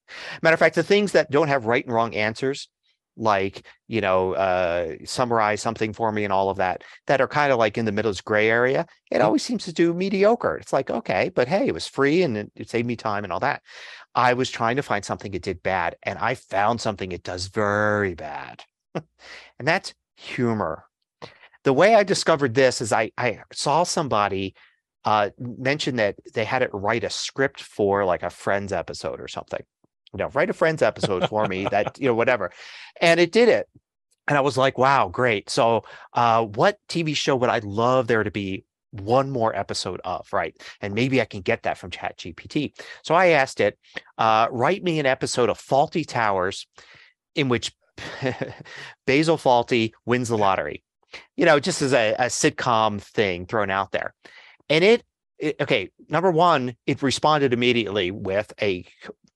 Matter 0.42 0.54
of 0.54 0.60
fact 0.60 0.74
the 0.74 0.82
things 0.82 1.12
that 1.12 1.30
don't 1.30 1.48
have 1.48 1.66
right 1.66 1.84
and 1.84 1.94
wrong 1.94 2.14
answers 2.14 2.68
like 3.16 3.66
you 3.86 4.00
know 4.00 4.32
uh, 4.34 4.94
summarize 5.04 5.60
something 5.60 5.92
for 5.92 6.10
me 6.10 6.24
and 6.24 6.32
all 6.32 6.50
of 6.50 6.56
that 6.56 6.82
that 7.06 7.20
are 7.20 7.28
kind 7.28 7.52
of 7.52 7.58
like 7.58 7.76
in 7.76 7.84
the 7.84 7.92
middle 7.92 8.12
gray 8.24 8.48
area 8.48 8.86
it 9.10 9.18
mm. 9.18 9.24
always 9.24 9.42
seems 9.42 9.64
to 9.64 9.72
do 9.72 9.94
mediocre. 9.94 10.56
It's 10.56 10.72
like 10.72 10.90
okay 10.90 11.30
but 11.34 11.48
hey 11.48 11.66
it 11.66 11.74
was 11.74 11.86
free 11.86 12.22
and 12.22 12.36
it, 12.36 12.52
it 12.56 12.70
saved 12.70 12.86
me 12.86 12.96
time 12.96 13.24
and 13.24 13.32
all 13.32 13.40
that. 13.40 13.62
I 14.14 14.32
was 14.34 14.50
trying 14.50 14.76
to 14.76 14.82
find 14.82 15.04
something 15.04 15.32
it 15.34 15.42
did 15.42 15.62
bad 15.62 15.96
and 16.02 16.18
i 16.18 16.34
found 16.34 16.80
something 16.80 17.12
it 17.12 17.22
does 17.22 17.46
very 17.46 18.14
bad. 18.14 18.64
And 19.58 19.68
that's 19.68 19.94
humor. 20.16 20.84
The 21.64 21.72
way 21.72 21.94
i 21.94 22.02
discovered 22.02 22.54
this 22.54 22.80
is 22.80 22.92
i 22.92 23.12
i 23.18 23.40
saw 23.52 23.82
somebody 23.82 24.54
uh 25.04 25.30
mention 25.38 25.96
that 25.96 26.16
they 26.34 26.44
had 26.44 26.62
it 26.62 26.70
write 26.72 27.04
a 27.04 27.10
script 27.10 27.62
for 27.62 28.04
like 28.04 28.22
a 28.22 28.30
friends 28.30 28.72
episode 28.72 29.20
or 29.20 29.28
something 29.28 29.62
you 30.12 30.18
know, 30.18 30.28
write 30.34 30.50
a 30.50 30.54
Friends 30.54 30.82
episode 30.82 31.28
for 31.28 31.46
me 31.46 31.66
that, 31.70 31.98
you 32.00 32.06
know, 32.06 32.14
whatever. 32.14 32.50
And 33.00 33.20
it 33.20 33.32
did 33.32 33.48
it. 33.48 33.68
And 34.28 34.36
I 34.36 34.40
was 34.40 34.56
like, 34.56 34.78
wow, 34.78 35.08
great. 35.08 35.50
So, 35.50 35.84
uh, 36.14 36.44
what 36.44 36.78
TV 36.88 37.16
show 37.16 37.36
would 37.36 37.50
I 37.50 37.60
love 37.60 38.06
there 38.06 38.22
to 38.22 38.30
be 38.30 38.64
one 38.92 39.30
more 39.30 39.54
episode 39.54 40.00
of, 40.04 40.26
right? 40.32 40.56
And 40.80 40.94
maybe 40.94 41.20
I 41.20 41.24
can 41.24 41.40
get 41.40 41.62
that 41.62 41.78
from 41.78 41.90
Chat 41.90 42.18
GPT. 42.18 42.72
So 43.02 43.14
I 43.14 43.28
asked 43.28 43.60
it, 43.60 43.78
uh, 44.18 44.48
write 44.50 44.82
me 44.82 44.98
an 44.98 45.06
episode 45.06 45.48
of 45.48 45.58
Fawlty 45.58 46.06
Towers 46.06 46.66
in 47.34 47.48
which 47.48 47.72
Basil 49.06 49.36
Fawlty 49.36 49.92
wins 50.06 50.28
the 50.28 50.38
lottery. 50.38 50.82
You 51.36 51.44
know, 51.44 51.58
just 51.60 51.82
as 51.82 51.92
a, 51.92 52.14
a 52.14 52.26
sitcom 52.26 53.00
thing 53.00 53.46
thrown 53.46 53.70
out 53.70 53.92
there. 53.92 54.14
And 54.70 54.84
it, 54.84 55.02
it, 55.38 55.56
okay, 55.60 55.90
number 56.08 56.30
one, 56.30 56.76
it 56.86 57.02
responded 57.02 57.52
immediately 57.52 58.10
with 58.10 58.52
a 58.62 58.86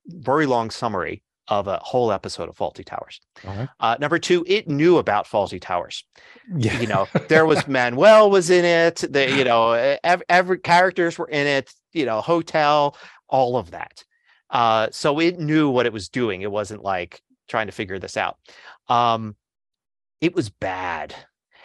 very 0.06 0.46
long 0.46 0.70
summary 0.70 1.22
of 1.48 1.66
a 1.66 1.78
whole 1.78 2.10
episode 2.10 2.48
of 2.48 2.56
Fawlty 2.56 2.84
Towers. 2.84 3.20
Uh-huh. 3.44 3.66
Uh, 3.78 3.96
number 4.00 4.18
two, 4.18 4.44
it 4.46 4.68
knew 4.68 4.96
about 4.96 5.26
Fawlty 5.26 5.60
Towers. 5.60 6.04
Yeah. 6.56 6.80
You 6.80 6.86
know, 6.86 7.06
there 7.28 7.44
was 7.44 7.66
Manuel 7.68 8.30
was 8.30 8.48
in 8.48 8.64
it. 8.64 8.96
The 8.96 9.30
you 9.30 9.44
know 9.44 9.72
every, 10.02 10.24
every, 10.28 10.58
characters 10.58 11.18
were 11.18 11.28
in 11.28 11.46
it. 11.46 11.70
You 11.92 12.06
know, 12.06 12.20
hotel, 12.20 12.96
all 13.28 13.56
of 13.56 13.72
that. 13.72 14.04
Uh, 14.48 14.88
so 14.90 15.18
it 15.18 15.38
knew 15.38 15.68
what 15.68 15.86
it 15.86 15.92
was 15.92 16.08
doing. 16.08 16.42
It 16.42 16.50
wasn't 16.50 16.82
like 16.82 17.20
trying 17.48 17.66
to 17.66 17.72
figure 17.72 17.98
this 17.98 18.16
out. 18.16 18.38
Um, 18.88 19.36
it 20.20 20.34
was 20.34 20.48
bad. 20.48 21.14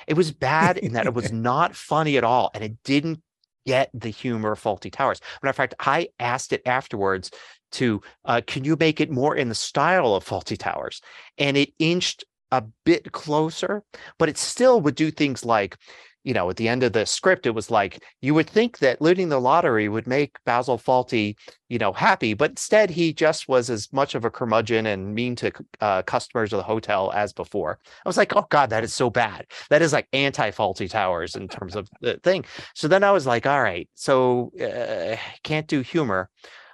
It 0.08 0.16
was 0.16 0.32
bad 0.32 0.78
in 0.78 0.94
that 0.94 1.06
it 1.06 1.14
was 1.14 1.32
not 1.32 1.76
funny 1.76 2.18
at 2.18 2.24
all, 2.24 2.52
and 2.54 2.64
it 2.64 2.84
didn't 2.84 3.22
get 3.66 3.90
the 3.94 4.10
humor 4.10 4.54
of 4.54 4.62
Fawlty 4.62 4.92
Towers. 4.92 5.22
Matter 5.42 5.50
of 5.50 5.56
fact, 5.56 5.76
I 5.80 6.10
asked 6.20 6.54
it 6.54 6.62
afterwards 6.66 7.32
to 7.74 8.02
uh, 8.26 8.42
can 8.46 8.64
you 8.64 8.76
make 8.80 9.00
it 9.00 9.12
more 9.12 9.36
in 9.36 9.50
the 9.50 9.56
style 9.56 10.16
of 10.16 10.26
Fawlty 10.26 10.58
Towers 10.58 11.02
and 11.38 11.56
it 11.56 11.74
inched 11.80 12.24
a 12.52 12.64
bit 12.84 13.12
closer 13.12 13.84
but 14.18 14.28
it 14.28 14.38
still 14.38 14.82
would 14.82 14.96
do 14.96 15.12
things 15.12 15.46
like 15.46 15.78
you 16.24 16.34
know 16.34 16.50
at 16.50 16.58
the 16.58 16.68
end 16.68 16.84
of 16.84 16.94
the 16.94 17.06
script 17.06 17.46
it 17.46 17.52
was 17.52 17.72
like 17.72 18.04
you 18.22 18.34
would 18.34 18.50
think 18.50 18.80
that 18.80 19.02
looting 19.02 19.30
the 19.30 19.40
lottery 19.40 19.88
would 19.88 20.08
make 20.08 20.38
basil 20.46 20.78
fawlty 20.78 21.36
you 21.70 21.78
know 21.78 21.94
happy 21.94 22.34
but 22.34 22.52
instead 22.52 22.90
he 22.90 23.14
just 23.14 23.48
was 23.48 23.70
as 23.70 23.92
much 23.94 24.16
of 24.16 24.26
a 24.26 24.30
curmudgeon 24.30 24.86
and 24.86 25.14
mean 25.14 25.36
to 25.36 25.52
uh, 25.82 26.02
customers 26.04 26.54
of 26.54 26.58
the 26.58 26.64
hotel 26.64 27.12
as 27.14 27.34
before. 27.34 27.80
I 28.06 28.10
was 28.10 28.18
like 28.18 28.36
oh 28.36 28.46
god 28.50 28.70
that 28.72 28.84
is 28.84 28.94
so 28.94 29.10
bad. 29.10 29.46
That 29.70 29.82
is 29.82 29.94
like 29.94 30.08
anti 30.14 30.52
Fawlty 30.52 30.90
towers 30.90 31.36
in 31.36 31.48
terms 31.48 31.76
of 31.76 31.88
the 32.02 32.18
thing. 32.18 32.46
So 32.76 32.88
then 32.88 33.04
i 33.04 33.12
was 33.12 33.26
like 33.26 33.46
all 33.46 33.62
right 33.62 33.90
so 33.96 34.52
uh, 34.62 35.16
can't 35.44 35.68
do 35.68 35.82
humor 35.82 36.30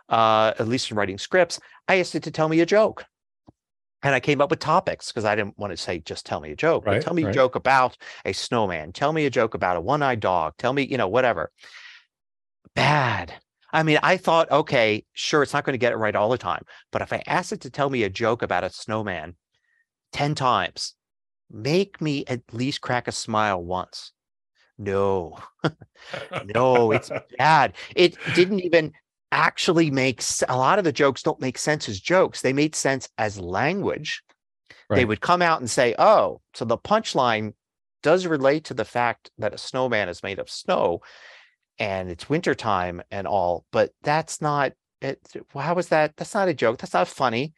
uh, 0.10 0.54
at 0.60 0.68
least 0.68 0.92
in 0.92 0.98
writing 0.98 1.18
scripts, 1.18 1.60
I 1.88 2.00
asked 2.00 2.16
it 2.16 2.24
to 2.24 2.32
tell 2.32 2.50
me 2.50 2.60
a 2.62 2.66
joke. 2.66 3.06
And 4.06 4.14
I 4.14 4.20
came 4.20 4.40
up 4.40 4.52
with 4.52 4.60
topics 4.60 5.12
because 5.12 5.26
I 5.26 5.36
didn't 5.36 5.58
want 5.58 5.72
to 5.72 5.78
say 5.78 5.98
just 5.98 6.28
tell 6.28 6.40
me 6.40 6.52
a 6.52 6.56
joke. 6.56 6.86
Right, 6.86 7.02
tell 7.02 7.16
me 7.16 7.24
right. 7.24 7.32
a 7.32 7.34
joke 7.34 7.56
about 7.56 7.98
a 8.24 8.34
snowman. 8.34 8.92
Tell 8.92 9.12
me 9.12 9.26
a 9.26 9.32
joke 9.32 9.56
about 9.56 9.78
a 9.78 9.82
one-eyed 9.82 10.20
dog. 10.20 10.54
Tell 10.60 10.74
me, 10.74 10.84
you 10.84 10.96
know, 10.96 11.08
whatever. 11.08 11.52
Bad. 12.76 13.34
I 13.74 13.82
mean, 13.82 13.98
I 14.04 14.18
thought, 14.18 14.52
okay, 14.52 15.04
sure, 15.14 15.42
it's 15.42 15.54
not 15.54 15.64
going 15.64 15.74
to 15.74 15.80
get 15.80 15.92
it 15.92 15.98
right 15.98 16.16
all 16.16 16.30
the 16.30 16.38
time. 16.38 16.66
But 16.92 17.02
if 17.02 17.12
I 17.12 17.24
ask 17.26 17.52
it 17.52 17.62
to 17.62 17.72
tell 17.72 17.90
me 17.90 18.04
a 18.04 18.10
joke 18.10 18.44
about 18.44 18.64
a 18.64 18.70
snowman 18.70 19.38
10 20.14 20.36
times, 20.36 20.94
make 21.50 22.00
me 22.00 22.26
at 22.28 22.42
least 22.54 22.82
crack 22.82 23.08
a 23.08 23.12
smile 23.12 23.64
once. 23.64 24.12
No, 24.78 25.40
no, 26.54 26.92
it's 26.92 27.10
bad. 27.40 27.74
It 27.96 28.18
didn't 28.36 28.60
even 28.60 28.94
actually 29.36 29.92
makes 29.92 30.42
a 30.48 30.58
lot 30.58 30.80
of 30.80 30.86
the 30.86 30.94
jokes 30.94 31.22
don't 31.22 31.42
make 31.42 31.58
sense 31.58 31.90
as 31.90 32.00
jokes. 32.00 32.42
They 32.42 32.54
made 32.54 32.74
sense 32.74 33.10
as 33.18 33.38
language. 33.38 34.24
Right. 34.90 34.98
They 34.98 35.06
would 35.06 35.20
come 35.20 35.42
out 35.42 35.60
and 35.60 35.70
say, 35.70 35.94
oh, 36.00 36.42
so 36.54 36.64
the 36.64 36.78
punchline 36.78 37.54
does 38.02 38.26
relate 38.26 38.64
to 38.66 38.74
the 38.74 38.86
fact 38.86 39.32
that 39.38 39.54
a 39.54 39.58
snowman 39.58 40.10
is 40.10 40.24
made 40.24 40.40
of 40.40 40.50
snow 40.50 41.02
and 41.78 42.10
it's 42.10 42.30
wintertime 42.30 43.02
and 43.12 43.28
all, 43.28 43.66
but 43.72 43.92
that's 44.04 44.42
not 44.42 44.72
it. 45.02 45.20
How 45.54 45.78
is 45.78 45.90
that? 45.90 46.16
That's 46.16 46.34
not 46.34 46.48
a 46.48 46.54
joke. 46.54 46.78
That's 46.78 46.94
not 46.94 47.08
funny. 47.08 47.54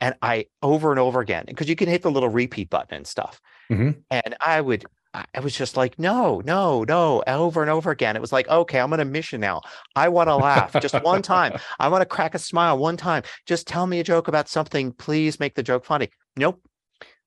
And 0.00 0.14
I 0.22 0.46
over 0.62 0.90
and 0.90 0.98
over 0.98 1.20
again, 1.20 1.44
because 1.46 1.68
you 1.68 1.76
can 1.76 1.88
hit 1.88 2.00
the 2.02 2.10
little 2.10 2.30
repeat 2.30 2.70
button 2.70 2.96
and 2.96 3.06
stuff. 3.06 3.40
Mm-hmm. 3.70 4.00
And 4.10 4.36
I 4.40 4.62
would 4.62 4.86
I 5.12 5.40
was 5.40 5.56
just 5.56 5.76
like, 5.76 5.98
no, 5.98 6.40
no, 6.44 6.84
no, 6.84 7.22
over 7.26 7.62
and 7.62 7.70
over 7.70 7.90
again. 7.90 8.14
It 8.14 8.20
was 8.20 8.32
like, 8.32 8.48
okay, 8.48 8.78
I'm 8.78 8.92
on 8.92 9.00
a 9.00 9.04
mission 9.04 9.40
now. 9.40 9.60
I 9.96 10.08
want 10.08 10.28
to 10.28 10.36
laugh 10.36 10.72
just 10.80 10.94
one 11.02 11.22
time. 11.22 11.58
I 11.80 11.88
want 11.88 12.02
to 12.02 12.06
crack 12.06 12.34
a 12.34 12.38
smile 12.38 12.78
one 12.78 12.96
time. 12.96 13.24
Just 13.44 13.66
tell 13.66 13.86
me 13.86 13.98
a 13.98 14.04
joke 14.04 14.28
about 14.28 14.48
something. 14.48 14.92
Please 14.92 15.40
make 15.40 15.56
the 15.56 15.64
joke 15.64 15.84
funny. 15.84 16.10
Nope. 16.36 16.62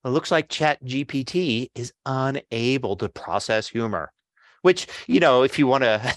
It 0.05 0.09
looks 0.09 0.31
like 0.31 0.49
Chat 0.49 0.83
GPT 0.83 1.71
is 1.75 1.93
unable 2.05 2.95
to 2.97 3.09
process 3.09 3.67
humor, 3.67 4.11
which, 4.61 4.87
you 5.07 5.19
know, 5.19 5.43
if 5.43 5.59
you 5.59 5.67
want 5.67 5.83
to, 5.83 6.15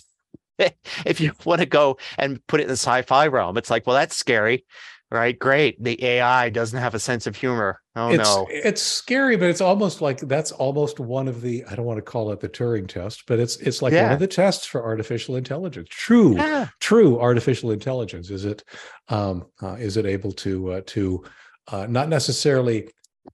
if 1.04 1.20
you 1.20 1.32
want 1.44 1.60
to 1.60 1.66
go 1.66 1.98
and 2.18 2.44
put 2.46 2.60
it 2.60 2.64
in 2.64 2.68
the 2.68 2.74
sci 2.74 3.02
fi 3.02 3.26
realm, 3.26 3.56
it's 3.56 3.70
like, 3.70 3.86
well, 3.86 3.96
that's 3.96 4.16
scary. 4.16 4.64
Right? 5.10 5.38
Great. 5.38 5.82
The 5.82 6.02
AI 6.04 6.50
doesn't 6.50 6.78
have 6.78 6.94
a 6.94 6.98
sense 6.98 7.26
of 7.26 7.36
humor. 7.36 7.80
Oh 7.94 8.10
it's, 8.10 8.22
no. 8.24 8.46
It's 8.50 8.82
scary, 8.82 9.36
but 9.36 9.48
it's 9.48 9.60
almost 9.60 10.00
like 10.00 10.18
that's 10.20 10.52
almost 10.52 10.98
one 11.00 11.28
of 11.28 11.40
the 11.40 11.64
I 11.64 11.74
don't 11.74 11.86
want 11.86 11.98
to 11.98 12.02
call 12.02 12.32
it 12.32 12.40
the 12.40 12.48
Turing 12.48 12.86
test, 12.88 13.24
but 13.26 13.38
it's 13.38 13.56
it's 13.58 13.82
like 13.82 13.92
Yeah. 13.92 14.04
one 14.04 14.12
of 14.12 14.18
the 14.18 14.26
tests 14.26 14.66
for 14.66 14.84
artificial 14.84 15.36
intelligence. 15.36 15.88
True, 15.90 16.34
Yeah. 16.36 16.68
true 16.80 17.20
artificial 17.20 17.70
intelligence. 17.70 18.30
Is 18.30 18.44
it 18.44 18.64
um 19.08 19.46
uh, 19.62 19.74
is 19.74 19.96
it 19.96 20.06
able 20.06 20.32
to 20.32 20.72
uh, 20.72 20.80
to 20.86 21.24
uh, 21.68 21.86
not 21.88 22.08
necessarily 22.08 22.88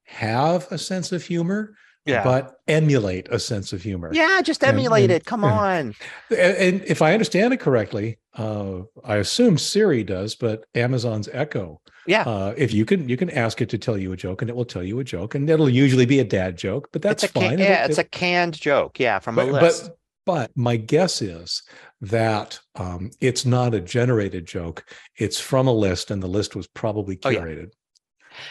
have 0.04 0.66
a 0.70 0.78
sense 0.78 1.12
of 1.12 1.22
humor, 1.22 1.74
Yeah. 2.06 2.22
but 2.24 2.54
emulate 2.68 3.28
a 3.30 3.38
sense 3.38 3.72
of 3.72 3.82
humor? 3.82 4.10
yeah, 4.12 4.40
just 4.42 4.62
emulate 4.64 5.04
and- 5.10 5.12
it. 5.12 5.24
Come 5.24 5.44
on. 5.66 5.94
And, 6.30 6.56
and 6.56 6.82
if 6.86 7.02
I 7.02 7.12
understand 7.12 7.52
it 7.52 7.60
correctly, 7.60 8.18
uh, 8.36 8.80
I 9.04 9.16
assume 9.16 9.58
Siri 9.58 10.04
does, 10.04 10.34
but 10.34 10.64
Amazon's 10.74 11.28
Echo 11.32 11.80
Yeah. 12.06 12.22
uh, 12.22 12.54
if 12.56 12.72
you 12.72 12.84
can, 12.84 13.08
you 13.08 13.16
can 13.16 13.30
ask 13.30 13.60
it 13.60 13.68
to 13.70 13.78
tell 13.78 13.98
you 13.98 14.12
a 14.12 14.16
joke, 14.16 14.40
and 14.42 14.48
it 14.50 14.56
will 14.56 14.64
tell 14.64 14.82
you 14.82 15.00
a 15.00 15.04
joke, 15.04 15.34
and 15.34 15.48
it'll 15.50 15.68
usually 15.68 16.06
be 16.06 16.20
a 16.20 16.24
dad 16.24 16.56
joke, 16.56 16.88
but 16.92 17.02
that's 17.02 17.24
a 17.24 17.28
fine. 17.28 17.50
Can- 17.50 17.58
yeah, 17.58 17.84
it's 17.84 17.98
it- 17.98 18.06
a 18.06 18.08
canned 18.08 18.54
joke. 18.60 18.98
Yeah, 18.98 19.18
from 19.18 19.38
a 19.38 19.44
but, 19.44 19.52
list. 19.62 19.84
but 19.86 19.96
but 20.24 20.50
my 20.56 20.76
guess 20.76 21.20
is 21.20 21.62
that 22.00 22.58
um, 22.76 23.10
it's 23.20 23.44
not 23.44 23.74
a 23.74 23.80
generated 23.80 24.46
joke; 24.46 24.84
it's 25.18 25.38
from 25.40 25.66
a 25.66 25.72
list, 25.72 26.10
and 26.10 26.22
the 26.22 26.28
list 26.28 26.54
was 26.56 26.66
probably 26.68 27.18
Oh, 27.24 27.28
yeah. 27.30 27.40
curated. 27.40 27.70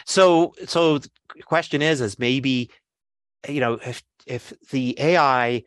so 0.06 0.54
so 0.66 0.98
the 0.98 1.10
question 1.44 1.82
is 1.82 2.00
is 2.00 2.18
maybe 2.18 2.70
you 3.48 3.58
know 3.60 3.74
if 3.84 4.02
if 4.26 4.52
the 4.70 4.94
ai 5.00 5.64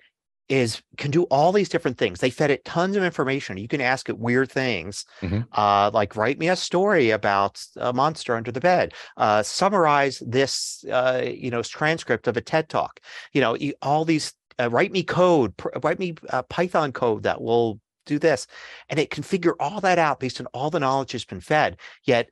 is 0.48 0.82
can 0.98 1.10
do 1.12 1.24
all 1.24 1.52
these 1.52 1.70
different 1.70 1.98
things. 1.98 2.20
They 2.20 2.30
fed 2.30 2.52
it 2.52 2.64
tons 2.66 2.96
of 2.96 3.04
information. 3.04 3.58
You 3.58 3.68
can 3.68 3.82
ask 3.82 4.10
it 4.10 4.20
weird 4.20 4.52
things 4.52 5.06
Mhm. 5.22 5.48
uh 5.54 5.90
like 5.94 6.16
write 6.16 6.38
me 6.38 6.50
a 6.50 6.56
story 6.56 7.10
about 7.10 7.64
a 7.78 7.92
monster 7.94 8.36
under 8.36 8.52
the 8.52 8.60
bed. 8.60 8.94
Uh 9.18 9.42
summarize 9.44 10.22
this 10.26 10.86
uh 10.92 11.22
you 11.26 11.50
know 11.50 11.64
transcript 11.64 12.28
of 12.28 12.38
a 12.38 12.42
ted 12.42 12.70
talk. 12.70 13.00
You 13.34 13.42
know 13.42 13.58
all 13.82 14.06
these 14.06 14.34
uh, 14.60 14.70
write 14.70 14.92
me 14.92 15.04
code 15.04 15.58
pr- 15.58 15.70
write 15.84 16.00
me 16.00 16.14
uh, 16.30 16.44
python 16.44 16.92
code 16.94 17.24
that 17.24 17.42
will 17.42 17.80
do 18.06 18.20
this. 18.20 18.46
And 18.90 19.00
it 19.00 19.10
can 19.10 19.24
figure 19.24 19.56
all 19.60 19.82
that 19.82 19.98
out 20.00 20.20
based 20.20 20.40
on 20.40 20.46
all 20.54 20.70
the 20.70 20.80
knowledge 20.80 21.12
that's 21.14 21.26
been 21.26 21.42
fed. 21.42 21.78
Yet 22.04 22.30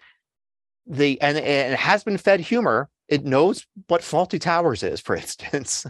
the 0.85 1.19
and, 1.21 1.37
and 1.37 1.73
it 1.73 1.79
has 1.79 2.03
been 2.03 2.17
fed 2.17 2.39
humor. 2.41 2.89
It 3.09 3.25
knows 3.25 3.65
what 3.87 4.01
Fawlty 4.01 4.39
Towers 4.39 4.83
is 4.83 4.99
for 5.01 5.15
instance. 5.23 5.85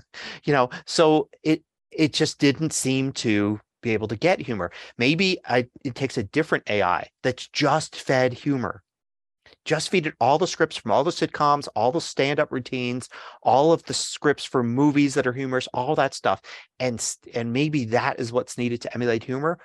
You 0.46 0.54
know 0.54 0.70
so 0.86 1.30
it 1.44 1.64
it 1.96 2.14
just 2.14 2.40
didn't 2.40 2.74
seem 2.74 3.12
to 3.14 3.60
be 3.82 3.92
able 3.92 4.08
to 4.08 4.16
get 4.16 4.40
humor. 4.40 4.72
Maybe 4.98 5.40
I, 5.46 5.68
it 5.84 5.96
takes 5.96 6.18
a 6.18 6.24
different 6.24 6.70
ai 6.70 7.08
that's 7.22 7.48
just 7.50 7.96
fed 7.96 8.34
humor. 8.34 8.82
Just 9.66 9.90
feed 9.90 10.08
it 10.08 10.16
all 10.20 10.38
the 10.38 10.48
scripts 10.48 10.78
from 10.78 10.92
all 10.92 11.04
the 11.04 11.12
sitcoms 11.12 11.68
all 11.76 11.92
the 11.92 12.02
stand-up 12.02 12.52
routines 12.52 13.08
all 13.44 13.72
of 13.72 13.84
the 13.84 13.94
scripts 13.94 14.44
for 14.44 14.64
movies 14.64 15.14
that 15.14 15.28
are 15.28 15.34
humorous 15.34 15.68
all 15.74 15.96
that 15.96 16.14
stuff 16.14 16.42
and 16.80 17.16
and 17.34 17.54
maybe 17.54 17.86
that 17.86 18.20
is 18.20 18.32
what's 18.32 18.58
needed 18.58 18.82
to 18.82 18.94
emulate 18.94 19.24
humor. 19.24 19.60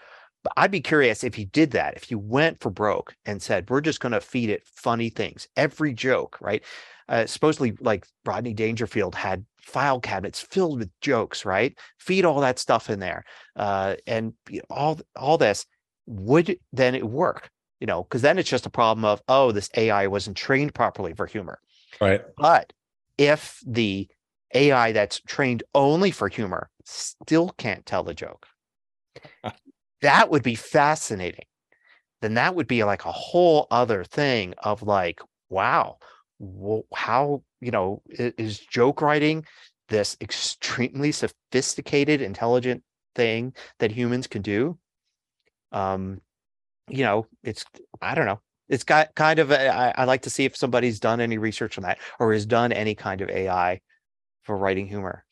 But 0.44 0.52
I'd 0.56 0.70
be 0.70 0.80
curious 0.80 1.24
if 1.24 1.38
you 1.38 1.46
did 1.46 1.72
that, 1.72 1.96
if 1.96 2.10
you 2.10 2.18
went 2.18 2.60
for 2.60 2.70
broke 2.70 3.14
and 3.26 3.42
said, 3.42 3.68
we're 3.68 3.80
just 3.80 4.00
going 4.00 4.12
to 4.12 4.20
feed 4.20 4.50
it 4.50 4.62
funny 4.66 5.10
things, 5.10 5.48
every 5.56 5.92
joke, 5.92 6.38
right? 6.40 6.62
Uh, 7.08 7.26
supposedly, 7.26 7.76
like 7.80 8.06
Rodney 8.24 8.52
Dangerfield 8.52 9.14
had 9.14 9.44
file 9.62 10.00
cabinets 10.00 10.40
filled 10.40 10.78
with 10.78 10.90
jokes, 11.00 11.44
right? 11.44 11.76
Feed 11.98 12.24
all 12.24 12.40
that 12.40 12.58
stuff 12.58 12.90
in 12.90 13.00
there, 13.00 13.24
uh, 13.56 13.96
and 14.06 14.34
all 14.70 15.00
all 15.16 15.38
this 15.38 15.64
would 16.06 16.58
then 16.72 16.94
it 16.94 17.08
work? 17.08 17.50
You 17.80 17.86
know, 17.86 18.02
because 18.02 18.22
then 18.22 18.38
it's 18.38 18.50
just 18.50 18.66
a 18.66 18.70
problem 18.70 19.04
of 19.04 19.22
oh, 19.28 19.52
this 19.52 19.70
AI 19.76 20.06
wasn't 20.08 20.36
trained 20.36 20.74
properly 20.74 21.14
for 21.14 21.26
humor. 21.26 21.60
Right? 22.00 22.22
But 22.36 22.72
if 23.16 23.58
the 23.66 24.08
AI 24.54 24.92
that's 24.92 25.20
trained 25.20 25.62
only 25.74 26.10
for 26.10 26.28
humor 26.28 26.70
still 26.84 27.50
can't 27.58 27.86
tell 27.86 28.02
the 28.02 28.14
joke, 28.14 28.46
that 30.02 30.30
would 30.30 30.42
be 30.42 30.54
fascinating. 30.54 31.44
Then 32.20 32.34
that 32.34 32.54
would 32.54 32.66
be 32.66 32.82
like 32.82 33.04
a 33.04 33.12
whole 33.12 33.68
other 33.70 34.02
thing 34.02 34.54
of 34.58 34.82
like, 34.82 35.20
wow, 35.48 35.98
how, 36.94 37.42
you 37.60 37.70
know, 37.70 38.02
is 38.08 38.58
joke 38.58 39.02
writing 39.02 39.44
this 39.88 40.16
extremely 40.20 41.12
sophisticated, 41.12 42.20
intelligent 42.20 42.82
thing 43.14 43.54
that 43.78 43.90
humans 43.90 44.26
can 44.26 44.42
do? 44.42 44.78
Um, 45.72 46.20
you 46.88 47.04
know, 47.04 47.26
it's, 47.42 47.64
I 48.00 48.14
don't 48.14 48.26
know. 48.26 48.40
It's 48.68 48.84
got 48.84 49.14
kind 49.14 49.38
of, 49.38 49.50
a, 49.50 49.68
I, 49.68 49.94
I 50.02 50.04
like 50.04 50.22
to 50.22 50.30
see 50.30 50.44
if 50.44 50.56
somebody's 50.56 51.00
done 51.00 51.20
any 51.20 51.38
research 51.38 51.78
on 51.78 51.84
that 51.84 51.98
or 52.18 52.32
has 52.32 52.46
done 52.46 52.72
any 52.72 52.94
kind 52.94 53.20
of 53.20 53.30
AI 53.30 53.80
for 54.42 54.56
writing 54.56 54.86
humor. 54.86 55.24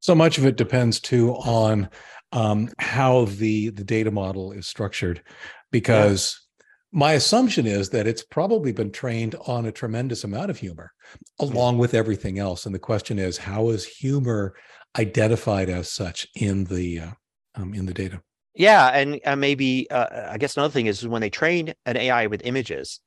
So 0.00 0.14
much 0.14 0.38
of 0.38 0.46
it 0.46 0.56
depends 0.56 0.98
too 0.98 1.34
on 1.34 1.90
um, 2.32 2.70
how 2.78 3.26
the 3.26 3.68
the 3.70 3.84
data 3.84 4.10
model 4.10 4.52
is 4.52 4.66
structured, 4.66 5.22
because 5.70 6.40
my 6.92 7.12
assumption 7.12 7.66
is 7.66 7.90
that 7.90 8.06
it's 8.06 8.24
probably 8.24 8.72
been 8.72 8.90
trained 8.90 9.36
on 9.46 9.66
a 9.66 9.72
tremendous 9.72 10.24
amount 10.24 10.50
of 10.50 10.58
humor, 10.58 10.92
along 11.38 11.78
with 11.78 11.94
everything 11.94 12.38
else. 12.38 12.66
And 12.66 12.74
the 12.74 12.80
question 12.80 13.18
is, 13.18 13.38
how 13.38 13.68
is 13.68 13.84
humor 13.86 14.54
identified 14.98 15.68
as 15.68 15.90
such 15.90 16.26
in 16.34 16.64
the 16.64 17.00
uh, 17.00 17.10
um, 17.54 17.74
in 17.74 17.86
the 17.86 17.94
data? 17.94 18.22
Yeah, 18.54 18.88
and 18.88 19.20
uh, 19.24 19.36
maybe 19.36 19.88
uh, 19.90 20.30
I 20.30 20.38
guess 20.38 20.56
another 20.56 20.72
thing 20.72 20.86
is 20.86 21.06
when 21.06 21.20
they 21.20 21.30
train 21.30 21.72
an 21.86 21.96
AI 21.96 22.26
with 22.26 22.42
images, 22.44 23.00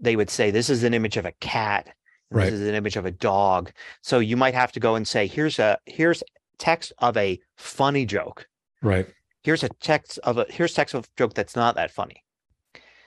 they 0.00 0.16
would 0.16 0.30
say 0.30 0.50
this 0.50 0.70
is 0.70 0.82
an 0.82 0.94
image 0.94 1.16
of 1.16 1.26
a 1.26 1.32
cat, 1.40 1.88
Right. 2.30 2.44
this 2.44 2.54
is 2.60 2.68
an 2.68 2.74
image 2.74 2.96
of 2.96 3.06
a 3.06 3.10
dog. 3.10 3.72
So 4.02 4.18
you 4.18 4.36
might 4.36 4.54
have 4.54 4.72
to 4.72 4.80
go 4.80 4.94
and 4.94 5.06
say 5.06 5.26
here's 5.26 5.58
a 5.58 5.78
here's 5.86 6.22
text 6.58 6.92
of 6.98 7.16
a 7.16 7.38
funny 7.56 8.06
joke. 8.06 8.46
Right. 8.82 9.06
Here's 9.42 9.62
a 9.62 9.68
text 9.80 10.18
of 10.24 10.38
a 10.38 10.46
here's 10.48 10.74
text 10.74 10.94
of 10.94 11.04
a 11.04 11.08
joke 11.16 11.34
that's 11.34 11.56
not 11.56 11.76
that 11.76 11.90
funny. 11.90 12.22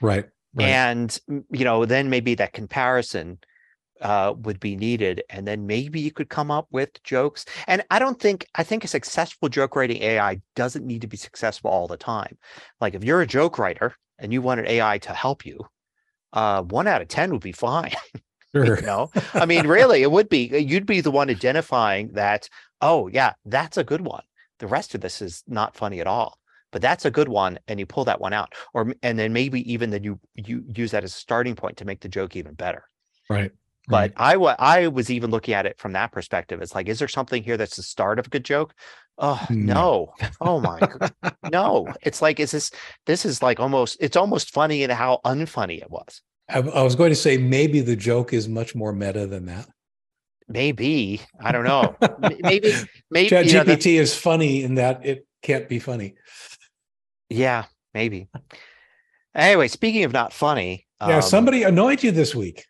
Right. 0.02 0.26
Right. 0.54 0.68
And 0.68 1.18
you 1.50 1.64
know, 1.64 1.86
then 1.86 2.10
maybe 2.10 2.34
that 2.34 2.52
comparison 2.52 3.38
uh, 4.02 4.34
would 4.36 4.60
be 4.60 4.76
needed, 4.76 5.22
and 5.30 5.46
then 5.46 5.66
maybe 5.66 6.00
you 6.00 6.10
could 6.10 6.28
come 6.28 6.50
up 6.50 6.66
with 6.70 7.02
jokes. 7.04 7.46
And 7.66 7.82
I 7.90 7.98
don't 7.98 8.20
think 8.20 8.46
I 8.54 8.64
think 8.64 8.84
a 8.84 8.88
successful 8.88 9.48
joke 9.48 9.76
writing 9.76 10.02
AI 10.02 10.42
doesn't 10.56 10.84
need 10.84 11.00
to 11.02 11.06
be 11.06 11.16
successful 11.16 11.70
all 11.70 11.86
the 11.86 11.96
time. 11.96 12.36
Like 12.80 12.94
if 12.94 13.04
you're 13.04 13.22
a 13.22 13.26
joke 13.26 13.58
writer 13.58 13.94
and 14.18 14.32
you 14.32 14.42
want 14.42 14.60
an 14.60 14.66
AI 14.66 14.98
to 14.98 15.12
help 15.14 15.46
you, 15.46 15.60
uh, 16.32 16.62
one 16.62 16.86
out 16.86 17.00
of 17.00 17.08
ten 17.08 17.30
would 17.30 17.42
be 17.42 17.52
fine. 17.52 17.92
sure. 18.54 18.76
you 18.76 18.82
know, 18.82 19.10
I 19.34 19.46
mean, 19.46 19.66
really, 19.66 20.02
it 20.02 20.10
would 20.10 20.28
be. 20.28 20.48
You'd 20.58 20.86
be 20.86 21.00
the 21.00 21.10
one 21.10 21.30
identifying 21.30 22.12
that. 22.12 22.48
Oh, 22.80 23.08
yeah, 23.08 23.34
that's 23.46 23.76
a 23.76 23.84
good 23.84 24.00
one. 24.00 24.24
The 24.58 24.66
rest 24.66 24.94
of 24.94 25.00
this 25.00 25.22
is 25.22 25.44
not 25.46 25.76
funny 25.76 26.00
at 26.00 26.06
all. 26.06 26.38
But 26.72 26.82
that's 26.82 27.04
a 27.04 27.10
good 27.10 27.28
one, 27.28 27.58
and 27.68 27.78
you 27.78 27.86
pull 27.86 28.04
that 28.06 28.20
one 28.20 28.32
out, 28.32 28.54
or 28.74 28.94
and 29.02 29.18
then 29.18 29.32
maybe 29.32 29.70
even 29.72 29.90
then 29.90 30.02
you 30.02 30.18
you 30.34 30.64
use 30.74 30.90
that 30.90 31.04
as 31.04 31.14
a 31.14 31.18
starting 31.18 31.54
point 31.54 31.76
to 31.76 31.84
make 31.84 32.00
the 32.00 32.08
joke 32.08 32.34
even 32.34 32.54
better. 32.54 32.84
Right. 33.28 33.52
But 33.88 34.12
I 34.16 34.36
wa- 34.36 34.56
I 34.58 34.86
was 34.88 35.10
even 35.10 35.30
looking 35.30 35.54
at 35.54 35.66
it 35.66 35.78
from 35.78 35.92
that 35.92 36.12
perspective. 36.12 36.62
It's 36.62 36.74
like, 36.74 36.88
is 36.88 36.98
there 36.98 37.08
something 37.08 37.42
here 37.42 37.56
that's 37.56 37.76
the 37.76 37.82
start 37.82 38.18
of 38.18 38.26
a 38.26 38.30
good 38.30 38.44
joke? 38.44 38.74
Oh 39.18 39.44
No. 39.50 40.14
no! 40.20 40.28
Oh 40.40 40.60
my 40.60 40.80
god, 40.80 41.12
no! 41.44 41.92
It's 42.02 42.22
like, 42.22 42.40
is 42.40 42.52
this 42.52 42.70
this 43.06 43.26
is 43.26 43.42
like 43.42 43.60
almost 43.60 43.98
it's 44.00 44.16
almost 44.16 44.52
funny 44.52 44.82
in 44.82 44.90
how 44.90 45.20
unfunny 45.24 45.82
it 45.82 45.90
was. 45.90 46.22
I, 46.48 46.60
I 46.60 46.82
was 46.82 46.96
going 46.96 47.10
to 47.10 47.16
say 47.16 47.36
maybe 47.36 47.80
the 47.80 47.96
joke 47.96 48.32
is 48.32 48.48
much 48.48 48.74
more 48.74 48.92
meta 48.92 49.26
than 49.26 49.46
that. 49.46 49.68
Maybe 50.48 51.20
I 51.40 51.52
don't 51.52 51.64
know. 51.64 51.96
Maybe 52.18 52.74
maybe 53.10 53.28
Chat 53.30 53.46
you 53.46 53.54
know, 53.54 53.64
GPT 53.64 53.98
is 53.98 54.14
funny 54.14 54.62
in 54.62 54.74
that 54.76 55.04
it 55.04 55.26
can't 55.42 55.68
be 55.68 55.78
funny. 55.78 56.14
Yeah, 57.32 57.64
maybe. 57.94 58.28
Anyway, 59.34 59.68
speaking 59.68 60.04
of 60.04 60.12
not 60.12 60.32
funny, 60.32 60.86
Yeah, 61.00 61.16
um, 61.16 61.22
somebody 61.22 61.62
annoyed 61.62 62.02
you 62.02 62.10
this 62.12 62.34
week. 62.34 62.64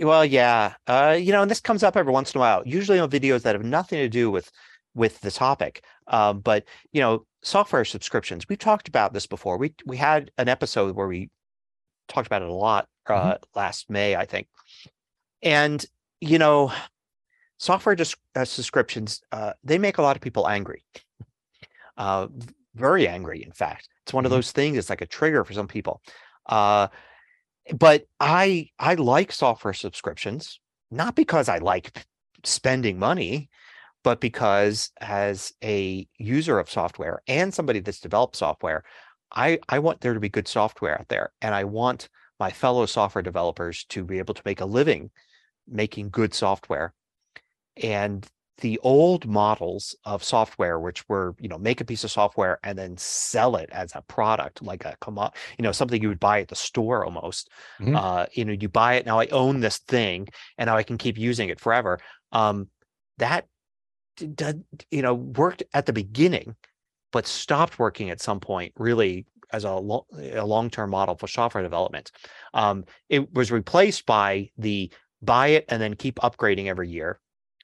Well, 0.00 0.24
yeah, 0.24 0.74
uh, 0.86 1.16
you 1.20 1.32
know, 1.32 1.42
and 1.42 1.50
this 1.50 1.60
comes 1.60 1.82
up 1.82 1.96
every 1.96 2.12
once 2.12 2.34
in 2.34 2.38
a 2.38 2.40
while. 2.40 2.62
Usually 2.66 2.98
on 2.98 3.10
videos 3.10 3.42
that 3.42 3.54
have 3.54 3.64
nothing 3.64 3.98
to 3.98 4.08
do 4.08 4.30
with 4.30 4.50
with 4.94 5.20
the 5.20 5.30
topic. 5.30 5.84
Um, 6.08 6.40
but 6.40 6.64
you 6.92 7.00
know, 7.00 7.26
software 7.42 7.84
subscriptions. 7.84 8.48
We've 8.48 8.58
talked 8.58 8.88
about 8.88 9.12
this 9.12 9.26
before. 9.26 9.58
We 9.58 9.74
we 9.86 9.96
had 9.96 10.30
an 10.38 10.48
episode 10.48 10.96
where 10.96 11.06
we 11.06 11.30
talked 12.08 12.26
about 12.26 12.42
it 12.42 12.48
a 12.48 12.52
lot 12.52 12.88
uh, 13.06 13.38
last 13.54 13.90
May, 13.90 14.16
I 14.16 14.24
think. 14.24 14.48
And 15.42 15.84
you 16.20 16.38
know, 16.38 16.72
software 17.58 17.94
dis- 17.94 18.16
uh, 18.34 18.44
subscriptions 18.44 19.20
uh, 19.30 19.52
they 19.62 19.78
make 19.78 19.98
a 19.98 20.02
lot 20.02 20.16
of 20.16 20.22
people 20.22 20.48
angry. 20.48 20.84
Very 22.78 23.08
angry, 23.08 23.42
in 23.44 23.52
fact. 23.52 23.88
It's 24.04 24.12
one 24.12 24.24
of 24.24 24.30
Mhm. 24.30 24.34
those 24.36 24.52
things. 24.52 24.78
It's 24.78 24.90
like 24.90 25.00
a 25.02 25.06
trigger 25.06 25.44
for 25.44 25.52
some 25.52 25.68
people. 25.68 26.02
Uh, 26.46 26.88
but 27.76 28.06
I 28.20 28.70
I 28.78 28.94
like 28.94 29.32
software 29.32 29.74
subscriptions 29.74 30.60
not 30.90 31.14
because 31.16 31.48
I 31.48 31.58
like 31.58 32.06
spending 32.44 32.98
money, 32.98 33.50
but 34.04 34.20
because 34.20 34.92
as 35.00 35.52
a 35.64 36.08
user 36.18 36.58
of 36.58 36.70
software 36.70 37.22
and 37.28 37.54
somebody 37.54 37.80
that's 37.80 38.00
developed 38.00 38.36
software, 38.36 38.84
I 39.32 39.60
I 39.68 39.80
want 39.80 40.00
there 40.02 40.14
to 40.14 40.20
be 40.20 40.28
good 40.30 40.48
software 40.48 40.98
out 41.00 41.08
there, 41.08 41.32
and 41.42 41.54
I 41.54 41.64
want 41.64 42.08
my 42.40 42.50
fellow 42.52 42.86
software 42.86 43.22
developers 43.22 43.84
to 43.86 44.04
be 44.04 44.18
able 44.18 44.34
to 44.34 44.42
make 44.46 44.60
a 44.60 44.66
living 44.66 45.10
making 45.68 46.10
good 46.10 46.34
software. 46.34 46.94
And 47.82 48.26
the 48.60 48.78
old 48.82 49.26
models 49.26 49.96
of 50.04 50.24
software, 50.24 50.78
which 50.78 51.08
were, 51.08 51.34
you 51.38 51.48
know, 51.48 51.58
make 51.58 51.80
a 51.80 51.84
piece 51.84 52.04
of 52.04 52.10
software 52.10 52.58
and 52.62 52.78
then 52.78 52.96
sell 52.96 53.56
it 53.56 53.68
as 53.70 53.92
a 53.94 54.02
product, 54.02 54.62
like 54.62 54.84
a 54.84 54.96
come 55.00 55.18
you 55.58 55.62
know, 55.62 55.72
something 55.72 56.00
you 56.00 56.08
would 56.08 56.20
buy 56.20 56.40
at 56.40 56.48
the 56.48 56.56
store 56.56 57.04
almost. 57.04 57.50
Mm-hmm. 57.80 57.96
Uh, 57.96 58.26
you 58.32 58.44
know, 58.44 58.52
you 58.52 58.68
buy 58.68 58.94
it 58.94 59.06
now. 59.06 59.20
I 59.20 59.26
own 59.26 59.60
this 59.60 59.78
thing, 59.78 60.28
and 60.56 60.68
now 60.68 60.76
I 60.76 60.82
can 60.82 60.98
keep 60.98 61.16
using 61.16 61.48
it 61.48 61.60
forever. 61.60 61.98
Um, 62.32 62.68
that 63.18 63.46
did, 64.16 64.64
you 64.90 65.02
know, 65.02 65.14
worked 65.14 65.62
at 65.72 65.86
the 65.86 65.92
beginning, 65.92 66.56
but 67.12 67.26
stopped 67.26 67.78
working 67.78 68.10
at 68.10 68.20
some 68.20 68.40
point. 68.40 68.72
Really, 68.76 69.26
as 69.52 69.64
a, 69.64 69.72
lo- 69.72 70.06
a 70.12 70.44
long-term 70.44 70.90
model 70.90 71.16
for 71.16 71.26
software 71.26 71.62
development. 71.62 72.12
Um, 72.54 72.84
it 73.08 73.32
was 73.32 73.50
replaced 73.50 74.04
by 74.04 74.50
the 74.58 74.92
buy 75.22 75.48
it 75.48 75.64
and 75.68 75.80
then 75.80 75.94
keep 75.94 76.16
upgrading 76.16 76.66
every 76.66 76.88
year 76.88 77.18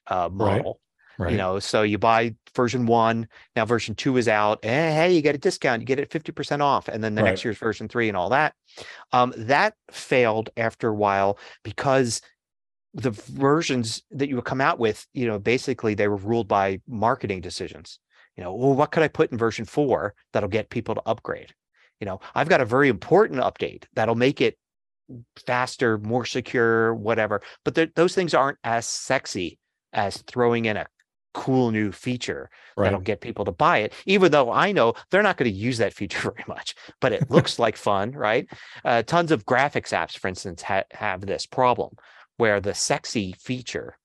uh, 0.07 0.29
model. 0.31 0.79
Right. 1.17 1.31
You 1.31 1.37
know, 1.37 1.59
so 1.59 1.83
you 1.83 1.97
buy 1.97 2.35
version 2.55 2.85
one, 2.85 3.27
now 3.55 3.65
version 3.65 3.95
two 3.95 4.17
is 4.17 4.27
out. 4.27 4.59
And 4.63 4.93
hey, 4.93 5.13
you 5.13 5.21
get 5.21 5.35
a 5.35 5.39
discount, 5.39 5.81
you 5.81 5.85
get 5.85 5.99
it 5.99 6.09
50% 6.09 6.61
off. 6.61 6.87
And 6.87 7.03
then 7.03 7.15
the 7.15 7.23
right. 7.23 7.29
next 7.29 7.43
year's 7.43 7.57
version 7.57 7.87
three 7.87 8.07
and 8.07 8.17
all 8.17 8.29
that. 8.29 8.53
Um, 9.11 9.33
that 9.37 9.75
failed 9.91 10.49
after 10.57 10.89
a 10.89 10.95
while 10.95 11.37
because 11.63 12.21
the 12.93 13.11
versions 13.11 14.03
that 14.11 14.29
you 14.29 14.35
would 14.35 14.45
come 14.45 14.61
out 14.61 14.79
with, 14.79 15.05
you 15.13 15.27
know, 15.27 15.39
basically 15.39 15.93
they 15.93 16.07
were 16.07 16.15
ruled 16.15 16.47
by 16.47 16.79
marketing 16.87 17.41
decisions. 17.41 17.99
You 18.37 18.43
know, 18.43 18.53
well, 18.53 18.73
what 18.73 18.91
could 18.91 19.03
I 19.03 19.07
put 19.07 19.31
in 19.31 19.37
version 19.37 19.65
four 19.65 20.13
that'll 20.33 20.49
get 20.49 20.69
people 20.69 20.95
to 20.95 21.01
upgrade? 21.05 21.53
You 21.99 22.05
know, 22.05 22.19
I've 22.33 22.49
got 22.49 22.61
a 22.61 22.65
very 22.65 22.89
important 22.89 23.41
update 23.41 23.85
that'll 23.93 24.15
make 24.15 24.41
it 24.41 24.57
faster, 25.45 25.97
more 25.99 26.25
secure, 26.25 26.93
whatever. 26.93 27.41
But 27.63 27.95
those 27.95 28.15
things 28.15 28.33
aren't 28.33 28.57
as 28.63 28.85
sexy 28.85 29.59
as 29.93 30.21
throwing 30.23 30.65
in 30.65 30.77
a 30.77 30.87
cool 31.35 31.69
new 31.69 31.91
feature 31.91 32.49
right. 32.77 32.85
that'll 32.85 33.01
get 33.01 33.19
people 33.19 33.43
to 33.43 33.51
buy 33.51 33.79
it 33.79 33.93
even 34.05 34.31
though 34.31 34.51
i 34.51 34.71
know 34.71 34.93
they're 35.11 35.21
not 35.21 35.35
going 35.35 35.51
to 35.51 35.55
use 35.55 35.77
that 35.77 35.93
feature 35.93 36.19
very 36.31 36.45
much 36.47 36.73
but 37.01 37.11
it 37.11 37.29
looks 37.29 37.59
like 37.59 37.75
fun 37.75 38.11
right 38.11 38.47
uh, 38.85 39.03
tons 39.03 39.31
of 39.31 39.45
graphics 39.45 39.91
apps 39.91 40.17
for 40.17 40.29
instance 40.29 40.61
ha- 40.61 40.83
have 40.91 41.21
this 41.21 41.45
problem 41.45 41.91
where 42.37 42.61
the 42.61 42.73
sexy 42.73 43.35
feature 43.37 43.97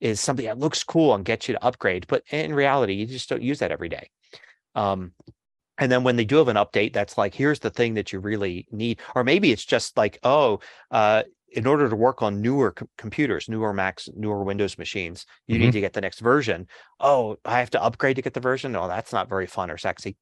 is 0.00 0.20
something 0.20 0.44
that 0.44 0.58
looks 0.58 0.84
cool 0.84 1.14
and 1.14 1.24
gets 1.24 1.48
you 1.48 1.54
to 1.54 1.64
upgrade 1.64 2.06
but 2.06 2.22
in 2.30 2.54
reality 2.54 2.92
you 2.92 3.06
just 3.06 3.30
don't 3.30 3.42
use 3.42 3.60
that 3.60 3.72
every 3.72 3.88
day 3.88 4.10
um, 4.74 5.12
and 5.78 5.90
then 5.90 6.04
when 6.04 6.16
they 6.16 6.24
do 6.26 6.36
have 6.36 6.48
an 6.48 6.56
update 6.56 6.92
that's 6.92 7.16
like 7.16 7.34
here's 7.34 7.60
the 7.60 7.70
thing 7.70 7.94
that 7.94 8.12
you 8.12 8.20
really 8.20 8.66
need 8.70 9.00
or 9.14 9.24
maybe 9.24 9.50
it's 9.52 9.64
just 9.64 9.96
like 9.96 10.18
oh 10.22 10.60
uh, 10.90 11.22
in 11.54 11.66
order 11.66 11.88
to 11.88 11.96
work 11.96 12.22
on 12.22 12.40
newer 12.42 12.72
com- 12.72 12.88
computers, 12.98 13.48
newer 13.48 13.72
Macs, 13.72 14.08
newer 14.14 14.42
Windows 14.42 14.76
machines, 14.76 15.26
you 15.46 15.54
mm-hmm. 15.54 15.64
need 15.64 15.72
to 15.72 15.80
get 15.80 15.92
the 15.92 16.00
next 16.00 16.20
version. 16.20 16.66
Oh, 17.00 17.36
I 17.44 17.58
have 17.60 17.70
to 17.70 17.82
upgrade 17.82 18.16
to 18.16 18.22
get 18.22 18.34
the 18.34 18.40
version. 18.40 18.74
Oh, 18.76 18.88
that's 18.88 19.12
not 19.12 19.28
very 19.28 19.46
fun 19.46 19.70
or 19.70 19.78
sexy. 19.78 20.16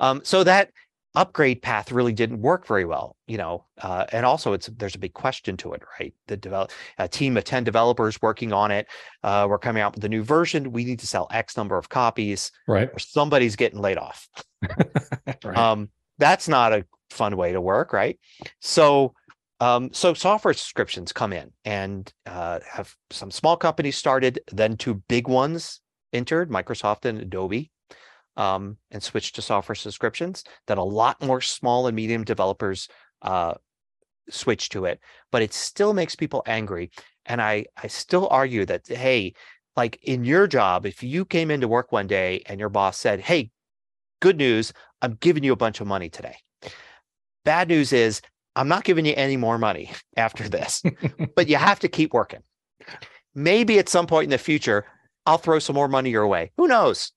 Um, 0.00 0.20
so 0.24 0.44
that 0.44 0.70
upgrade 1.16 1.62
path 1.62 1.90
really 1.90 2.12
didn't 2.12 2.40
work 2.40 2.66
very 2.66 2.84
well, 2.84 3.16
you 3.26 3.38
know. 3.38 3.64
Uh, 3.80 4.04
and 4.12 4.24
also, 4.24 4.52
it's 4.52 4.66
there's 4.76 4.94
a 4.94 4.98
big 4.98 5.14
question 5.14 5.56
to 5.56 5.72
it, 5.72 5.82
right? 5.98 6.14
The 6.28 6.36
develop 6.36 6.70
a 6.98 7.08
team 7.08 7.36
of 7.36 7.44
ten 7.44 7.64
developers 7.64 8.20
working 8.22 8.52
on 8.52 8.70
it. 8.70 8.86
Uh, 9.24 9.46
we're 9.48 9.58
coming 9.58 9.82
out 9.82 9.94
with 9.94 10.04
a 10.04 10.08
new 10.08 10.22
version. 10.22 10.72
We 10.72 10.84
need 10.84 11.00
to 11.00 11.06
sell 11.06 11.26
X 11.32 11.56
number 11.56 11.76
of 11.76 11.88
copies. 11.88 12.52
Right. 12.68 12.88
Or 12.92 12.98
somebody's 12.98 13.56
getting 13.56 13.80
laid 13.80 13.98
off. 13.98 14.28
right. 15.44 15.56
Um, 15.56 15.88
that's 16.18 16.48
not 16.48 16.72
a 16.72 16.86
fun 17.10 17.36
way 17.36 17.52
to 17.52 17.60
work, 17.60 17.92
right? 17.92 18.18
So 18.60 19.14
um, 19.60 19.90
so 19.92 20.12
software 20.12 20.54
subscriptions 20.54 21.12
come 21.12 21.32
in 21.32 21.50
and 21.64 22.12
uh, 22.26 22.60
have 22.70 22.94
some 23.10 23.30
small 23.30 23.56
companies 23.56 23.96
started, 23.96 24.40
then 24.52 24.76
two 24.76 25.02
big 25.08 25.28
ones 25.28 25.80
entered, 26.12 26.50
Microsoft 26.50 27.06
and 27.06 27.20
Adobe, 27.20 27.70
um, 28.36 28.76
and 28.90 29.02
switched 29.02 29.34
to 29.36 29.42
software 29.42 29.74
subscriptions. 29.74 30.44
Then 30.66 30.78
a 30.78 30.84
lot 30.84 31.22
more 31.22 31.40
small 31.40 31.86
and 31.86 31.96
medium 31.96 32.22
developers 32.22 32.88
uh, 33.22 33.54
switch 34.28 34.68
to 34.70 34.84
it, 34.84 35.00
but 35.32 35.42
it 35.42 35.54
still 35.54 35.94
makes 35.94 36.14
people 36.14 36.42
angry. 36.46 36.90
And 37.24 37.40
I 37.40 37.66
I 37.82 37.86
still 37.86 38.28
argue 38.30 38.66
that 38.66 38.86
hey, 38.86 39.32
like 39.74 39.98
in 40.02 40.24
your 40.24 40.46
job, 40.46 40.84
if 40.84 41.02
you 41.02 41.24
came 41.24 41.50
into 41.50 41.66
work 41.66 41.92
one 41.92 42.06
day 42.06 42.42
and 42.46 42.60
your 42.60 42.68
boss 42.68 42.98
said, 42.98 43.20
"Hey, 43.20 43.50
good 44.20 44.36
news, 44.36 44.72
I'm 45.00 45.14
giving 45.20 45.44
you 45.44 45.52
a 45.52 45.56
bunch 45.56 45.80
of 45.80 45.86
money 45.86 46.10
today." 46.10 46.36
Bad 47.44 47.68
news 47.68 47.92
is 47.92 48.20
I'm 48.56 48.68
not 48.68 48.84
giving 48.84 49.04
you 49.04 49.12
any 49.16 49.36
more 49.36 49.58
money 49.58 49.92
after 50.16 50.48
this, 50.48 50.82
but 51.36 51.48
you 51.48 51.56
have 51.56 51.78
to 51.80 51.88
keep 51.88 52.12
working. 52.12 52.40
Maybe 53.34 53.78
at 53.78 53.88
some 53.88 54.06
point 54.06 54.24
in 54.24 54.30
the 54.30 54.38
future, 54.38 54.86
I'll 55.26 55.38
throw 55.38 55.58
some 55.58 55.74
more 55.74 55.88
money 55.88 56.10
your 56.10 56.26
way. 56.26 56.52
Who 56.56 56.66
knows? 56.66 57.12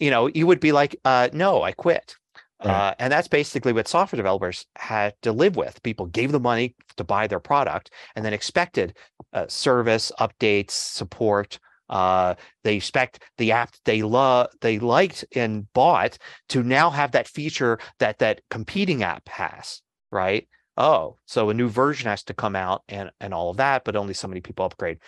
You 0.00 0.10
know, 0.10 0.28
you 0.28 0.46
would 0.46 0.60
be 0.60 0.72
like, 0.72 0.96
uh, 1.04 1.28
no, 1.32 1.62
I 1.62 1.72
quit. 1.72 2.16
Right. 2.64 2.70
Uh, 2.70 2.94
and 2.98 3.12
that's 3.12 3.28
basically 3.28 3.74
what 3.74 3.86
software 3.86 4.16
developers 4.16 4.64
had 4.76 5.14
to 5.22 5.32
live 5.32 5.56
with. 5.56 5.82
People 5.82 6.06
gave 6.06 6.32
them 6.32 6.42
money 6.42 6.74
to 6.96 7.04
buy 7.04 7.26
their 7.26 7.40
product 7.40 7.90
and 8.14 8.24
then 8.24 8.32
expected 8.32 8.96
uh, 9.34 9.46
service, 9.48 10.10
updates, 10.18 10.70
support. 10.70 11.58
Uh, 11.90 12.34
they 12.64 12.76
expect 12.76 13.22
the 13.36 13.52
app 13.52 13.74
they 13.84 14.02
love, 14.02 14.48
they 14.62 14.78
liked 14.78 15.24
and 15.34 15.70
bought 15.74 16.16
to 16.48 16.62
now 16.62 16.88
have 16.88 17.12
that 17.12 17.28
feature 17.28 17.78
that 17.98 18.18
that 18.18 18.40
competing 18.48 19.02
app 19.02 19.28
has 19.28 19.82
right? 20.10 20.48
Oh, 20.76 21.16
so 21.26 21.50
a 21.50 21.54
new 21.54 21.68
version 21.68 22.08
has 22.08 22.22
to 22.24 22.34
come 22.34 22.56
out 22.56 22.82
and 22.88 23.10
and 23.20 23.32
all 23.32 23.50
of 23.50 23.56
that, 23.58 23.84
but 23.84 23.96
only 23.96 24.14
so 24.14 24.28
many 24.28 24.40
people 24.40 24.66
upgrade. 24.66 24.98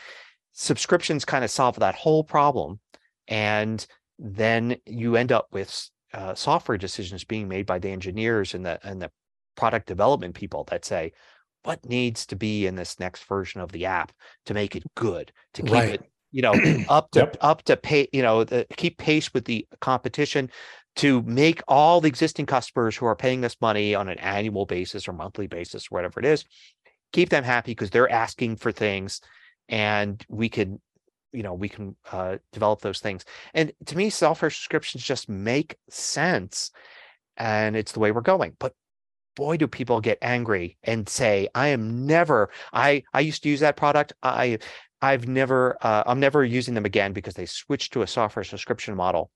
Subscriptions 0.52 1.24
kind 1.24 1.44
of 1.44 1.50
solve 1.50 1.78
that 1.78 1.94
whole 1.94 2.24
problem, 2.24 2.80
and 3.28 3.86
then 4.18 4.76
you 4.86 5.16
end 5.16 5.30
up 5.30 5.48
with 5.52 5.90
uh, 6.14 6.34
software 6.34 6.78
decisions 6.78 7.24
being 7.24 7.48
made 7.48 7.66
by 7.66 7.78
the 7.78 7.90
engineers 7.90 8.54
and 8.54 8.64
the 8.64 8.78
and 8.86 9.00
the 9.02 9.10
product 9.56 9.86
development 9.86 10.34
people 10.34 10.64
that 10.64 10.84
say 10.84 11.12
what 11.64 11.84
needs 11.84 12.24
to 12.26 12.36
be 12.36 12.66
in 12.66 12.76
this 12.76 12.98
next 13.00 13.24
version 13.24 13.60
of 13.60 13.72
the 13.72 13.84
app 13.84 14.12
to 14.46 14.54
make 14.54 14.76
it 14.76 14.84
good 14.94 15.32
to 15.52 15.62
keep 15.62 15.72
right. 15.72 15.94
it 15.94 16.10
you 16.30 16.42
know 16.42 16.52
up 16.88 17.10
to 17.10 17.20
yep. 17.20 17.36
up 17.40 17.62
to 17.62 17.76
pay 17.76 18.08
you 18.12 18.22
know 18.22 18.44
the, 18.44 18.66
keep 18.76 18.96
pace 18.98 19.34
with 19.34 19.44
the 19.44 19.66
competition 19.80 20.50
to 20.98 21.22
make 21.22 21.62
all 21.66 22.00
the 22.00 22.08
existing 22.08 22.46
customers 22.46 22.96
who 22.96 23.06
are 23.06 23.16
paying 23.16 23.44
us 23.44 23.56
money 23.60 23.94
on 23.94 24.08
an 24.08 24.18
annual 24.18 24.66
basis 24.66 25.08
or 25.08 25.12
monthly 25.12 25.46
basis 25.46 25.86
or 25.86 25.96
whatever 25.96 26.20
it 26.20 26.26
is 26.26 26.44
keep 27.12 27.30
them 27.30 27.44
happy 27.44 27.72
because 27.72 27.90
they're 27.90 28.10
asking 28.10 28.56
for 28.56 28.72
things 28.72 29.20
and 29.68 30.24
we 30.28 30.48
can 30.48 30.80
you 31.32 31.42
know 31.42 31.54
we 31.54 31.68
can 31.68 31.94
uh, 32.10 32.36
develop 32.52 32.80
those 32.80 33.00
things. 33.00 33.24
And 33.54 33.72
to 33.86 33.96
me 33.96 34.10
software 34.10 34.50
subscriptions 34.50 35.04
just 35.04 35.28
make 35.28 35.76
sense 35.90 36.70
and 37.36 37.76
it's 37.76 37.92
the 37.92 38.00
way 38.00 38.12
we're 38.12 38.20
going. 38.20 38.56
But 38.58 38.74
boy 39.36 39.56
do 39.56 39.66
people 39.66 40.00
get 40.00 40.18
angry 40.20 40.76
and 40.82 41.08
say 41.08 41.48
i 41.54 41.68
am 41.68 42.04
never 42.06 42.50
i 42.72 43.04
i 43.14 43.20
used 43.20 43.42
to 43.44 43.48
use 43.48 43.60
that 43.60 43.76
product. 43.76 44.12
I 44.22 44.58
i've 45.00 45.28
never 45.28 45.76
uh, 45.80 46.02
i'm 46.06 46.20
never 46.20 46.44
using 46.44 46.74
them 46.74 46.84
again 46.84 47.12
because 47.12 47.34
they 47.34 47.46
switched 47.46 47.92
to 47.92 48.02
a 48.02 48.06
software 48.06 48.44
subscription 48.44 48.96
model 48.96 49.30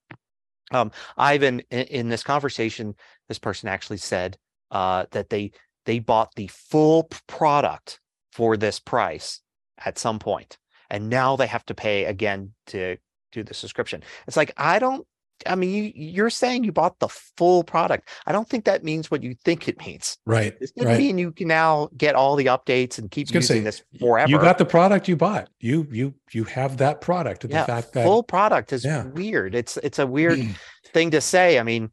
um, 0.73 0.91
Ivan, 1.17 1.61
in, 1.71 1.87
in, 1.87 2.09
this 2.09 2.23
conversation, 2.23 2.95
this 3.29 3.39
person 3.39 3.69
actually 3.69 3.99
said 3.99 4.37
uh, 4.71 5.07
that 5.13 5.31
they 5.31 5.53
they 5.85 5.99
bought 5.99 6.35
the 6.35 6.47
full 6.49 7.09
product 7.27 8.01
for 8.33 8.57
this 8.57 8.79
price 8.81 9.41
at 9.85 9.99
some 9.99 10.19
point, 10.19 10.59
and 10.91 11.09
now 11.09 11.37
they 11.37 11.47
have 11.47 11.67
to 11.67 11.75
pay 11.75 12.05
again 12.07 12.53
to 12.69 12.97
do 13.33 13.43
the 13.43 13.55
subscription. 13.55 14.03
It's 14.27 14.37
like 14.37 14.53
I 14.57 14.79
don't. 14.79 15.07
I 15.47 15.55
mean, 15.55 15.71
you, 15.71 15.93
you're 15.95 16.31
saying 16.31 16.65
you 16.65 16.73
bought 16.73 16.99
the 16.99 17.09
full 17.09 17.65
product. 17.65 18.09
I 18.27 18.33
don't 18.33 18.49
think 18.49 18.65
that 18.65 18.85
means 18.85 19.11
what 19.11 19.23
you 19.23 19.35
think 19.45 19.69
it 19.69 19.79
means. 19.85 20.19
Right. 20.27 20.55
It 20.61 20.73
doesn't 20.77 20.89
right. 20.89 20.99
mean 20.99 21.19
you 21.19 21.33
can 21.33 21.49
now 21.49 21.89
get 21.97 22.15
all 22.15 22.37
the 22.37 22.47
updates 22.47 22.99
and 22.99 23.11
keep 23.11 23.33
using 23.33 23.43
say, 23.43 23.61
this 23.61 23.83
forever. 23.99 24.31
You 24.31 24.39
got 24.39 24.59
the 24.59 24.65
product 24.65 25.09
you 25.09 25.17
bought. 25.17 25.49
You 25.61 25.87
you 25.91 26.15
you 26.33 26.45
have 26.45 26.77
that 26.79 27.01
product. 27.01 27.45
Yeah, 27.45 27.63
the 27.63 27.67
fact 27.67 27.93
that 27.95 28.05
full 28.05 28.23
product 28.23 28.73
is 28.73 28.85
yeah. 28.85 29.05
weird. 29.07 29.55
It's 29.55 29.77
it's 29.79 29.99
a 29.99 30.07
weird 30.07 30.41
thing 30.93 31.11
to 31.11 31.21
say. 31.21 31.59
I 31.59 31.63
mean, 31.63 31.91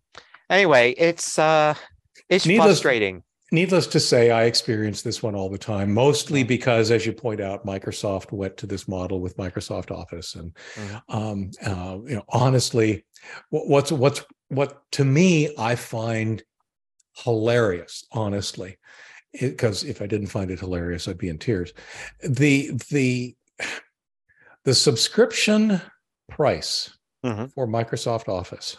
anyway, 0.49 0.93
it's 0.97 1.39
uh 1.39 1.73
it's 2.29 2.45
needless, 2.45 2.67
frustrating. 2.67 3.23
Needless 3.51 3.87
to 3.87 3.99
say, 3.99 4.29
I 4.29 4.43
experience 4.43 5.01
this 5.01 5.23
one 5.23 5.35
all 5.35 5.49
the 5.49 5.57
time, 5.57 5.91
mostly 5.91 6.43
because, 6.43 6.91
as 6.91 7.05
you 7.05 7.13
point 7.13 7.41
out, 7.41 7.65
Microsoft 7.65 8.31
went 8.31 8.57
to 8.57 8.67
this 8.67 8.87
model 8.87 9.19
with 9.19 9.37
Microsoft 9.37 9.89
Office, 9.89 10.35
and 10.35 10.55
mm-hmm. 10.75 11.17
um, 11.17 11.51
uh, 11.65 11.97
you 12.05 12.15
know, 12.15 12.23
honestly, 12.29 13.05
what's 13.49 13.91
what's 13.91 14.23
what 14.49 14.83
to 14.91 15.03
me 15.03 15.53
I 15.57 15.75
find 15.75 16.43
hilarious, 17.23 18.05
honestly, 18.11 18.77
because 19.39 19.83
if 19.83 20.01
I 20.01 20.05
didn't 20.05 20.27
find 20.27 20.51
it 20.51 20.59
hilarious, 20.59 21.07
I'd 21.07 21.17
be 21.17 21.29
in 21.29 21.39
tears. 21.39 21.73
The 22.21 22.71
the 22.91 23.35
the 24.63 24.73
subscription 24.75 25.81
price 26.29 26.95
mm-hmm. 27.25 27.45
for 27.55 27.67
Microsoft 27.67 28.29
Office 28.29 28.77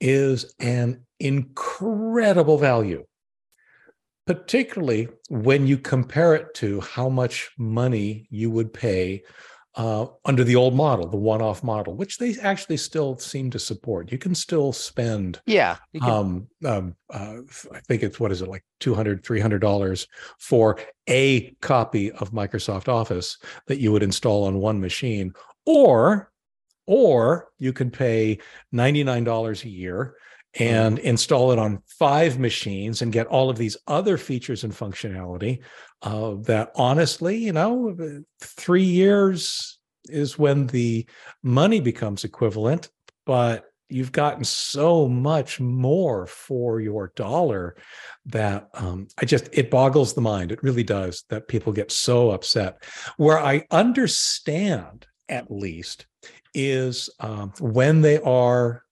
is 0.00 0.54
an 0.58 1.04
incredible 1.20 2.58
value 2.58 3.04
particularly 4.26 5.08
when 5.28 5.66
you 5.66 5.78
compare 5.78 6.34
it 6.34 6.54
to 6.54 6.80
how 6.80 7.08
much 7.08 7.50
money 7.58 8.26
you 8.30 8.50
would 8.50 8.72
pay 8.72 9.22
uh, 9.76 10.06
under 10.24 10.44
the 10.44 10.54
old 10.54 10.74
model, 10.74 11.08
the 11.08 11.16
one-off 11.16 11.64
model, 11.64 11.96
which 11.96 12.18
they 12.18 12.36
actually 12.40 12.76
still 12.76 13.18
seem 13.18 13.50
to 13.50 13.58
support. 13.58 14.12
You 14.12 14.18
can 14.18 14.34
still 14.34 14.72
spend, 14.72 15.40
yeah, 15.46 15.78
um, 16.00 16.46
um, 16.64 16.94
uh, 17.10 17.38
I 17.72 17.80
think 17.80 18.04
it's 18.04 18.20
what 18.20 18.30
is 18.30 18.40
it 18.40 18.48
like 18.48 18.64
200 18.80 19.24
300 19.24 19.58
dollars 19.58 20.06
for 20.38 20.78
a 21.08 21.50
copy 21.60 22.12
of 22.12 22.30
Microsoft 22.30 22.88
Office 22.88 23.36
that 23.66 23.80
you 23.80 23.90
would 23.90 24.04
install 24.04 24.44
on 24.44 24.58
one 24.58 24.80
machine, 24.80 25.32
or 25.66 26.30
or 26.86 27.48
you 27.58 27.72
can 27.72 27.90
pay 27.90 28.38
$99 28.74 29.64
a 29.64 29.68
year. 29.68 30.14
And 30.58 30.98
install 31.00 31.52
it 31.52 31.58
on 31.58 31.82
five 31.98 32.38
machines 32.38 33.02
and 33.02 33.12
get 33.12 33.26
all 33.26 33.50
of 33.50 33.58
these 33.58 33.76
other 33.86 34.16
features 34.16 34.64
and 34.64 34.72
functionality 34.72 35.60
uh, 36.02 36.34
that 36.42 36.70
honestly 36.76 37.36
you 37.36 37.52
know 37.52 38.22
three 38.40 38.84
years 38.84 39.78
is 40.08 40.38
when 40.38 40.66
the 40.68 41.06
money 41.42 41.80
becomes 41.80 42.24
equivalent 42.24 42.90
but 43.26 43.64
you've 43.88 44.12
gotten 44.12 44.44
so 44.44 45.06
much 45.08 45.60
more 45.60 46.26
for 46.26 46.80
your 46.80 47.12
dollar 47.16 47.76
that 48.26 48.68
um, 48.74 49.06
i 49.20 49.24
just 49.24 49.48
it 49.52 49.70
boggles 49.70 50.14
the 50.14 50.20
mind. 50.20 50.52
It 50.52 50.62
really 50.62 50.82
does 50.82 51.24
that 51.28 51.48
people 51.48 51.72
get 51.72 51.92
so 51.92 52.30
upset. 52.30 52.82
Where 53.16 53.38
i 53.38 53.66
understand 53.70 55.06
at 55.28 55.50
least 55.50 56.06
is 56.54 57.10
um, 57.20 57.52
when 57.60 58.00
they 58.00 58.20
are 58.20 58.83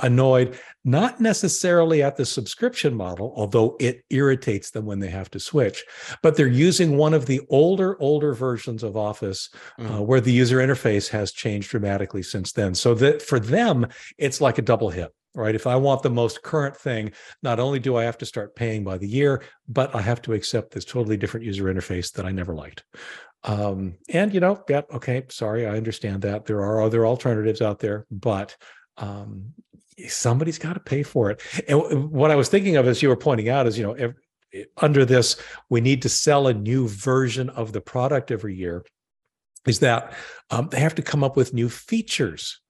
annoyed 0.00 0.58
not 0.84 1.20
necessarily 1.20 2.02
at 2.02 2.16
the 2.16 2.26
subscription 2.26 2.92
model 2.92 3.32
although 3.36 3.76
it 3.78 4.02
irritates 4.10 4.70
them 4.70 4.84
when 4.84 4.98
they 4.98 5.10
have 5.10 5.30
to 5.30 5.38
switch 5.38 5.84
but 6.22 6.36
they're 6.36 6.48
using 6.48 6.96
one 6.96 7.14
of 7.14 7.26
the 7.26 7.40
older 7.50 7.96
older 8.00 8.34
versions 8.34 8.82
of 8.82 8.96
office 8.96 9.50
mm. 9.78 9.98
uh, 9.98 10.02
where 10.02 10.20
the 10.20 10.32
user 10.32 10.58
interface 10.58 11.08
has 11.08 11.32
changed 11.32 11.70
dramatically 11.70 12.22
since 12.22 12.52
then. 12.52 12.74
So 12.74 12.94
that 12.94 13.22
for 13.22 13.38
them 13.38 13.86
it's 14.18 14.40
like 14.40 14.58
a 14.58 14.62
double 14.62 14.90
hit 14.90 15.14
right? 15.36 15.54
If 15.54 15.66
i 15.68 15.76
want 15.76 16.02
the 16.02 16.10
most 16.10 16.42
current 16.42 16.76
thing 16.76 17.12
not 17.42 17.60
only 17.60 17.78
do 17.78 17.96
i 17.96 18.02
have 18.02 18.18
to 18.18 18.26
start 18.26 18.56
paying 18.56 18.82
by 18.82 18.98
the 18.98 19.06
year 19.06 19.42
but 19.68 19.94
i 19.94 20.00
have 20.02 20.20
to 20.22 20.32
accept 20.32 20.72
this 20.72 20.84
totally 20.84 21.16
different 21.16 21.46
user 21.46 21.64
interface 21.64 22.12
that 22.14 22.26
i 22.26 22.32
never 22.32 22.54
liked. 22.54 22.82
Um, 23.44 23.94
and 24.08 24.34
you 24.34 24.40
know 24.40 24.62
yeah 24.68 24.82
okay 24.92 25.24
sorry 25.28 25.66
i 25.66 25.76
understand 25.76 26.22
that. 26.22 26.46
There 26.46 26.62
are 26.62 26.82
other 26.82 27.06
alternatives 27.06 27.62
out 27.62 27.78
there 27.78 28.06
but 28.10 28.56
um, 28.96 29.52
somebody's 30.08 30.58
got 30.58 30.74
to 30.74 30.80
pay 30.80 31.02
for 31.02 31.30
it. 31.30 31.40
And 31.68 32.10
what 32.10 32.30
I 32.30 32.36
was 32.36 32.48
thinking 32.48 32.76
of, 32.76 32.86
as 32.86 33.02
you 33.02 33.08
were 33.08 33.16
pointing 33.16 33.48
out, 33.48 33.66
is 33.66 33.78
you 33.78 33.84
know, 33.84 33.92
every, 33.92 34.16
under 34.78 35.04
this, 35.04 35.36
we 35.68 35.80
need 35.80 36.02
to 36.02 36.08
sell 36.08 36.46
a 36.46 36.54
new 36.54 36.88
version 36.88 37.50
of 37.50 37.72
the 37.72 37.80
product 37.80 38.30
every 38.30 38.54
year. 38.54 38.84
Is 39.66 39.80
that 39.80 40.14
um, 40.50 40.68
they 40.70 40.80
have 40.80 40.94
to 40.94 41.02
come 41.02 41.22
up 41.22 41.36
with 41.36 41.52
new 41.52 41.68
features 41.68 42.60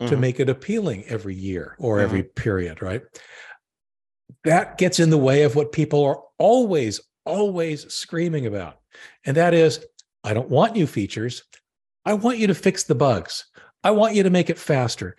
mm-hmm. 0.00 0.10
to 0.10 0.16
make 0.16 0.40
it 0.40 0.48
appealing 0.48 1.04
every 1.06 1.34
year 1.34 1.76
or 1.78 1.96
mm-hmm. 1.96 2.04
every 2.04 2.22
period, 2.22 2.80
right? 2.80 3.02
That 4.44 4.78
gets 4.78 4.98
in 4.98 5.10
the 5.10 5.18
way 5.18 5.42
of 5.42 5.56
what 5.56 5.72
people 5.72 6.04
are 6.04 6.22
always, 6.38 7.00
always 7.26 7.92
screaming 7.92 8.46
about. 8.46 8.78
And 9.26 9.36
that 9.36 9.52
is, 9.52 9.84
I 10.24 10.32
don't 10.32 10.48
want 10.48 10.74
new 10.74 10.86
features. 10.86 11.44
I 12.04 12.14
want 12.14 12.38
you 12.38 12.46
to 12.46 12.54
fix 12.54 12.84
the 12.84 12.94
bugs. 12.94 13.44
I 13.84 13.90
want 13.90 14.14
you 14.14 14.22
to 14.22 14.30
make 14.30 14.48
it 14.48 14.58
faster 14.58 15.16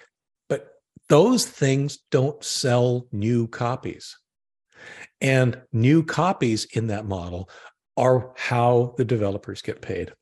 those 1.10 1.46
things 1.46 2.00
don't 2.12 2.44
sell 2.44 3.08
new 3.12 3.48
copies. 3.48 4.18
And 5.22 5.62
new 5.74 6.04
copies 6.04 6.66
in 6.66 6.88
that 6.88 7.06
model 7.06 7.50
are 7.98 8.32
how 8.38 8.94
the 8.98 9.04
developers 9.04 9.62
get 9.62 9.82
paid. 9.82 10.14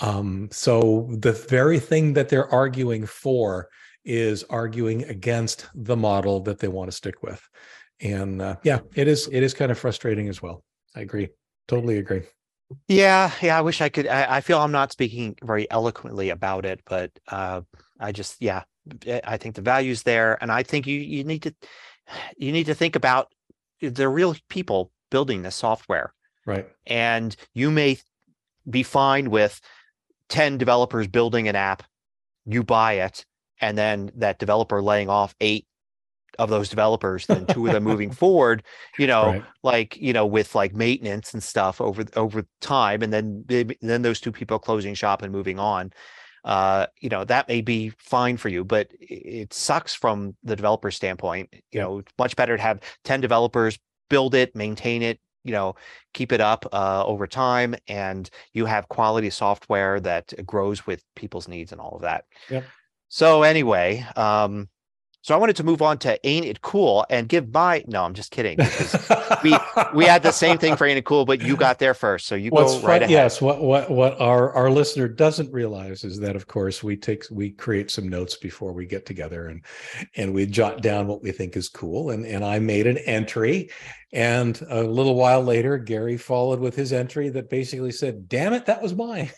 Um, 0.00 0.48
so 0.50 1.08
the 1.10 1.32
very 1.32 1.78
thing 1.78 2.14
that 2.14 2.28
they're 2.28 2.52
arguing 2.52 3.06
for 3.06 3.68
is 4.04 4.44
arguing 4.50 5.04
against 5.04 5.68
the 5.74 5.96
model 5.96 6.40
that 6.40 6.58
they 6.58 6.68
want 6.68 6.90
to 6.90 6.96
stick 6.96 7.22
with. 7.22 7.40
And 8.00 8.42
uh, 8.42 8.56
yeah, 8.64 8.80
it 8.94 9.06
is 9.06 9.28
it 9.30 9.42
is 9.42 9.54
kind 9.54 9.70
of 9.70 9.78
frustrating 9.78 10.28
as 10.28 10.42
well. 10.42 10.64
I 10.96 11.00
agree. 11.00 11.28
Totally 11.68 11.98
agree. 11.98 12.22
Yeah, 12.88 13.30
yeah. 13.40 13.56
I 13.56 13.60
wish 13.60 13.80
I 13.80 13.88
could. 13.88 14.08
I, 14.08 14.36
I 14.36 14.40
feel 14.40 14.58
I'm 14.58 14.72
not 14.72 14.90
speaking 14.90 15.36
very 15.42 15.70
eloquently 15.70 16.30
about 16.30 16.66
it, 16.66 16.80
but 16.86 17.12
uh, 17.28 17.60
I 18.00 18.10
just 18.10 18.42
yeah, 18.42 18.64
Eh, 19.06 19.20
I 19.24 19.36
think 19.36 19.54
the 19.54 19.62
value's 19.62 20.02
there, 20.02 20.38
and 20.40 20.50
I 20.50 20.62
think 20.62 20.86
you 20.86 20.98
you 20.98 21.24
need 21.24 21.42
to 21.42 21.54
you 22.36 22.52
need 22.52 22.66
to 22.66 22.74
think 22.74 22.96
about 22.96 23.32
eh, 23.82 23.90
the 23.90 24.08
real 24.08 24.36
people 24.48 24.90
building 25.10 25.42
the 25.42 25.50
software, 25.50 26.12
right? 26.46 26.68
And 26.86 27.34
you 27.54 27.70
may 27.70 27.98
be 28.68 28.82
fine 28.82 29.30
with 29.30 29.60
ten 30.28 30.58
developers 30.58 31.06
building 31.06 31.48
an 31.48 31.56
app, 31.56 31.82
you 32.46 32.62
buy 32.62 32.94
it, 32.94 33.24
and 33.60 33.78
then 33.78 34.10
that 34.16 34.38
developer 34.38 34.82
laying 34.82 35.08
off 35.08 35.34
eight 35.40 35.66
of 36.38 36.50
those 36.50 36.68
developers 36.68 37.26
then 37.26 37.46
two 37.46 37.64
of 37.64 37.72
them 37.72 37.84
moving 37.84 38.10
forward 38.22 38.64
you 38.98 39.06
know 39.06 39.26
right. 39.26 39.44
like 39.62 39.96
you 39.96 40.12
know 40.12 40.26
with 40.26 40.52
like 40.56 40.74
maintenance 40.74 41.32
and 41.32 41.44
stuff 41.44 41.80
over 41.80 42.04
over 42.16 42.44
time 42.60 43.02
and 43.02 43.12
then 43.12 43.44
then 43.80 44.02
those 44.02 44.18
two 44.18 44.32
people 44.32 44.58
closing 44.58 44.94
shop 44.94 45.22
and 45.22 45.32
moving 45.32 45.60
on 45.60 45.92
uh, 46.44 46.86
you 47.00 47.08
know 47.08 47.24
that 47.24 47.48
may 47.48 47.60
be 47.60 47.90
fine 47.98 48.36
for 48.36 48.48
you 48.48 48.64
but 48.64 48.88
it 49.00 49.52
sucks 49.52 49.94
from 49.94 50.34
the 50.42 50.56
developer 50.56 50.90
standpoint 50.90 51.52
you 51.72 51.80
know 51.80 52.02
much 52.18 52.36
better 52.36 52.56
to 52.56 52.62
have 52.62 52.80
10 53.04 53.20
developers 53.20 53.78
build 54.10 54.34
it 54.34 54.54
maintain 54.54 55.02
it 55.02 55.18
you 55.42 55.52
know 55.52 55.74
keep 56.12 56.32
it 56.32 56.40
up 56.40 56.66
uh, 56.72 57.04
over 57.06 57.26
time 57.26 57.74
and 57.88 58.30
you 58.52 58.66
have 58.66 58.88
quality 58.88 59.30
software 59.30 60.00
that 60.00 60.32
grows 60.46 60.86
with 60.86 61.02
people's 61.16 61.48
needs 61.48 61.72
and 61.72 61.80
all 61.80 61.96
of 61.96 62.02
that 62.02 62.24
yep. 62.50 62.64
so 63.08 63.42
anyway 63.42 64.04
um, 64.16 64.68
so 65.24 65.34
I 65.34 65.38
wanted 65.38 65.56
to 65.56 65.64
move 65.64 65.80
on 65.80 65.96
to 66.00 66.26
Ain't 66.26 66.44
It 66.44 66.60
Cool 66.60 67.06
and 67.08 67.30
give 67.30 67.50
my 67.50 67.82
no, 67.86 68.04
I'm 68.04 68.12
just 68.12 68.30
kidding. 68.30 68.58
we 69.42 69.56
we 69.94 70.04
had 70.04 70.22
the 70.22 70.30
same 70.30 70.58
thing 70.58 70.76
for 70.76 70.86
Ain't 70.86 70.98
It 70.98 71.06
Cool, 71.06 71.24
but 71.24 71.40
you 71.40 71.56
got 71.56 71.78
there 71.78 71.94
first. 71.94 72.26
So 72.26 72.34
you 72.34 72.50
What's 72.50 72.74
go 72.74 72.86
right 72.86 73.00
ahead. 73.00 73.10
Yes, 73.10 73.40
what 73.40 73.62
what 73.62 73.90
what 73.90 74.20
our, 74.20 74.52
our 74.52 74.70
listener 74.70 75.08
doesn't 75.08 75.50
realize 75.50 76.04
is 76.04 76.20
that 76.20 76.36
of 76.36 76.46
course 76.46 76.82
we 76.82 76.94
take 76.98 77.24
we 77.30 77.52
create 77.52 77.90
some 77.90 78.06
notes 78.06 78.36
before 78.36 78.74
we 78.74 78.84
get 78.84 79.06
together 79.06 79.48
and 79.48 79.64
and 80.14 80.34
we 80.34 80.44
jot 80.44 80.82
down 80.82 81.06
what 81.06 81.22
we 81.22 81.32
think 81.32 81.56
is 81.56 81.70
cool. 81.70 82.10
And 82.10 82.26
and 82.26 82.44
I 82.44 82.58
made 82.58 82.86
an 82.86 82.98
entry 82.98 83.70
and 84.12 84.60
a 84.68 84.82
little 84.82 85.14
while 85.14 85.42
later, 85.42 85.78
Gary 85.78 86.18
followed 86.18 86.60
with 86.60 86.76
his 86.76 86.92
entry 86.92 87.30
that 87.30 87.48
basically 87.48 87.92
said, 87.92 88.28
damn 88.28 88.52
it, 88.52 88.66
that 88.66 88.82
was 88.82 88.94
mine. 88.94 89.30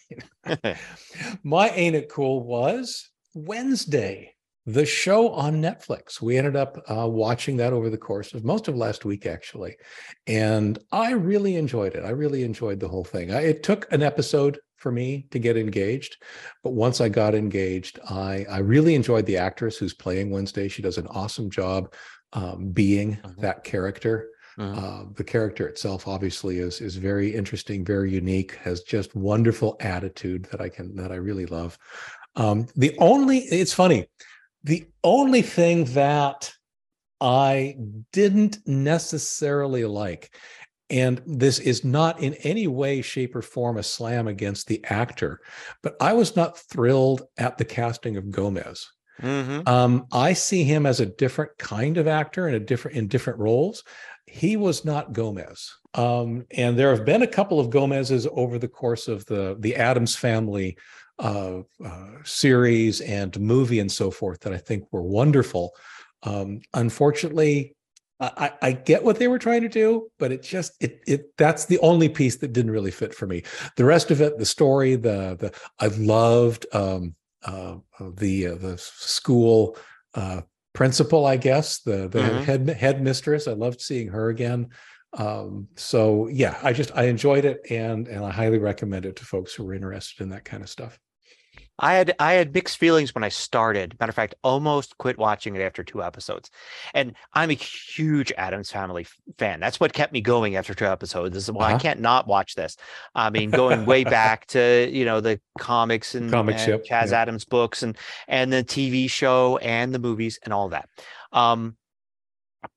my 1.45 1.69
Ain't 1.69 1.95
It 1.95 2.09
Cool 2.09 2.43
was 2.43 3.09
Wednesday 3.35 4.33
the 4.67 4.85
show 4.85 5.31
on 5.31 5.63
Netflix. 5.63 6.21
We 6.21 6.37
ended 6.37 6.57
up 6.57 6.77
uh, 6.91 7.09
watching 7.09 7.57
that 7.59 7.73
over 7.73 7.89
the 7.89 7.97
course 7.97 8.35
of 8.35 8.45
most 8.45 8.67
of 8.67 8.77
last 8.77 9.05
week, 9.05 9.25
actually. 9.25 9.77
And 10.27 10.79
I 10.91 11.13
really 11.13 11.55
enjoyed 11.55 11.95
it. 11.95 12.05
I 12.05 12.11
really 12.11 12.43
enjoyed 12.43 12.81
the 12.81 12.89
whole 12.89 13.05
thing. 13.05 13.33
I, 13.33 13.43
it 13.43 13.63
took 13.63 13.91
an 13.93 14.03
episode 14.03 14.59
for 14.77 14.91
me 14.91 15.27
to 15.31 15.39
get 15.39 15.57
engaged. 15.57 16.17
But 16.65 16.75
once 16.75 17.01
I 17.01 17.09
got 17.09 17.35
engaged, 17.35 18.01
I, 18.11 18.45
I 18.51 18.59
really 18.59 18.97
enjoyed 18.97 19.25
the 19.27 19.39
actress 19.39 19.77
who's 19.77 19.95
playing 19.95 20.31
Wednesday. 20.31 20.69
She 20.69 20.83
does 20.83 20.99
an 20.99 21.07
awesome 21.09 21.49
job 21.49 21.95
um, 22.33 22.71
being 22.71 23.19
uh-huh. 23.23 23.35
that 23.39 23.65
character. 23.65 24.31
Uh-huh. 24.59 24.81
Uh, 24.81 25.05
the 25.15 25.25
character 25.25 25.69
itself 25.69 26.09
obviously 26.09 26.59
is 26.59 26.81
is 26.81 26.97
very 26.97 27.35
interesting, 27.35 27.85
very 27.85 28.11
unique, 28.11 28.55
has 28.57 28.81
just 28.81 29.15
wonderful 29.15 29.77
attitude 29.81 30.47
that 30.47 30.63
I 30.63 30.71
can 30.71 30.97
that 30.97 31.13
I 31.13 31.17
really 31.17 31.45
love. 31.45 31.77
Um, 32.37 32.67
the 32.75 32.97
only 32.99 33.41
it's 33.41 33.75
funny 33.75 34.07
the 34.67 34.85
only 35.05 35.43
thing 35.43 35.85
that 35.85 36.53
I 37.21 37.77
didn't 38.13 38.59
necessarily 38.67 39.85
like, 39.85 40.35
and 40.91 41.23
this 41.25 41.61
is 41.61 41.85
not 41.85 42.21
in 42.21 42.35
any 42.35 42.67
way, 42.67 43.01
shape, 43.01 43.37
or 43.37 43.43
form 43.43 43.79
a 43.79 43.83
slam 43.85 44.27
against 44.27 44.67
the 44.67 44.85
actor, 44.85 45.41
but 45.83 45.97
I 46.01 46.15
was 46.15 46.35
not 46.35 46.59
thrilled 46.59 47.23
at 47.39 47.59
the 47.59 47.65
casting 47.65 48.17
of 48.17 48.31
Gomez. 48.33 48.91
Mm-hmm. 49.23 49.69
Um, 49.69 50.07
I 50.13 50.33
see 50.33 50.65
him 50.65 50.85
as 50.85 50.99
a 50.99 51.07
different 51.07 51.53
kind 51.59 51.97
of 51.97 52.09
actor 52.09 52.49
in 52.49 52.55
a 52.55 52.61
different 52.61 52.97
in 52.97 53.07
different 53.07 53.39
roles. 53.39 53.85
He 54.27 54.57
was 54.57 54.85
not 54.85 55.13
Gomez. 55.13 55.73
Um, 55.95 56.45
and 56.51 56.77
there 56.77 56.95
have 56.95 57.07
been 57.07 57.23
a 57.23 57.27
couple 57.27 57.61
of 57.61 57.71
Gomez's 57.71 58.27
over 58.33 58.59
the 58.59 58.69
course 58.69 59.07
of 59.07 59.25
the 59.27 59.57
the 59.61 59.77
Addams 59.77 60.17
family 60.17 60.77
uh, 61.19 61.61
uh, 61.85 62.07
series 62.25 63.01
and 63.01 63.39
movie 63.41 63.81
and 63.81 63.91
so 63.91 64.11
forth 64.11 64.41
that 64.41 64.53
I 64.53 64.59
think 64.59 64.85
were 64.93 65.03
wonderful. 65.03 65.73
Um, 66.23 66.61
unfortunately, 66.75 67.77
I, 68.19 68.53
I, 68.63 68.73
get 68.73 69.05
what 69.05 69.19
they 69.19 69.29
were 69.29 69.39
trying 69.39 69.61
to 69.63 69.69
do, 69.69 70.11
but 70.19 70.33
it 70.33 70.43
just 70.43 70.73
it 70.81 71.01
it 71.07 71.37
that's 71.37 71.67
the 71.67 71.79
only 71.81 72.09
piece 72.09 72.37
that 72.37 72.55
didn't 72.55 72.71
really 72.71 72.91
fit 72.91 73.15
for 73.15 73.27
me. 73.27 73.43
The 73.77 73.85
rest 73.85 74.11
of 74.11 74.23
it, 74.23 74.39
the 74.39 74.47
story, 74.47 74.97
the 74.97 75.37
the 75.39 75.53
I 75.79 75.89
loved 75.89 76.65
um, 76.73 77.15
uh, 77.45 77.77
the 78.01 78.47
uh, 78.49 78.55
the 78.55 78.79
school 78.79 79.77
uh, 80.15 80.43
principal, 80.73 81.27
I 81.27 81.37
guess 81.37 81.81
the 81.81 82.09
the 82.09 82.21
mm-hmm. 82.21 82.43
head 82.43 82.69
headmistress. 82.71 83.47
I 83.47 83.53
loved 83.53 83.83
seeing 83.83 84.09
her 84.09 84.31
again. 84.31 84.71
Um, 85.13 85.69
so 85.77 86.29
yeah, 86.29 86.59
I 86.63 86.73
just 86.73 86.93
I 86.97 87.05
enjoyed 87.05 87.45
it 87.45 87.61
and 87.71 88.09
and 88.09 88.25
I 88.25 88.31
highly 88.31 88.59
recommend 88.59 89.05
it 89.05 89.17
to 89.17 89.27
folks 89.27 89.55
who 89.55 89.69
are 89.69 89.75
interested 89.75 90.23
in 90.23 90.31
that 90.31 90.47
kind 90.47 90.63
of 90.63 90.71
stuff. 90.71 90.99
I 91.79 91.95
had 91.95 92.15
I 92.19 92.35
had 92.35 92.55
mixed 92.55 92.79
feelings 92.79 93.15
when 93.15 93.25
I 93.25 93.29
started. 93.29 93.97
Matter 94.01 94.11
of 94.11 94.17
fact, 94.17 94.35
almost 94.43 94.97
quit 94.99 95.19
watching 95.19 95.55
it 95.57 95.61
after 95.61 95.85
two 95.85 96.03
episodes. 96.03 96.51
And 96.95 97.15
I'm 97.35 97.51
a 97.51 97.55
huge 97.55 98.33
Addams 98.37 98.71
Family 98.71 99.07
fan. 99.39 99.61
That's 99.61 99.79
what 99.79 99.93
kept 99.93 100.13
me 100.13 100.21
going 100.21 100.57
after 100.57 100.75
two 100.75 100.87
episodes. 100.87 101.35
This 101.35 101.45
is 101.45 101.53
why 101.53 101.67
uh-huh. 101.67 101.77
I 101.77 101.79
can't 101.79 102.01
not 102.01 102.27
watch 102.27 102.55
this. 102.55 102.77
I 103.15 103.31
mean, 103.31 103.51
going 103.51 103.85
way 103.85 104.05
back 104.05 104.47
to 104.49 104.89
you 104.91 105.05
know 105.05 105.21
the 105.21 105.41
comics 105.59 106.15
and, 106.15 106.31
comics, 106.31 106.63
and 106.63 106.73
yep, 106.73 106.85
Chas 106.85 107.11
yep. 107.11 107.19
Addams 107.19 107.45
books 107.45 107.83
and 107.83 107.97
and 108.27 108.53
the 108.53 108.65
TV 108.65 109.11
show 109.11 109.59
and 109.59 109.95
the 109.95 109.99
movies 109.99 110.39
and 110.45 110.55
all 110.55 110.71
that. 110.71 110.89
Um, 111.33 111.77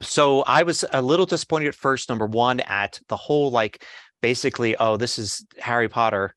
so 0.02 0.42
I 0.42 0.64
was 0.64 0.84
a 0.92 1.02
little 1.02 1.26
disappointed 1.26 1.70
at 1.70 1.76
first. 1.76 2.10
Number 2.10 2.26
one, 2.26 2.60
at 2.62 3.00
the 3.08 3.18
whole 3.18 3.50
like 3.50 3.86
basically, 4.22 4.76
oh, 4.76 4.98
this 4.98 5.18
is 5.18 5.46
Harry 5.58 5.88
Potter 5.88 6.36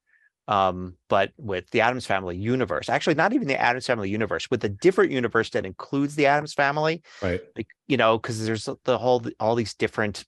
um, 0.48 0.96
but 1.08 1.32
with 1.38 1.70
the 1.70 1.80
Addams 1.80 2.06
Family 2.06 2.36
universe, 2.36 2.88
actually 2.88 3.14
not 3.14 3.32
even 3.32 3.48
the 3.48 3.60
Addams 3.60 3.86
Family 3.86 4.10
universe, 4.10 4.50
with 4.50 4.64
a 4.64 4.68
different 4.68 5.12
universe 5.12 5.50
that 5.50 5.64
includes 5.64 6.16
the 6.16 6.26
Addams 6.26 6.54
Family, 6.54 7.02
right? 7.22 7.40
Like, 7.56 7.68
you 7.86 7.96
know, 7.96 8.18
because 8.18 8.44
there's 8.44 8.68
the 8.84 8.98
whole 8.98 9.24
all 9.38 9.54
these 9.54 9.74
different 9.74 10.24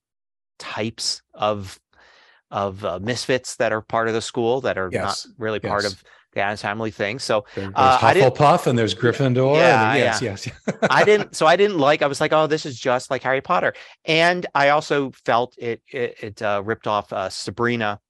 types 0.59 1.23
of 1.35 1.81
of 2.51 2.85
uh, 2.85 3.01
misfits 3.03 3.57
that 3.57 3.73
are 3.73 3.81
part 3.81 4.07
of 4.07 4.15
the 4.15 4.23
school 4.23 4.61
that 4.61 4.79
are 4.79 4.89
yes. 4.93 5.27
not 5.27 5.35
really 5.39 5.61
yes. 5.63 5.69
part 5.69 5.85
of 5.85 6.03
the 6.35 6.41
Addams 6.41 6.63
Family 6.63 6.93
thing. 6.93 7.19
So 7.19 7.45
there, 7.57 7.73
uh, 7.75 8.13
there's 8.13 8.25
uh, 8.25 8.31
Hufflepuff 8.31 8.67
and 8.69 8.79
there's 8.79 8.95
Gryffindor. 8.95 9.57
Yeah, 9.57 9.91
and, 9.91 9.99
yes, 9.99 10.23
yeah. 10.23 10.31
yes. 10.31 10.79
I 10.91 11.05
didn't. 11.05 11.35
So 11.35 11.47
I 11.47 11.57
didn't 11.57 11.79
like. 11.79 12.03
I 12.03 12.07
was 12.07 12.21
like, 12.21 12.33
oh, 12.33 12.47
this 12.47 12.65
is 12.65 12.79
just 12.79 13.11
like 13.11 13.25
Harry 13.25 13.41
Potter, 13.41 13.75
and 14.05 14.47
I 14.55 14.69
also 14.69 15.11
felt 15.25 15.57
it 15.59 15.83
it, 15.89 16.17
it 16.23 16.43
uh, 16.43 16.63
ripped 16.65 16.87
off 16.87 17.13
uh, 17.13 17.29
Sabrina 17.29 18.01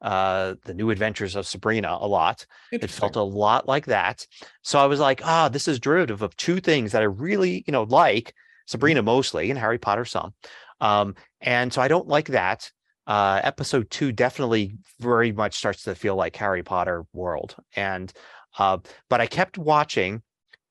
uh 0.00 0.54
the 0.64 0.74
new 0.74 0.90
adventures 0.90 1.36
of 1.36 1.46
sabrina 1.46 1.96
a 2.00 2.06
lot. 2.06 2.46
It 2.70 2.90
felt 2.90 3.16
a 3.16 3.22
lot 3.22 3.66
like 3.66 3.86
that. 3.86 4.26
So 4.62 4.78
i 4.78 4.86
was 4.86 5.00
like 5.00 5.20
ah 5.24 5.48
this 5.48 5.68
is 5.68 5.80
derivative 5.80 6.22
of 6.22 6.36
two 6.36 6.60
things 6.60 6.92
that 6.92 7.02
i 7.02 7.06
really 7.06 7.64
you 7.66 7.72
know 7.72 7.82
like 7.84 8.24
mm-hmm. 8.28 8.66
sabrina 8.66 9.02
mostly 9.02 9.50
and 9.50 9.58
harry 9.58 9.78
potter 9.78 10.04
some. 10.04 10.34
Um 10.80 11.14
and 11.40 11.72
so 11.72 11.82
i 11.82 11.88
don't 11.88 12.08
like 12.08 12.28
that. 12.28 12.70
Uh 13.06 13.40
episode 13.42 13.90
two 13.90 14.12
definitely 14.12 14.76
very 15.00 15.32
much 15.32 15.56
starts 15.56 15.82
to 15.84 15.94
feel 15.94 16.14
like 16.14 16.36
harry 16.36 16.62
potter 16.62 17.04
world. 17.12 17.56
And 17.74 18.12
uh 18.58 18.78
but 19.08 19.20
i 19.20 19.26
kept 19.26 19.58
watching 19.58 20.22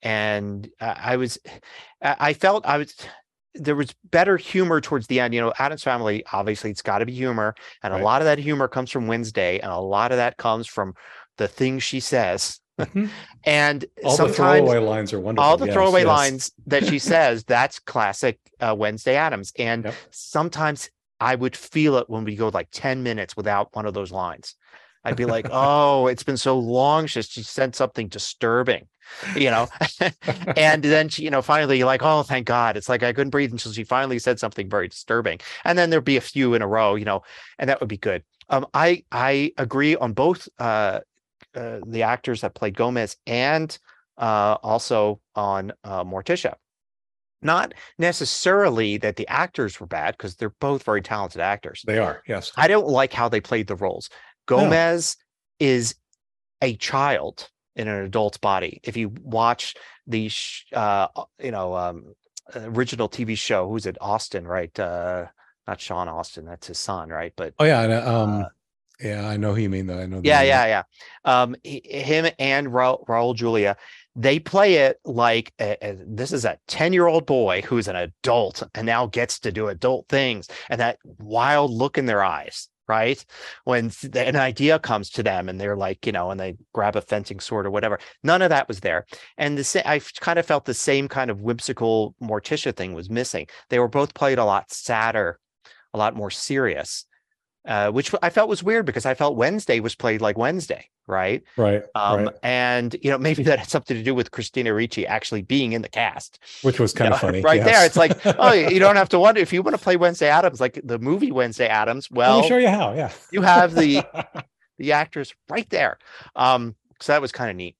and 0.02 0.70
i 0.80 1.18
was 1.18 1.38
i 2.02 2.34
felt 2.34 2.66
i 2.66 2.78
was 2.78 2.96
there 3.60 3.76
was 3.76 3.94
better 4.12 4.38
humor 4.38 4.82
towards 4.82 5.08
the 5.08 5.20
end. 5.20 5.34
You 5.34 5.42
know, 5.42 5.54
Addams 5.60 5.84
Family, 5.84 6.24
obviously, 6.32 6.72
it's 6.72 6.82
got 6.82 7.00
to 7.00 7.06
be 7.06 7.14
humor, 7.14 7.56
and 7.84 7.94
right. 7.94 8.02
a 8.02 8.04
lot 8.04 8.22
of 8.22 8.26
that 8.26 8.40
humor 8.40 8.68
comes 8.68 8.92
from 8.92 9.08
Wednesday, 9.08 9.60
and 9.60 9.72
a 9.72 9.80
lot 9.80 10.12
of 10.12 10.18
that 10.18 10.38
comes 10.38 10.68
from 10.68 10.94
the 11.38 11.48
things 11.48 11.84
she 11.84 12.00
says. 12.00 12.60
Mm-hmm. 12.80 13.08
and 13.46 13.86
all 14.04 14.18
the 14.18 14.30
throwaway 14.30 14.78
lines 14.78 15.14
are 15.14 15.20
wonderful. 15.20 15.50
All 15.50 15.58
the 15.58 15.66
yes, 15.66 15.74
throwaway 15.74 16.02
yes. 16.02 16.08
lines 16.08 16.52
that 16.68 16.86
she 16.86 17.00
says, 17.00 17.44
that's 17.44 17.80
classic 17.80 18.40
uh, 18.60 18.76
Wednesday 18.78 19.16
Addams. 19.16 19.52
And 19.58 19.86
yep. 19.86 19.96
sometimes 20.12 20.90
I 21.20 21.36
would 21.36 21.56
feel 21.56 21.98
it 21.98 22.10
when 22.10 22.24
we 22.24 22.36
go 22.36 22.50
like 22.50 22.68
10 22.72 23.02
minutes 23.04 23.36
without 23.36 23.76
one 23.76 23.86
of 23.86 23.94
those 23.94 24.12
lines. 24.12 24.56
I'd 25.08 25.16
be 25.16 25.24
like, 25.24 25.48
oh, 25.52 26.08
it's 26.08 26.24
been 26.24 26.36
so 26.36 26.60
long 26.60 27.08
since 27.08 27.30
she 27.30 27.42
said 27.42 27.76
something 27.78 28.10
disturbing, 28.10 28.88
you 29.38 29.50
know? 29.50 29.70
and 30.58 30.84
then 30.84 31.08
she, 31.08 31.24
you 31.24 31.30
know, 31.30 31.42
finally 31.42 31.86
like, 31.86 32.02
oh, 32.04 32.24
thank 32.24 32.46
God. 32.46 32.76
It's 32.76 32.90
like 32.90 33.04
I 33.04 33.14
couldn't 33.14 33.30
breathe 33.32 33.54
until 33.54 33.72
she 33.72 33.86
finally 33.86 34.20
said 34.20 34.38
something 34.38 34.70
very 34.70 34.90
disturbing. 34.90 35.40
And 35.64 35.78
then 35.78 35.92
there'd 35.92 36.04
be 36.04 36.18
a 36.18 36.22
few 36.22 36.56
in 36.56 36.62
a 36.62 36.68
row, 36.68 36.96
you 36.96 37.06
know, 37.06 37.24
and 37.58 37.70
that 37.70 37.80
would 37.80 37.88
be 37.88 37.98
good. 37.98 38.22
Um, 38.50 38.68
I 38.74 39.06
I 39.10 39.54
agree 39.58 39.96
on 39.96 40.12
both 40.12 40.50
uh, 40.60 41.00
uh 41.56 41.80
the 41.86 42.04
actors 42.04 42.42
that 42.42 42.54
played 42.54 42.76
Gomez 42.76 43.16
and 43.26 43.78
uh 44.18 44.58
also 44.62 45.22
on 45.36 45.72
uh 45.84 46.04
Morticia 46.04 46.56
not 47.42 47.74
necessarily 47.98 48.98
that 48.98 49.16
the 49.16 49.28
actors 49.28 49.80
were 49.80 49.86
bad 49.86 50.16
because 50.18 50.36
they're 50.36 50.56
both 50.60 50.84
very 50.84 51.02
talented 51.02 51.42
actors. 51.42 51.84
They 51.86 52.00
are, 52.00 52.24
yes. 52.28 52.52
I 52.56 52.68
don't 52.68 52.88
like 52.88 53.14
how 53.14 53.30
they 53.30 53.42
played 53.42 53.68
the 53.68 53.76
roles. 53.76 54.10
Gomez 54.48 55.18
is 55.60 55.96
a 56.62 56.76
child 56.76 57.50
in 57.76 57.88
an 57.88 58.04
adult's 58.04 58.38
body. 58.38 58.82
If 58.84 58.98
you 58.98 59.14
watch 59.22 59.76
the, 60.08 60.32
uh, 60.74 61.08
you 61.40 61.52
know, 61.52 61.76
um, 61.76 62.16
original 62.56 63.08
TV 63.08 63.38
show, 63.38 63.70
who's 63.70 63.86
it? 63.86 63.98
Astin, 64.02 64.48
right? 64.48 64.78
Uh, 64.80 65.28
not 65.68 65.80
Sean 65.80 66.10
Astin. 66.10 66.46
That's 66.46 66.68
his 66.68 66.80
son, 66.80 67.10
right? 67.10 67.34
But 67.36 67.54
oh 67.60 67.66
yeah, 67.66 67.82
um, 67.82 68.42
uh, 68.42 68.46
yeah, 69.00 69.28
I 69.28 69.38
know 69.38 69.54
who 69.54 69.62
you 69.62 69.70
mean 69.70 69.86
though. 69.86 70.00
I 70.00 70.06
know. 70.06 70.22
Yeah, 70.24 70.42
yeah, 70.42 70.66
yeah. 70.66 70.84
Um, 71.26 71.56
he, 71.64 71.82
him 71.84 72.28
and 72.40 72.68
Raul, 72.68 73.06
Raul 73.06 73.36
Julia, 73.36 73.78
they 74.16 74.40
play 74.40 74.76
it 74.76 75.00
like 75.06 75.54
a, 75.60 75.78
a, 75.82 75.98
this 76.08 76.32
is 76.32 76.46
a 76.46 76.58
10 76.68 76.94
year 76.94 77.06
old 77.06 77.26
boy 77.26 77.62
who's 77.62 77.88
an 77.88 77.96
adult 77.96 78.64
and 78.74 78.86
now 78.86 79.06
gets 79.06 79.40
to 79.40 79.52
do 79.52 79.68
adult 79.68 80.08
things 80.10 80.48
and 80.70 80.80
that 80.82 80.98
wild 81.20 81.72
look 81.72 81.98
in 81.98 82.08
their 82.08 82.24
eyes 82.24 82.70
right? 82.88 83.24
When 83.66 83.92
an 84.14 84.36
idea 84.36 84.80
comes 84.80 85.10
to 85.12 85.24
them 85.24 85.50
and 85.50 85.60
they're 85.60 85.76
like, 85.76 86.06
you 86.06 86.12
know, 86.12 86.32
and 86.32 86.40
they 86.40 86.58
grab 86.74 86.96
a 86.96 87.02
fencing 87.02 87.40
sword 87.40 87.66
or 87.66 87.72
whatever. 87.72 88.00
None 88.24 88.42
of 88.42 88.50
that 88.50 88.68
was 88.68 88.80
there. 88.80 89.06
And 89.38 89.58
the 89.58 89.84
I 89.86 90.00
kind 90.20 90.40
of 90.40 90.46
felt 90.46 90.66
the 90.66 90.74
same 90.74 91.08
kind 91.08 91.30
of 91.30 91.42
whimsical 91.42 92.16
Morticia 92.22 92.76
thing 92.76 92.94
was 92.94 93.10
missing. 93.10 93.48
They 93.70 93.80
were 93.80 93.88
both 93.88 94.14
played 94.14 94.38
a 94.38 94.46
lot 94.46 94.72
sadder, 94.72 95.40
a 95.94 95.98
lot 95.98 96.16
more 96.16 96.32
serious 96.32 97.06
uh, 97.68 97.92
which 97.92 98.16
I 98.22 98.30
felt 98.30 98.48
was 98.48 98.64
weird 98.64 98.86
because 98.86 99.06
I 99.06 99.14
felt 99.14 99.36
Wednesday 99.36 99.82
was 99.82 99.94
played 99.94 100.22
like 100.22 100.38
Wednesday, 100.38 100.90
right? 101.06 101.44
Right. 101.58 101.84
Um, 101.96 102.26
right. 102.26 102.36
And 102.42 102.96
you 103.02 103.12
know, 103.12 103.18
maybe 103.18 103.44
that 103.44 103.60
had 103.60 103.70
something 103.70 103.96
to 103.96 104.04
do 104.04 104.16
with 104.16 104.32
Christina 104.32 104.74
Ricci 104.74 105.06
actually 105.06 105.42
being 105.42 105.74
in 105.74 105.82
the 105.82 105.90
cast, 105.90 106.40
which 106.62 106.80
was 106.80 106.94
kind 106.94 107.10
you 107.10 107.16
of 107.16 107.22
funny, 107.22 107.42
right 107.44 107.58
yes. 107.58 107.66
there. 107.66 107.86
It's 107.86 107.98
like, 107.98 108.20
oh, 108.40 108.54
you 108.54 108.80
don't 108.80 108.96
have 108.96 109.10
to 109.10 109.20
wonder 109.20 109.42
if 109.42 109.52
you 109.52 109.62
want 109.62 109.76
to 109.76 109.84
play 109.84 109.98
Wednesday 109.98 110.30
Addams, 110.30 110.62
like 110.62 110.80
the 110.84 110.98
movie 110.98 111.32
Wednesday 111.32 111.68
Addams. 111.68 112.10
Well, 112.10 112.42
me 112.42 112.48
show 112.48 112.58
you 112.58 112.70
how. 112.70 112.94
Yeah, 112.94 113.12
you 113.32 113.42
have 113.42 113.76
the 113.76 114.06
the 114.78 114.94
actors 114.94 115.36
right 115.50 115.70
there. 115.70 115.98
Um, 116.36 116.76
so 117.02 117.12
that 117.12 117.22
was 117.22 117.34
kind 117.34 117.50
of 117.50 117.58
neat. 117.58 117.76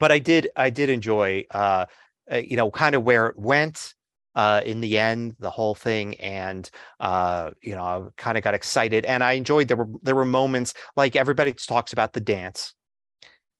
But 0.00 0.10
I 0.10 0.18
did, 0.18 0.48
I 0.56 0.70
did 0.70 0.90
enjoy, 0.90 1.46
uh, 1.52 1.86
uh 2.30 2.36
you 2.38 2.56
know, 2.56 2.70
kind 2.70 2.96
of 2.96 3.04
where 3.04 3.28
it 3.28 3.38
went 3.38 3.94
uh, 4.34 4.60
in 4.64 4.80
the 4.80 4.98
end, 4.98 5.36
the 5.38 5.50
whole 5.50 5.74
thing, 5.74 6.14
and 6.16 6.68
uh, 7.00 7.50
you 7.60 7.74
know, 7.74 7.82
I 7.82 8.02
kind 8.16 8.36
of 8.36 8.44
got 8.44 8.54
excited, 8.54 9.04
and 9.04 9.22
I 9.22 9.32
enjoyed. 9.32 9.68
There 9.68 9.76
were 9.76 9.88
there 10.02 10.14
were 10.14 10.24
moments 10.24 10.74
like 10.96 11.16
everybody 11.16 11.52
talks 11.52 11.92
about 11.92 12.12
the 12.12 12.20
dance, 12.20 12.74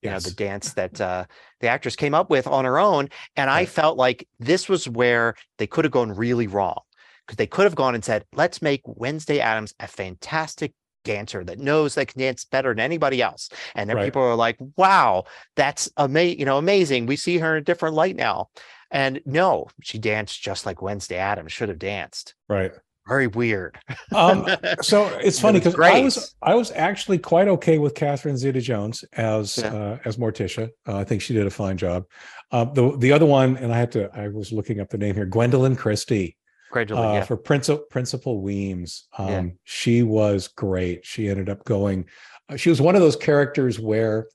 you 0.03 0.11
yes. 0.11 0.25
know, 0.25 0.31
the 0.31 0.37
dance 0.37 0.73
that 0.75 1.01
uh, 1.01 1.25
the 1.61 1.69
actress 1.69 1.97
came 1.97 2.15
up 2.15 2.31
with 2.31 2.47
on 2.47 2.65
her 2.65 2.79
own, 2.79 3.09
and 3.37 3.51
I 3.51 3.67
felt 3.67 3.97
like 3.97 4.27
this 4.39 4.69
was 4.69 4.89
where 4.89 5.35
they 5.59 5.67
could 5.67 5.85
have 5.85 5.93
gone 5.93 6.13
really 6.13 6.47
wrong 6.47 6.81
because 7.27 7.37
they 7.37 7.47
could 7.47 7.65
have 7.65 7.77
gone 7.77 7.95
and 7.95 8.05
said, 8.05 8.25
"Let's 8.33 8.61
make 8.61 8.83
Wednesday 8.85 9.41
Addams 9.41 9.75
a 9.79 9.87
fantastic 9.87 10.73
dancer 11.05 11.45
that 11.45 11.61
knows 11.61 11.95
they 11.95 12.07
can 12.07 12.19
dance 12.19 12.45
better 12.45 12.71
than 12.71 12.81
anybody 12.81 13.23
else. 13.23 13.49
And 13.75 13.89
then 13.89 13.97
right. 13.97 14.07
people 14.07 14.23
are 14.23 14.35
like, 14.35 14.57
wow, 14.77 15.25
that's 15.55 15.89
amazing, 15.97 16.41
you 16.41 16.47
know, 16.47 16.59
amazing. 16.59 17.07
We 17.07 17.17
see 17.17 17.39
her 17.39 17.57
in 17.57 17.63
a 17.63 17.65
different 17.65 17.95
light 17.95 18.17
now. 18.17 18.49
And 18.95 19.21
no, 19.27 19.67
she 19.83 19.99
danced 19.99 20.41
just 20.41 20.65
like 20.65 20.81
Wednesday 20.81 21.17
Addams 21.17 21.53
should 21.53 21.69
have 21.69 21.81
danced. 21.81 22.35
Right. 22.49 22.71
Very 23.09 23.27
weird. 23.27 23.77
um, 24.15 24.47
so 24.81 25.07
it's 25.19 25.41
funny 25.41 25.59
because 25.59 25.79
I 25.79 26.01
was 26.01 26.35
I 26.41 26.55
was 26.55 26.71
actually 26.71 27.19
quite 27.19 27.49
okay 27.49 27.79
with 27.79 27.97
Catherine 27.97 28.37
Zeta 28.37 28.61
Jones 28.61 29.05
as 29.13 29.59
yeah. 29.59 29.75
uh, 29.75 29.99
as 30.05 30.17
Morticia. 30.17 30.71
Uh, 30.87 30.99
I 30.99 31.05
think 31.05 31.23
she 31.23 31.35
did 31.35 31.47
a 31.47 31.51
fine 31.51 31.77
job. 31.77 32.05
Uh, 32.53 32.65
the 32.65 32.97
the 32.97 33.13
other 33.13 33.27
one, 33.27 33.57
and 33.57 33.75
I 33.75 33.77
had 33.77 33.93
to 33.93 34.09
I 34.17 34.29
was 34.29 34.53
looking 34.53 34.81
up 34.81 34.91
the 34.91 34.97
name 34.97 35.17
here, 35.17 35.27
Gwendoline 35.27 35.77
Christie. 35.77 36.37
Gwendoline, 36.73 37.11
uh, 37.11 37.15
yeah. 37.15 37.25
for 37.25 37.37
Principal 37.37 37.85
Principal 37.91 38.41
Weems. 38.41 39.09
Um, 39.19 39.29
yeah. 39.29 39.43
She 39.65 40.03
was 40.05 40.49
great. 40.49 41.05
She 41.05 41.29
ended 41.29 41.51
up 41.51 41.65
going. 41.65 42.07
Uh, 42.49 42.57
she 42.57 42.71
was 42.71 42.81
one 42.81 42.95
of 42.95 43.03
those 43.03 43.17
characters 43.17 43.79
where 43.79 44.29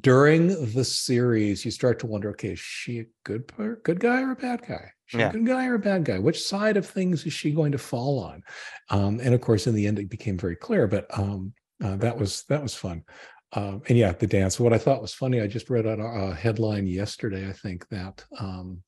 during 0.00 0.48
the 0.72 0.84
series 0.84 1.64
you 1.64 1.70
start 1.70 2.00
to 2.00 2.06
wonder 2.08 2.30
okay 2.30 2.50
is 2.50 2.58
she 2.58 2.98
a 2.98 3.06
good 3.24 3.50
good 3.84 4.00
guy 4.00 4.22
or 4.22 4.32
a 4.32 4.36
bad 4.36 4.62
guy? 4.66 4.90
She 5.06 5.18
yeah. 5.18 5.28
a 5.28 5.32
good 5.32 5.46
guy 5.46 5.66
or 5.66 5.74
a 5.74 5.78
bad 5.78 6.04
guy? 6.04 6.18
Which 6.18 6.42
side 6.42 6.76
of 6.76 6.84
things 6.84 7.24
is 7.24 7.32
she 7.32 7.52
going 7.52 7.70
to 7.70 7.78
fall 7.78 8.18
on? 8.18 8.42
Um, 8.90 9.20
and 9.22 9.32
of 9.32 9.40
course 9.40 9.68
in 9.68 9.74
the 9.74 9.86
end 9.86 9.98
it 9.98 10.10
became 10.10 10.36
very 10.38 10.56
clear 10.56 10.88
but 10.88 11.06
um, 11.16 11.52
uh, 11.82 11.96
that 11.96 12.18
was 12.18 12.42
that 12.48 12.62
was 12.62 12.74
fun. 12.74 13.04
Um, 13.52 13.82
and 13.88 13.96
yeah 13.96 14.12
the 14.12 14.26
dance. 14.26 14.58
What 14.58 14.72
i 14.72 14.78
thought 14.78 15.02
was 15.02 15.14
funny 15.14 15.40
i 15.40 15.46
just 15.46 15.70
read 15.70 15.86
a, 15.86 15.92
a 16.00 16.34
headline 16.34 16.86
yesterday 16.86 17.48
i 17.48 17.52
think 17.52 17.88
that 17.90 18.24
um, 18.40 18.82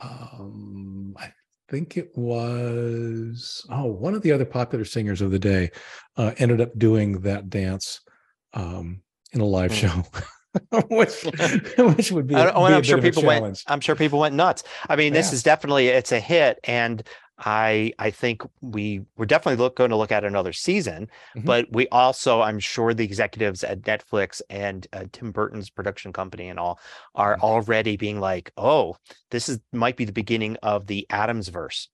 um, 0.00 1.14
i 1.16 1.32
think 1.68 1.96
it 1.96 2.10
was 2.16 3.64
oh 3.70 3.84
one 3.84 4.14
of 4.14 4.22
the 4.22 4.32
other 4.32 4.44
popular 4.44 4.84
singers 4.84 5.20
of 5.20 5.30
the 5.30 5.38
day 5.38 5.70
uh, 6.16 6.32
ended 6.38 6.60
up 6.60 6.76
doing 6.76 7.20
that 7.20 7.48
dance 7.50 8.00
um, 8.54 9.00
in 9.32 9.40
a 9.40 9.44
live 9.44 9.72
mm. 9.72 9.74
show. 9.74 10.04
which, 10.88 11.24
which 11.96 12.12
would 12.12 12.26
be, 12.26 12.34
a, 12.34 12.52
oh, 12.52 12.64
I'm 12.64 12.82
sure 12.82 13.00
people 13.00 13.22
went. 13.22 13.62
I'm 13.66 13.80
sure 13.80 13.94
people 13.94 14.18
went 14.18 14.34
nuts. 14.34 14.64
I 14.88 14.96
mean, 14.96 15.12
this 15.12 15.28
yeah. 15.28 15.34
is 15.34 15.42
definitely 15.42 15.88
it's 15.88 16.12
a 16.12 16.20
hit, 16.20 16.58
and 16.64 17.02
I 17.38 17.92
I 17.98 18.10
think 18.10 18.42
we 18.60 19.02
we're 19.16 19.26
definitely 19.26 19.62
look, 19.62 19.76
going 19.76 19.90
to 19.90 19.96
look 19.96 20.10
at 20.10 20.24
another 20.24 20.52
season, 20.52 21.08
Mhm. 21.36 21.44
but 21.44 21.66
we 21.70 21.86
also 21.88 22.40
I'm 22.40 22.58
sure 22.58 22.94
the 22.94 23.04
executives 23.04 23.62
at 23.62 23.82
Netflix 23.82 24.42
and 24.50 24.86
uh, 24.92 25.04
Tim 25.12 25.30
Burton's 25.30 25.70
production 25.70 26.12
company 26.12 26.48
and 26.48 26.58
all 26.58 26.80
are 27.14 27.36
Mhm. 27.36 27.40
already 27.42 27.96
being 27.96 28.18
like, 28.18 28.52
oh, 28.56 28.96
this 29.30 29.48
is 29.48 29.60
might 29.72 29.96
be 29.96 30.04
the 30.04 30.12
beginning 30.12 30.56
of 30.62 30.86
the 30.86 31.06
Addams 31.10 31.48
verse, 31.48 31.88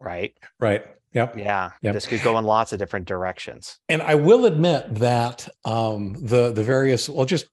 right? 0.00 0.34
Right. 0.58 0.86
Yep. 1.14 1.36
Yeah, 1.38 1.70
Yep. 1.82 1.94
this 1.94 2.06
could 2.06 2.22
go 2.22 2.38
in 2.38 2.44
lots 2.44 2.72
of 2.72 2.78
different 2.78 3.06
directions. 3.06 3.78
And 3.88 4.00
I 4.02 4.14
will 4.14 4.46
admit 4.46 4.94
that 4.96 5.48
um, 5.64 6.14
the 6.20 6.52
the 6.52 6.64
various 6.64 7.08
well, 7.08 7.26
just 7.26 7.46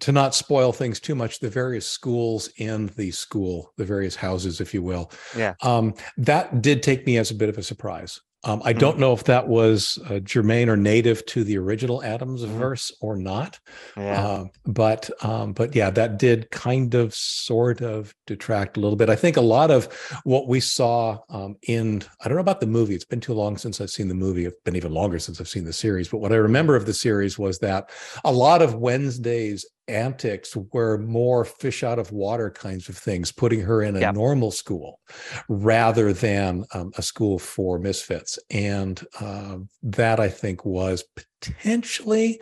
to 0.00 0.12
not 0.12 0.34
spoil 0.34 0.72
things 0.72 0.98
too 0.98 1.14
much, 1.14 1.40
the 1.40 1.48
various 1.50 1.86
schools 1.86 2.48
in 2.56 2.86
the 2.96 3.10
school, 3.10 3.72
the 3.76 3.84
various 3.84 4.16
houses, 4.16 4.60
if 4.60 4.72
you 4.72 4.82
will, 4.82 5.10
Yeah. 5.36 5.54
um, 5.62 5.94
that 6.16 6.62
did 6.62 6.82
take 6.82 7.06
me 7.06 7.18
as 7.18 7.30
a 7.30 7.34
bit 7.34 7.48
of 7.50 7.58
a 7.58 7.62
surprise. 7.62 8.20
Um, 8.48 8.62
I 8.64 8.72
don't 8.72 8.98
know 8.98 9.12
if 9.12 9.24
that 9.24 9.46
was 9.46 9.98
uh, 10.08 10.20
germane 10.20 10.68
or 10.68 10.76
native 10.76 11.24
to 11.26 11.44
the 11.44 11.58
original 11.58 12.02
Addams 12.02 12.44
Mhm. 12.44 12.48
verse 12.58 12.90
or 13.00 13.16
not, 13.16 13.60
Yeah, 13.96 14.26
um, 14.26 14.50
but 14.64 15.10
um, 15.22 15.52
but 15.52 15.74
yeah, 15.74 15.90
that 15.90 16.18
did 16.18 16.50
kind 16.50 16.94
of 16.94 17.14
sort 17.14 17.82
of 17.82 18.14
detract 18.26 18.76
a 18.76 18.80
little 18.80 18.96
bit. 18.96 19.10
I 19.10 19.16
think 19.16 19.36
a 19.36 19.42
lot 19.42 19.70
of 19.70 19.84
what 20.24 20.48
we 20.48 20.60
saw 20.60 21.18
um, 21.28 21.56
in 21.68 22.02
I 22.20 22.28
don't 22.28 22.36
know 22.36 22.40
about 22.40 22.60
the 22.60 22.66
movie. 22.66 22.94
It's 22.94 23.04
been 23.04 23.20
too 23.20 23.34
long 23.34 23.58
since 23.58 23.80
I've 23.80 23.90
seen 23.90 24.08
the 24.08 24.14
movie. 24.14 24.46
It's 24.46 24.56
been 24.64 24.76
even 24.76 24.92
longer 24.92 25.18
since 25.18 25.40
I've 25.40 25.48
seen 25.48 25.64
the 25.64 25.72
series. 25.72 26.08
But 26.08 26.18
what 26.18 26.32
I 26.32 26.36
remember 26.36 26.74
of 26.74 26.86
the 26.86 26.94
series 26.94 27.38
was 27.38 27.58
that 27.58 27.90
a 28.24 28.32
lot 28.32 28.62
of 28.62 28.74
Wednesday's 28.74 29.66
antics 29.88 30.56
were 30.72 30.98
more 30.98 31.44
fish 31.44 31.82
out 31.82 31.98
of 31.98 32.12
water 32.12 32.50
kinds 32.50 32.88
of 32.88 32.96
things, 32.96 33.32
putting 33.32 33.60
her 33.60 33.82
in 33.82 33.96
a 33.96 34.00
Yep. 34.00 34.14
normal 34.14 34.50
school 34.50 35.00
rather 35.48 36.12
than 36.12 36.64
um, 36.74 36.92
a 36.96 37.02
school 37.02 37.38
for 37.38 37.78
misfits, 37.78 38.38
and 38.50 39.04
uh, 39.20 39.58
that 39.82 40.20
I 40.20 40.28
think 40.28 40.64
was 40.64 41.04
potentially 41.16 42.40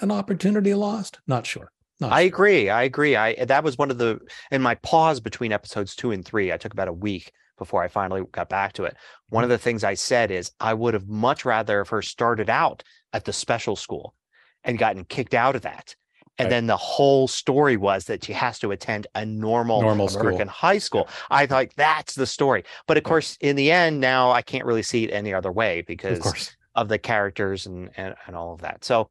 an 0.00 0.10
opportunity 0.10 0.74
lost. 0.74 1.18
Not 1.26 1.46
sure. 1.46 1.70
Not 2.00 2.12
I 2.12 2.22
sure. 2.22 2.26
agree. 2.28 2.70
I 2.70 2.82
agree. 2.84 3.16
I 3.16 3.44
that 3.44 3.64
was 3.64 3.76
one 3.78 3.90
of 3.90 3.98
the 3.98 4.20
in 4.50 4.62
my 4.62 4.74
pause 4.76 5.20
between 5.20 5.52
episodes 5.52 5.96
two 5.96 6.10
and 6.12 6.24
three. 6.24 6.52
I 6.52 6.56
took 6.56 6.72
about 6.72 6.88
a 6.88 6.92
week 6.92 7.32
before 7.58 7.82
I 7.82 7.88
finally 7.88 8.22
got 8.30 8.48
back 8.48 8.72
to 8.74 8.84
it. 8.84 8.96
One 9.30 9.42
of 9.42 9.50
the 9.50 9.58
things 9.58 9.82
I 9.82 9.94
said 9.94 10.30
is 10.30 10.52
I 10.60 10.74
would 10.74 10.94
have 10.94 11.08
much 11.08 11.44
rather 11.44 11.78
have 11.78 11.88
her 11.88 12.02
started 12.02 12.48
out 12.48 12.84
at 13.12 13.24
the 13.24 13.32
special 13.32 13.74
school 13.74 14.14
and 14.62 14.78
gotten 14.78 15.04
kicked 15.04 15.34
out 15.34 15.56
of 15.56 15.62
that. 15.62 15.96
And 16.38 16.46
Right. 16.46 16.50
then 16.50 16.66
the 16.66 16.76
whole 16.76 17.26
story 17.28 17.76
was 17.76 18.04
that 18.04 18.24
she 18.24 18.32
has 18.32 18.58
to 18.60 18.70
attend 18.70 19.06
a 19.14 19.26
normal, 19.26 19.80
Normal 19.80 20.08
school. 20.08 20.20
American 20.22 20.48
high 20.48 20.78
school. 20.78 21.08
I 21.30 21.46
thought 21.46 21.68
that's 21.76 22.14
the 22.14 22.26
story. 22.26 22.64
But 22.86 22.96
of 22.96 23.02
Yeah. 23.02 23.08
course, 23.08 23.36
in 23.40 23.56
the 23.56 23.70
end, 23.72 24.00
now 24.00 24.30
I 24.30 24.42
can't 24.42 24.64
really 24.64 24.82
see 24.84 25.04
it 25.04 25.10
any 25.12 25.34
other 25.34 25.50
way 25.52 25.82
because 25.82 26.24
Of 26.26 26.54
of 26.74 26.88
the 26.88 26.98
characters 26.98 27.66
and, 27.66 27.90
and 27.96 28.14
and 28.26 28.36
all 28.36 28.52
of 28.52 28.60
that. 28.60 28.84
So 28.84 29.10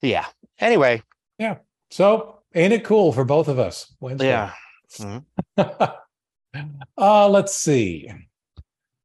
yeah. 0.00 0.26
Anyway, 0.60 1.02
Yeah. 1.38 1.58
So 1.90 2.38
ain't 2.54 2.72
it 2.72 2.84
cool 2.84 3.12
for 3.12 3.24
both 3.24 3.48
of 3.48 3.58
us? 3.58 3.92
Wednesday. 4.00 4.28
yeah. 4.28 4.52
uh, 6.96 7.28
let's 7.28 7.54
see. 7.54 8.08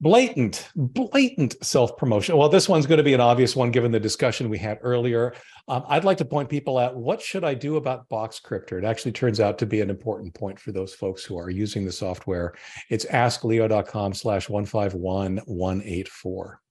Blatant, 0.02 0.70
blatant 0.76 1.64
self 1.64 1.98
promotion. 1.98 2.38
Well, 2.38 2.48
this 2.48 2.70
one's 2.70 2.88
going 2.88 3.00
to 3.00 3.04
be 3.04 3.14
an 3.14 3.20
obvious 3.20 3.54
one 3.56 3.70
given 3.70 3.92
the 3.92 4.00
discussion 4.00 4.50
we 4.50 4.58
had 4.58 4.80
earlier. 4.82 5.36
Um, 5.68 5.84
I'd 5.88 6.06
like 6.06 6.18
to 6.20 6.26
point 6.26 6.48
people 6.50 6.80
at 6.80 6.96
what 6.96 7.22
should 7.22 7.44
I 7.44 7.54
do 7.54 7.76
about 7.76 8.08
Box 8.08 8.40
Boxcryptor? 8.40 8.80
It 8.80 8.86
actually 8.86 9.12
turns 9.12 9.42
out 9.42 9.58
to 9.60 9.66
be 9.66 9.82
an 9.82 9.90
important 9.90 10.34
point 10.34 10.58
for 10.58 10.72
those 10.72 10.94
folks 10.94 11.26
who 11.26 11.38
are 11.38 11.50
using 11.50 11.86
the 11.86 11.92
software. 11.92 12.54
It's 12.90 13.04
askleo.com 13.06 14.14
slash 14.14 14.50
151184. 14.50 16.62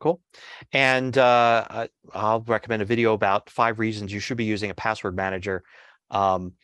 Cool. 0.00 0.20
And 0.72 1.16
uh, 1.16 1.86
I'll 2.12 2.40
recommend 2.42 2.82
a 2.82 2.84
video 2.84 3.14
about 3.14 3.50
five 3.50 3.78
reasons 3.78 4.12
you 4.12 4.20
should 4.20 4.36
be 4.36 4.44
using 4.44 4.70
a 4.70 4.74
password 4.74 5.16
manager. 5.16 5.62
Um, 6.10 6.54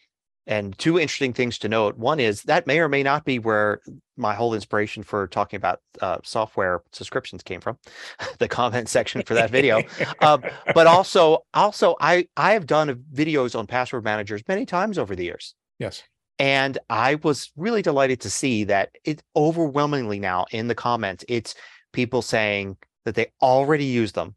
and 0.46 0.76
two 0.78 0.98
interesting 0.98 1.32
things 1.32 1.58
to 1.58 1.68
note. 1.68 1.96
One 1.96 2.20
is 2.20 2.42
that 2.42 2.66
may 2.66 2.78
or 2.80 2.88
may 2.88 3.02
not 3.02 3.24
be 3.24 3.38
where 3.38 3.80
my 4.16 4.34
whole 4.34 4.54
inspiration 4.54 5.02
for 5.02 5.26
talking 5.26 5.56
about 5.56 5.80
uh, 6.00 6.18
software 6.22 6.82
subscriptions 6.92 7.42
came 7.42 7.60
from, 7.60 7.78
the 8.38 8.48
comment 8.48 8.88
section 8.88 9.22
for 9.22 9.34
that 9.34 9.50
video. 9.50 9.82
Um, 10.20 10.42
but 10.74 10.86
also, 10.86 11.44
also, 11.54 11.96
I 12.00 12.28
I 12.36 12.52
have 12.52 12.66
done 12.66 13.04
videos 13.12 13.58
on 13.58 13.66
password 13.66 14.04
managers 14.04 14.42
many 14.46 14.66
times 14.66 14.98
over 14.98 15.16
the 15.16 15.24
years. 15.24 15.54
Yes. 15.78 16.02
And 16.38 16.78
I 16.90 17.16
was 17.16 17.52
really 17.56 17.82
delighted 17.82 18.20
to 18.22 18.30
see 18.30 18.64
that 18.64 18.90
it 19.04 19.22
overwhelmingly 19.36 20.18
now 20.18 20.46
in 20.50 20.66
the 20.68 20.74
comments, 20.74 21.24
it's 21.28 21.54
people 21.92 22.22
saying 22.22 22.76
that 23.04 23.14
they 23.14 23.28
already 23.40 23.84
use 23.84 24.12
them 24.12 24.34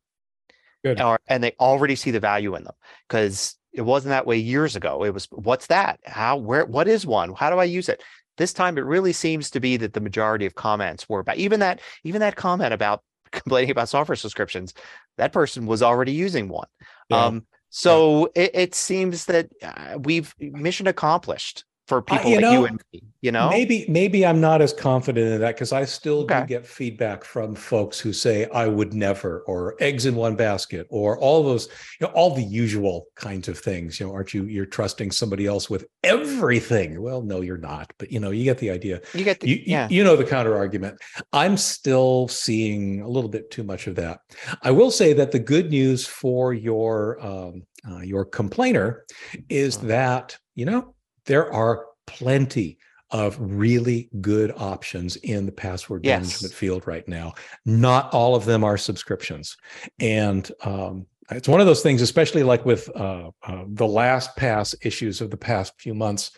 Good. 0.83 1.01
or 1.01 1.19
and 1.27 1.43
they 1.43 1.53
already 1.59 1.95
see 1.95 2.11
the 2.11 2.19
value 2.19 2.55
in 2.55 2.63
them 2.63 2.75
because 3.07 3.57
it 3.77 3.85
wasn't 3.85 4.09
that 4.09 4.25
way 4.25 4.37
years 4.37 4.75
ago. 4.75 5.03
It 5.03 5.13
was 5.13 5.27
what's 5.31 5.67
that? 5.67 5.99
How 6.03 6.35
where 6.35 6.65
what 6.65 6.87
is 6.87 7.05
one? 7.05 7.33
How 7.33 7.51
do 7.51 7.57
I 7.57 7.63
use 7.63 7.87
it? 7.87 8.03
This 8.37 8.51
time 8.51 8.77
it 8.77 8.85
really 8.85 9.13
seems 9.13 9.51
to 9.51 9.59
be 9.59 9.77
that 9.77 9.93
the 9.93 10.01
majority 10.01 10.45
of 10.45 10.55
comments 10.55 11.07
were 11.07 11.19
about 11.19 11.37
even 11.37 11.59
that 11.59 11.79
even 12.03 12.21
that 12.21 12.35
comment 12.35 12.73
about 12.73 13.03
complaining 13.31 13.69
about 13.69 13.87
software 13.87 14.15
subscriptions, 14.15 14.73
that 15.17 15.31
person 15.31 15.67
was 15.67 15.83
already 15.83 16.11
using 16.11 16.49
one. 16.49 16.67
Yeah. 17.09 17.25
Um 17.25 17.45
so 17.69 18.31
it, 18.33 18.51
it 18.53 18.75
seems 18.75 19.25
that 19.25 19.49
uh, 19.61 19.99
we've 19.99 20.33
mission 20.39 20.87
accomplished 20.87 21.63
for 21.87 22.01
people 22.01 22.29
you 22.29 22.35
like 22.35 22.41
know, 22.41 22.51
you 22.51 22.65
and 22.65 22.81
me, 22.93 23.01
you 23.21 23.31
know? 23.31 23.49
Maybe 23.49 23.85
maybe 23.87 24.25
I'm 24.25 24.41
not 24.41 24.61
as 24.61 24.73
confident 24.73 25.31
in 25.31 25.39
that 25.39 25.55
because 25.55 25.71
I 25.71 25.85
still 25.85 26.19
Okay. 26.23 26.41
do 26.41 26.45
get 26.47 26.67
feedback 26.67 27.23
from 27.23 27.55
folks 27.55 27.97
who 27.99 28.11
say 28.11 28.45
I 28.49 28.67
would 28.67 28.93
never 28.93 29.41
or 29.47 29.75
eggs 29.79 30.05
in 30.05 30.15
one 30.15 30.35
basket 30.35 30.85
or 30.89 31.17
all 31.19 31.43
those 31.43 31.69
you 31.99 32.05
know 32.07 32.13
all 32.13 32.35
the 32.35 32.43
usual 32.43 33.07
kinds 33.15 33.47
of 33.47 33.57
things. 33.57 33.99
You 33.99 34.07
know, 34.07 34.13
aren't 34.13 34.33
you 34.33 34.43
you're 34.45 34.65
trusting 34.65 35.11
somebody 35.11 35.45
else 35.45 35.69
with 35.69 35.85
everything? 36.03 37.01
Well, 37.01 37.21
no, 37.21 37.39
you're 37.41 37.57
not. 37.57 37.91
But 37.97 38.11
you 38.11 38.19
know, 38.19 38.31
you 38.31 38.43
get 38.43 38.57
the 38.57 38.69
idea. 38.69 38.99
You 39.13 39.23
get 39.23 39.39
the, 39.39 39.47
You, 39.49 39.55
you- 39.55 39.63
yeah. 39.65 39.87
you 39.89 40.03
know 40.03 40.15
the 40.17 40.25
counter 40.25 40.57
argument. 40.57 40.97
I'm 41.31 41.55
still 41.57 42.27
seeing 42.27 43.01
a 43.01 43.07
little 43.07 43.29
bit 43.29 43.49
too 43.49 43.63
much 43.63 43.87
of 43.87 43.95
that. 43.95 44.19
I 44.61 44.71
will 44.71 44.91
say 44.91 45.13
that 45.13 45.31
the 45.31 45.39
good 45.39 45.69
news 45.71 46.05
for 46.05 46.53
your 46.53 47.25
um, 47.25 47.63
uh, 47.89 47.99
your 48.01 48.25
complainer 48.25 49.05
is 49.47 49.77
Mhm. 49.77 49.87
that 49.87 50.37
you 50.55 50.65
know 50.65 50.93
there 51.27 51.51
are 51.53 51.85
plenty 52.07 52.79
of 53.11 53.37
really 53.39 54.09
good 54.19 54.51
options 54.57 55.15
in 55.17 55.45
the 55.45 55.51
password 55.51 56.03
Yes. 56.03 56.21
management 56.21 56.53
field 56.53 56.87
right 56.87 57.07
now. 57.07 57.33
Not 57.65 58.13
all 58.13 58.35
of 58.35 58.43
them 58.45 58.63
are 58.63 58.77
subscriptions, 58.77 59.55
and 59.99 60.51
um, 60.63 61.05
it's 61.31 61.47
one 61.47 61.61
of 61.61 61.67
those 61.67 61.83
things, 61.83 62.01
especially 62.01 62.43
like 62.43 62.65
with 62.65 62.89
uh, 62.95 63.31
uh, 63.43 63.63
the 63.67 63.85
LastPass 63.85 64.75
issues 64.81 65.21
of 65.21 65.29
the 65.29 65.37
past 65.37 65.73
few 65.77 65.93
months 65.93 66.31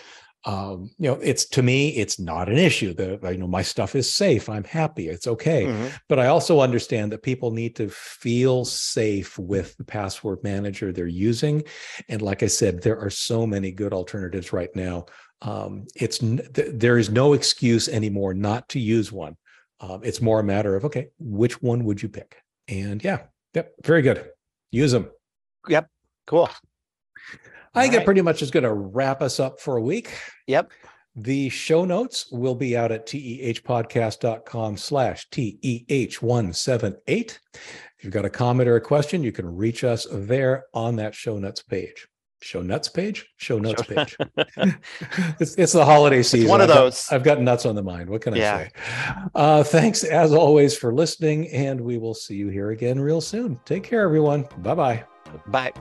um 0.46 0.90
you 0.98 1.10
know 1.10 1.20
it's 1.22 1.46
to 1.46 1.62
me 1.62 1.90
it's 1.98 2.18
not 2.18 2.48
an 2.48 2.58
issue 2.58 2.94
the 2.94 3.20
you 3.30 3.38
know 3.38 3.48
my 3.48 3.62
stuff 3.62 3.94
is 3.94 4.12
safe 4.12 4.48
i'm 4.48 4.64
happy 4.64 5.10
it's 5.10 5.28
okay. 5.28 5.66
Mhm. 5.66 5.92
but 6.08 6.18
i 6.18 6.28
also 6.28 6.62
understand 6.62 7.12
that 7.12 7.22
people 7.24 7.52
need 7.52 7.76
to 7.76 7.90
feel 7.90 8.64
safe 8.64 9.38
with 9.38 9.76
the 9.76 9.84
password 9.84 10.42
manager 10.42 10.94
they're 10.94 11.08
using. 11.08 11.64
And 12.08 12.22
like 12.22 12.42
i 12.42 12.48
said 12.48 12.82
there 12.82 12.98
are 12.98 13.10
so 13.10 13.46
many 13.46 13.72
good 13.72 13.94
alternatives 13.94 14.54
right 14.54 14.74
now. 14.76 15.08
Um 15.42 15.88
it's 15.96 16.20
th- 16.20 16.48
there 16.54 16.98
is 16.98 17.10
no 17.10 17.34
excuse 17.34 17.90
anymore 17.90 18.34
not 18.34 18.70
to 18.70 18.80
use 18.80 19.12
one. 19.12 19.36
Um, 19.82 20.02
it's 20.04 20.22
more 20.22 20.40
a 20.40 20.44
matter 20.44 20.76
of 20.78 20.86
okay 20.86 21.10
which 21.20 21.62
one 21.62 21.84
would 21.84 22.02
you 22.02 22.08
pick? 22.08 22.38
And 22.70 23.04
yeah 23.04 23.24
yep 23.54 23.74
very 23.84 24.02
good. 24.02 24.30
Use 24.72 24.94
them 24.94 25.10
Yep, 25.68 25.90
Cool. 26.28 26.50
I 27.80 27.84
think 27.84 27.94
that 27.96 28.06
pretty 28.06 28.22
much 28.22 28.42
is 28.42 28.52
going 28.52 28.64
to 28.64 28.74
wrap 28.74 29.22
us 29.22 29.40
up 29.40 29.60
for 29.60 29.78
a 29.78 29.82
week. 29.82 30.12
Yep. 30.48 30.72
The 31.16 31.50
show 31.50 31.86
notes 31.86 32.32
will 32.32 32.56
be 32.56 32.78
out 32.78 32.92
at 32.92 33.06
tehpodcast.com 33.08 34.78
slash 34.78 35.28
TEH178. 35.30 37.00
If 37.10 37.40
you've 38.04 38.14
got 38.14 38.26
a 38.26 38.30
comment 38.30 38.70
or 38.70 38.76
a 38.76 38.82
question, 38.82 39.24
you 39.24 39.32
can 39.32 39.56
reach 39.56 39.84
us 39.84 40.08
there 40.12 40.66
on 40.74 40.96
that 40.98 41.16
show 41.16 41.38
notes 41.38 41.62
page. 41.64 42.08
Show 42.42 42.62
nuts 42.62 42.88
page? 42.88 43.28
Show 43.36 43.60
notes 43.60 43.84
Show- 43.84 43.96
page. 43.96 44.16
it's, 45.42 45.56
it's 45.56 45.74
the 45.74 45.84
holiday 45.84 46.24
season. 46.24 46.48
one 46.50 46.62
of 46.62 46.70
I've 46.70 46.76
got- 46.76 46.82
those. 46.84 47.12
I've 47.12 47.24
got 47.24 47.42
nuts 47.42 47.66
on 47.66 47.76
the 47.76 47.84
mind. 47.84 48.10
What 48.10 48.22
can 48.22 48.34
I 48.36 48.38
say? 48.38 48.72
Uh, 49.36 49.62
thanks 49.64 50.06
as 50.06 50.32
always 50.34 50.78
for 50.78 50.94
listening, 50.94 51.50
and 51.50 51.82
we 51.82 51.98
will 51.98 52.14
see 52.14 52.36
you 52.36 52.48
here 52.48 52.72
again 52.72 52.98
real 52.98 53.20
soon. 53.20 53.60
Take 53.66 53.84
care, 53.84 54.04
everyone. 54.04 54.48
Bye 54.60 54.76
bye. 54.76 55.04
Bye. 55.48 55.74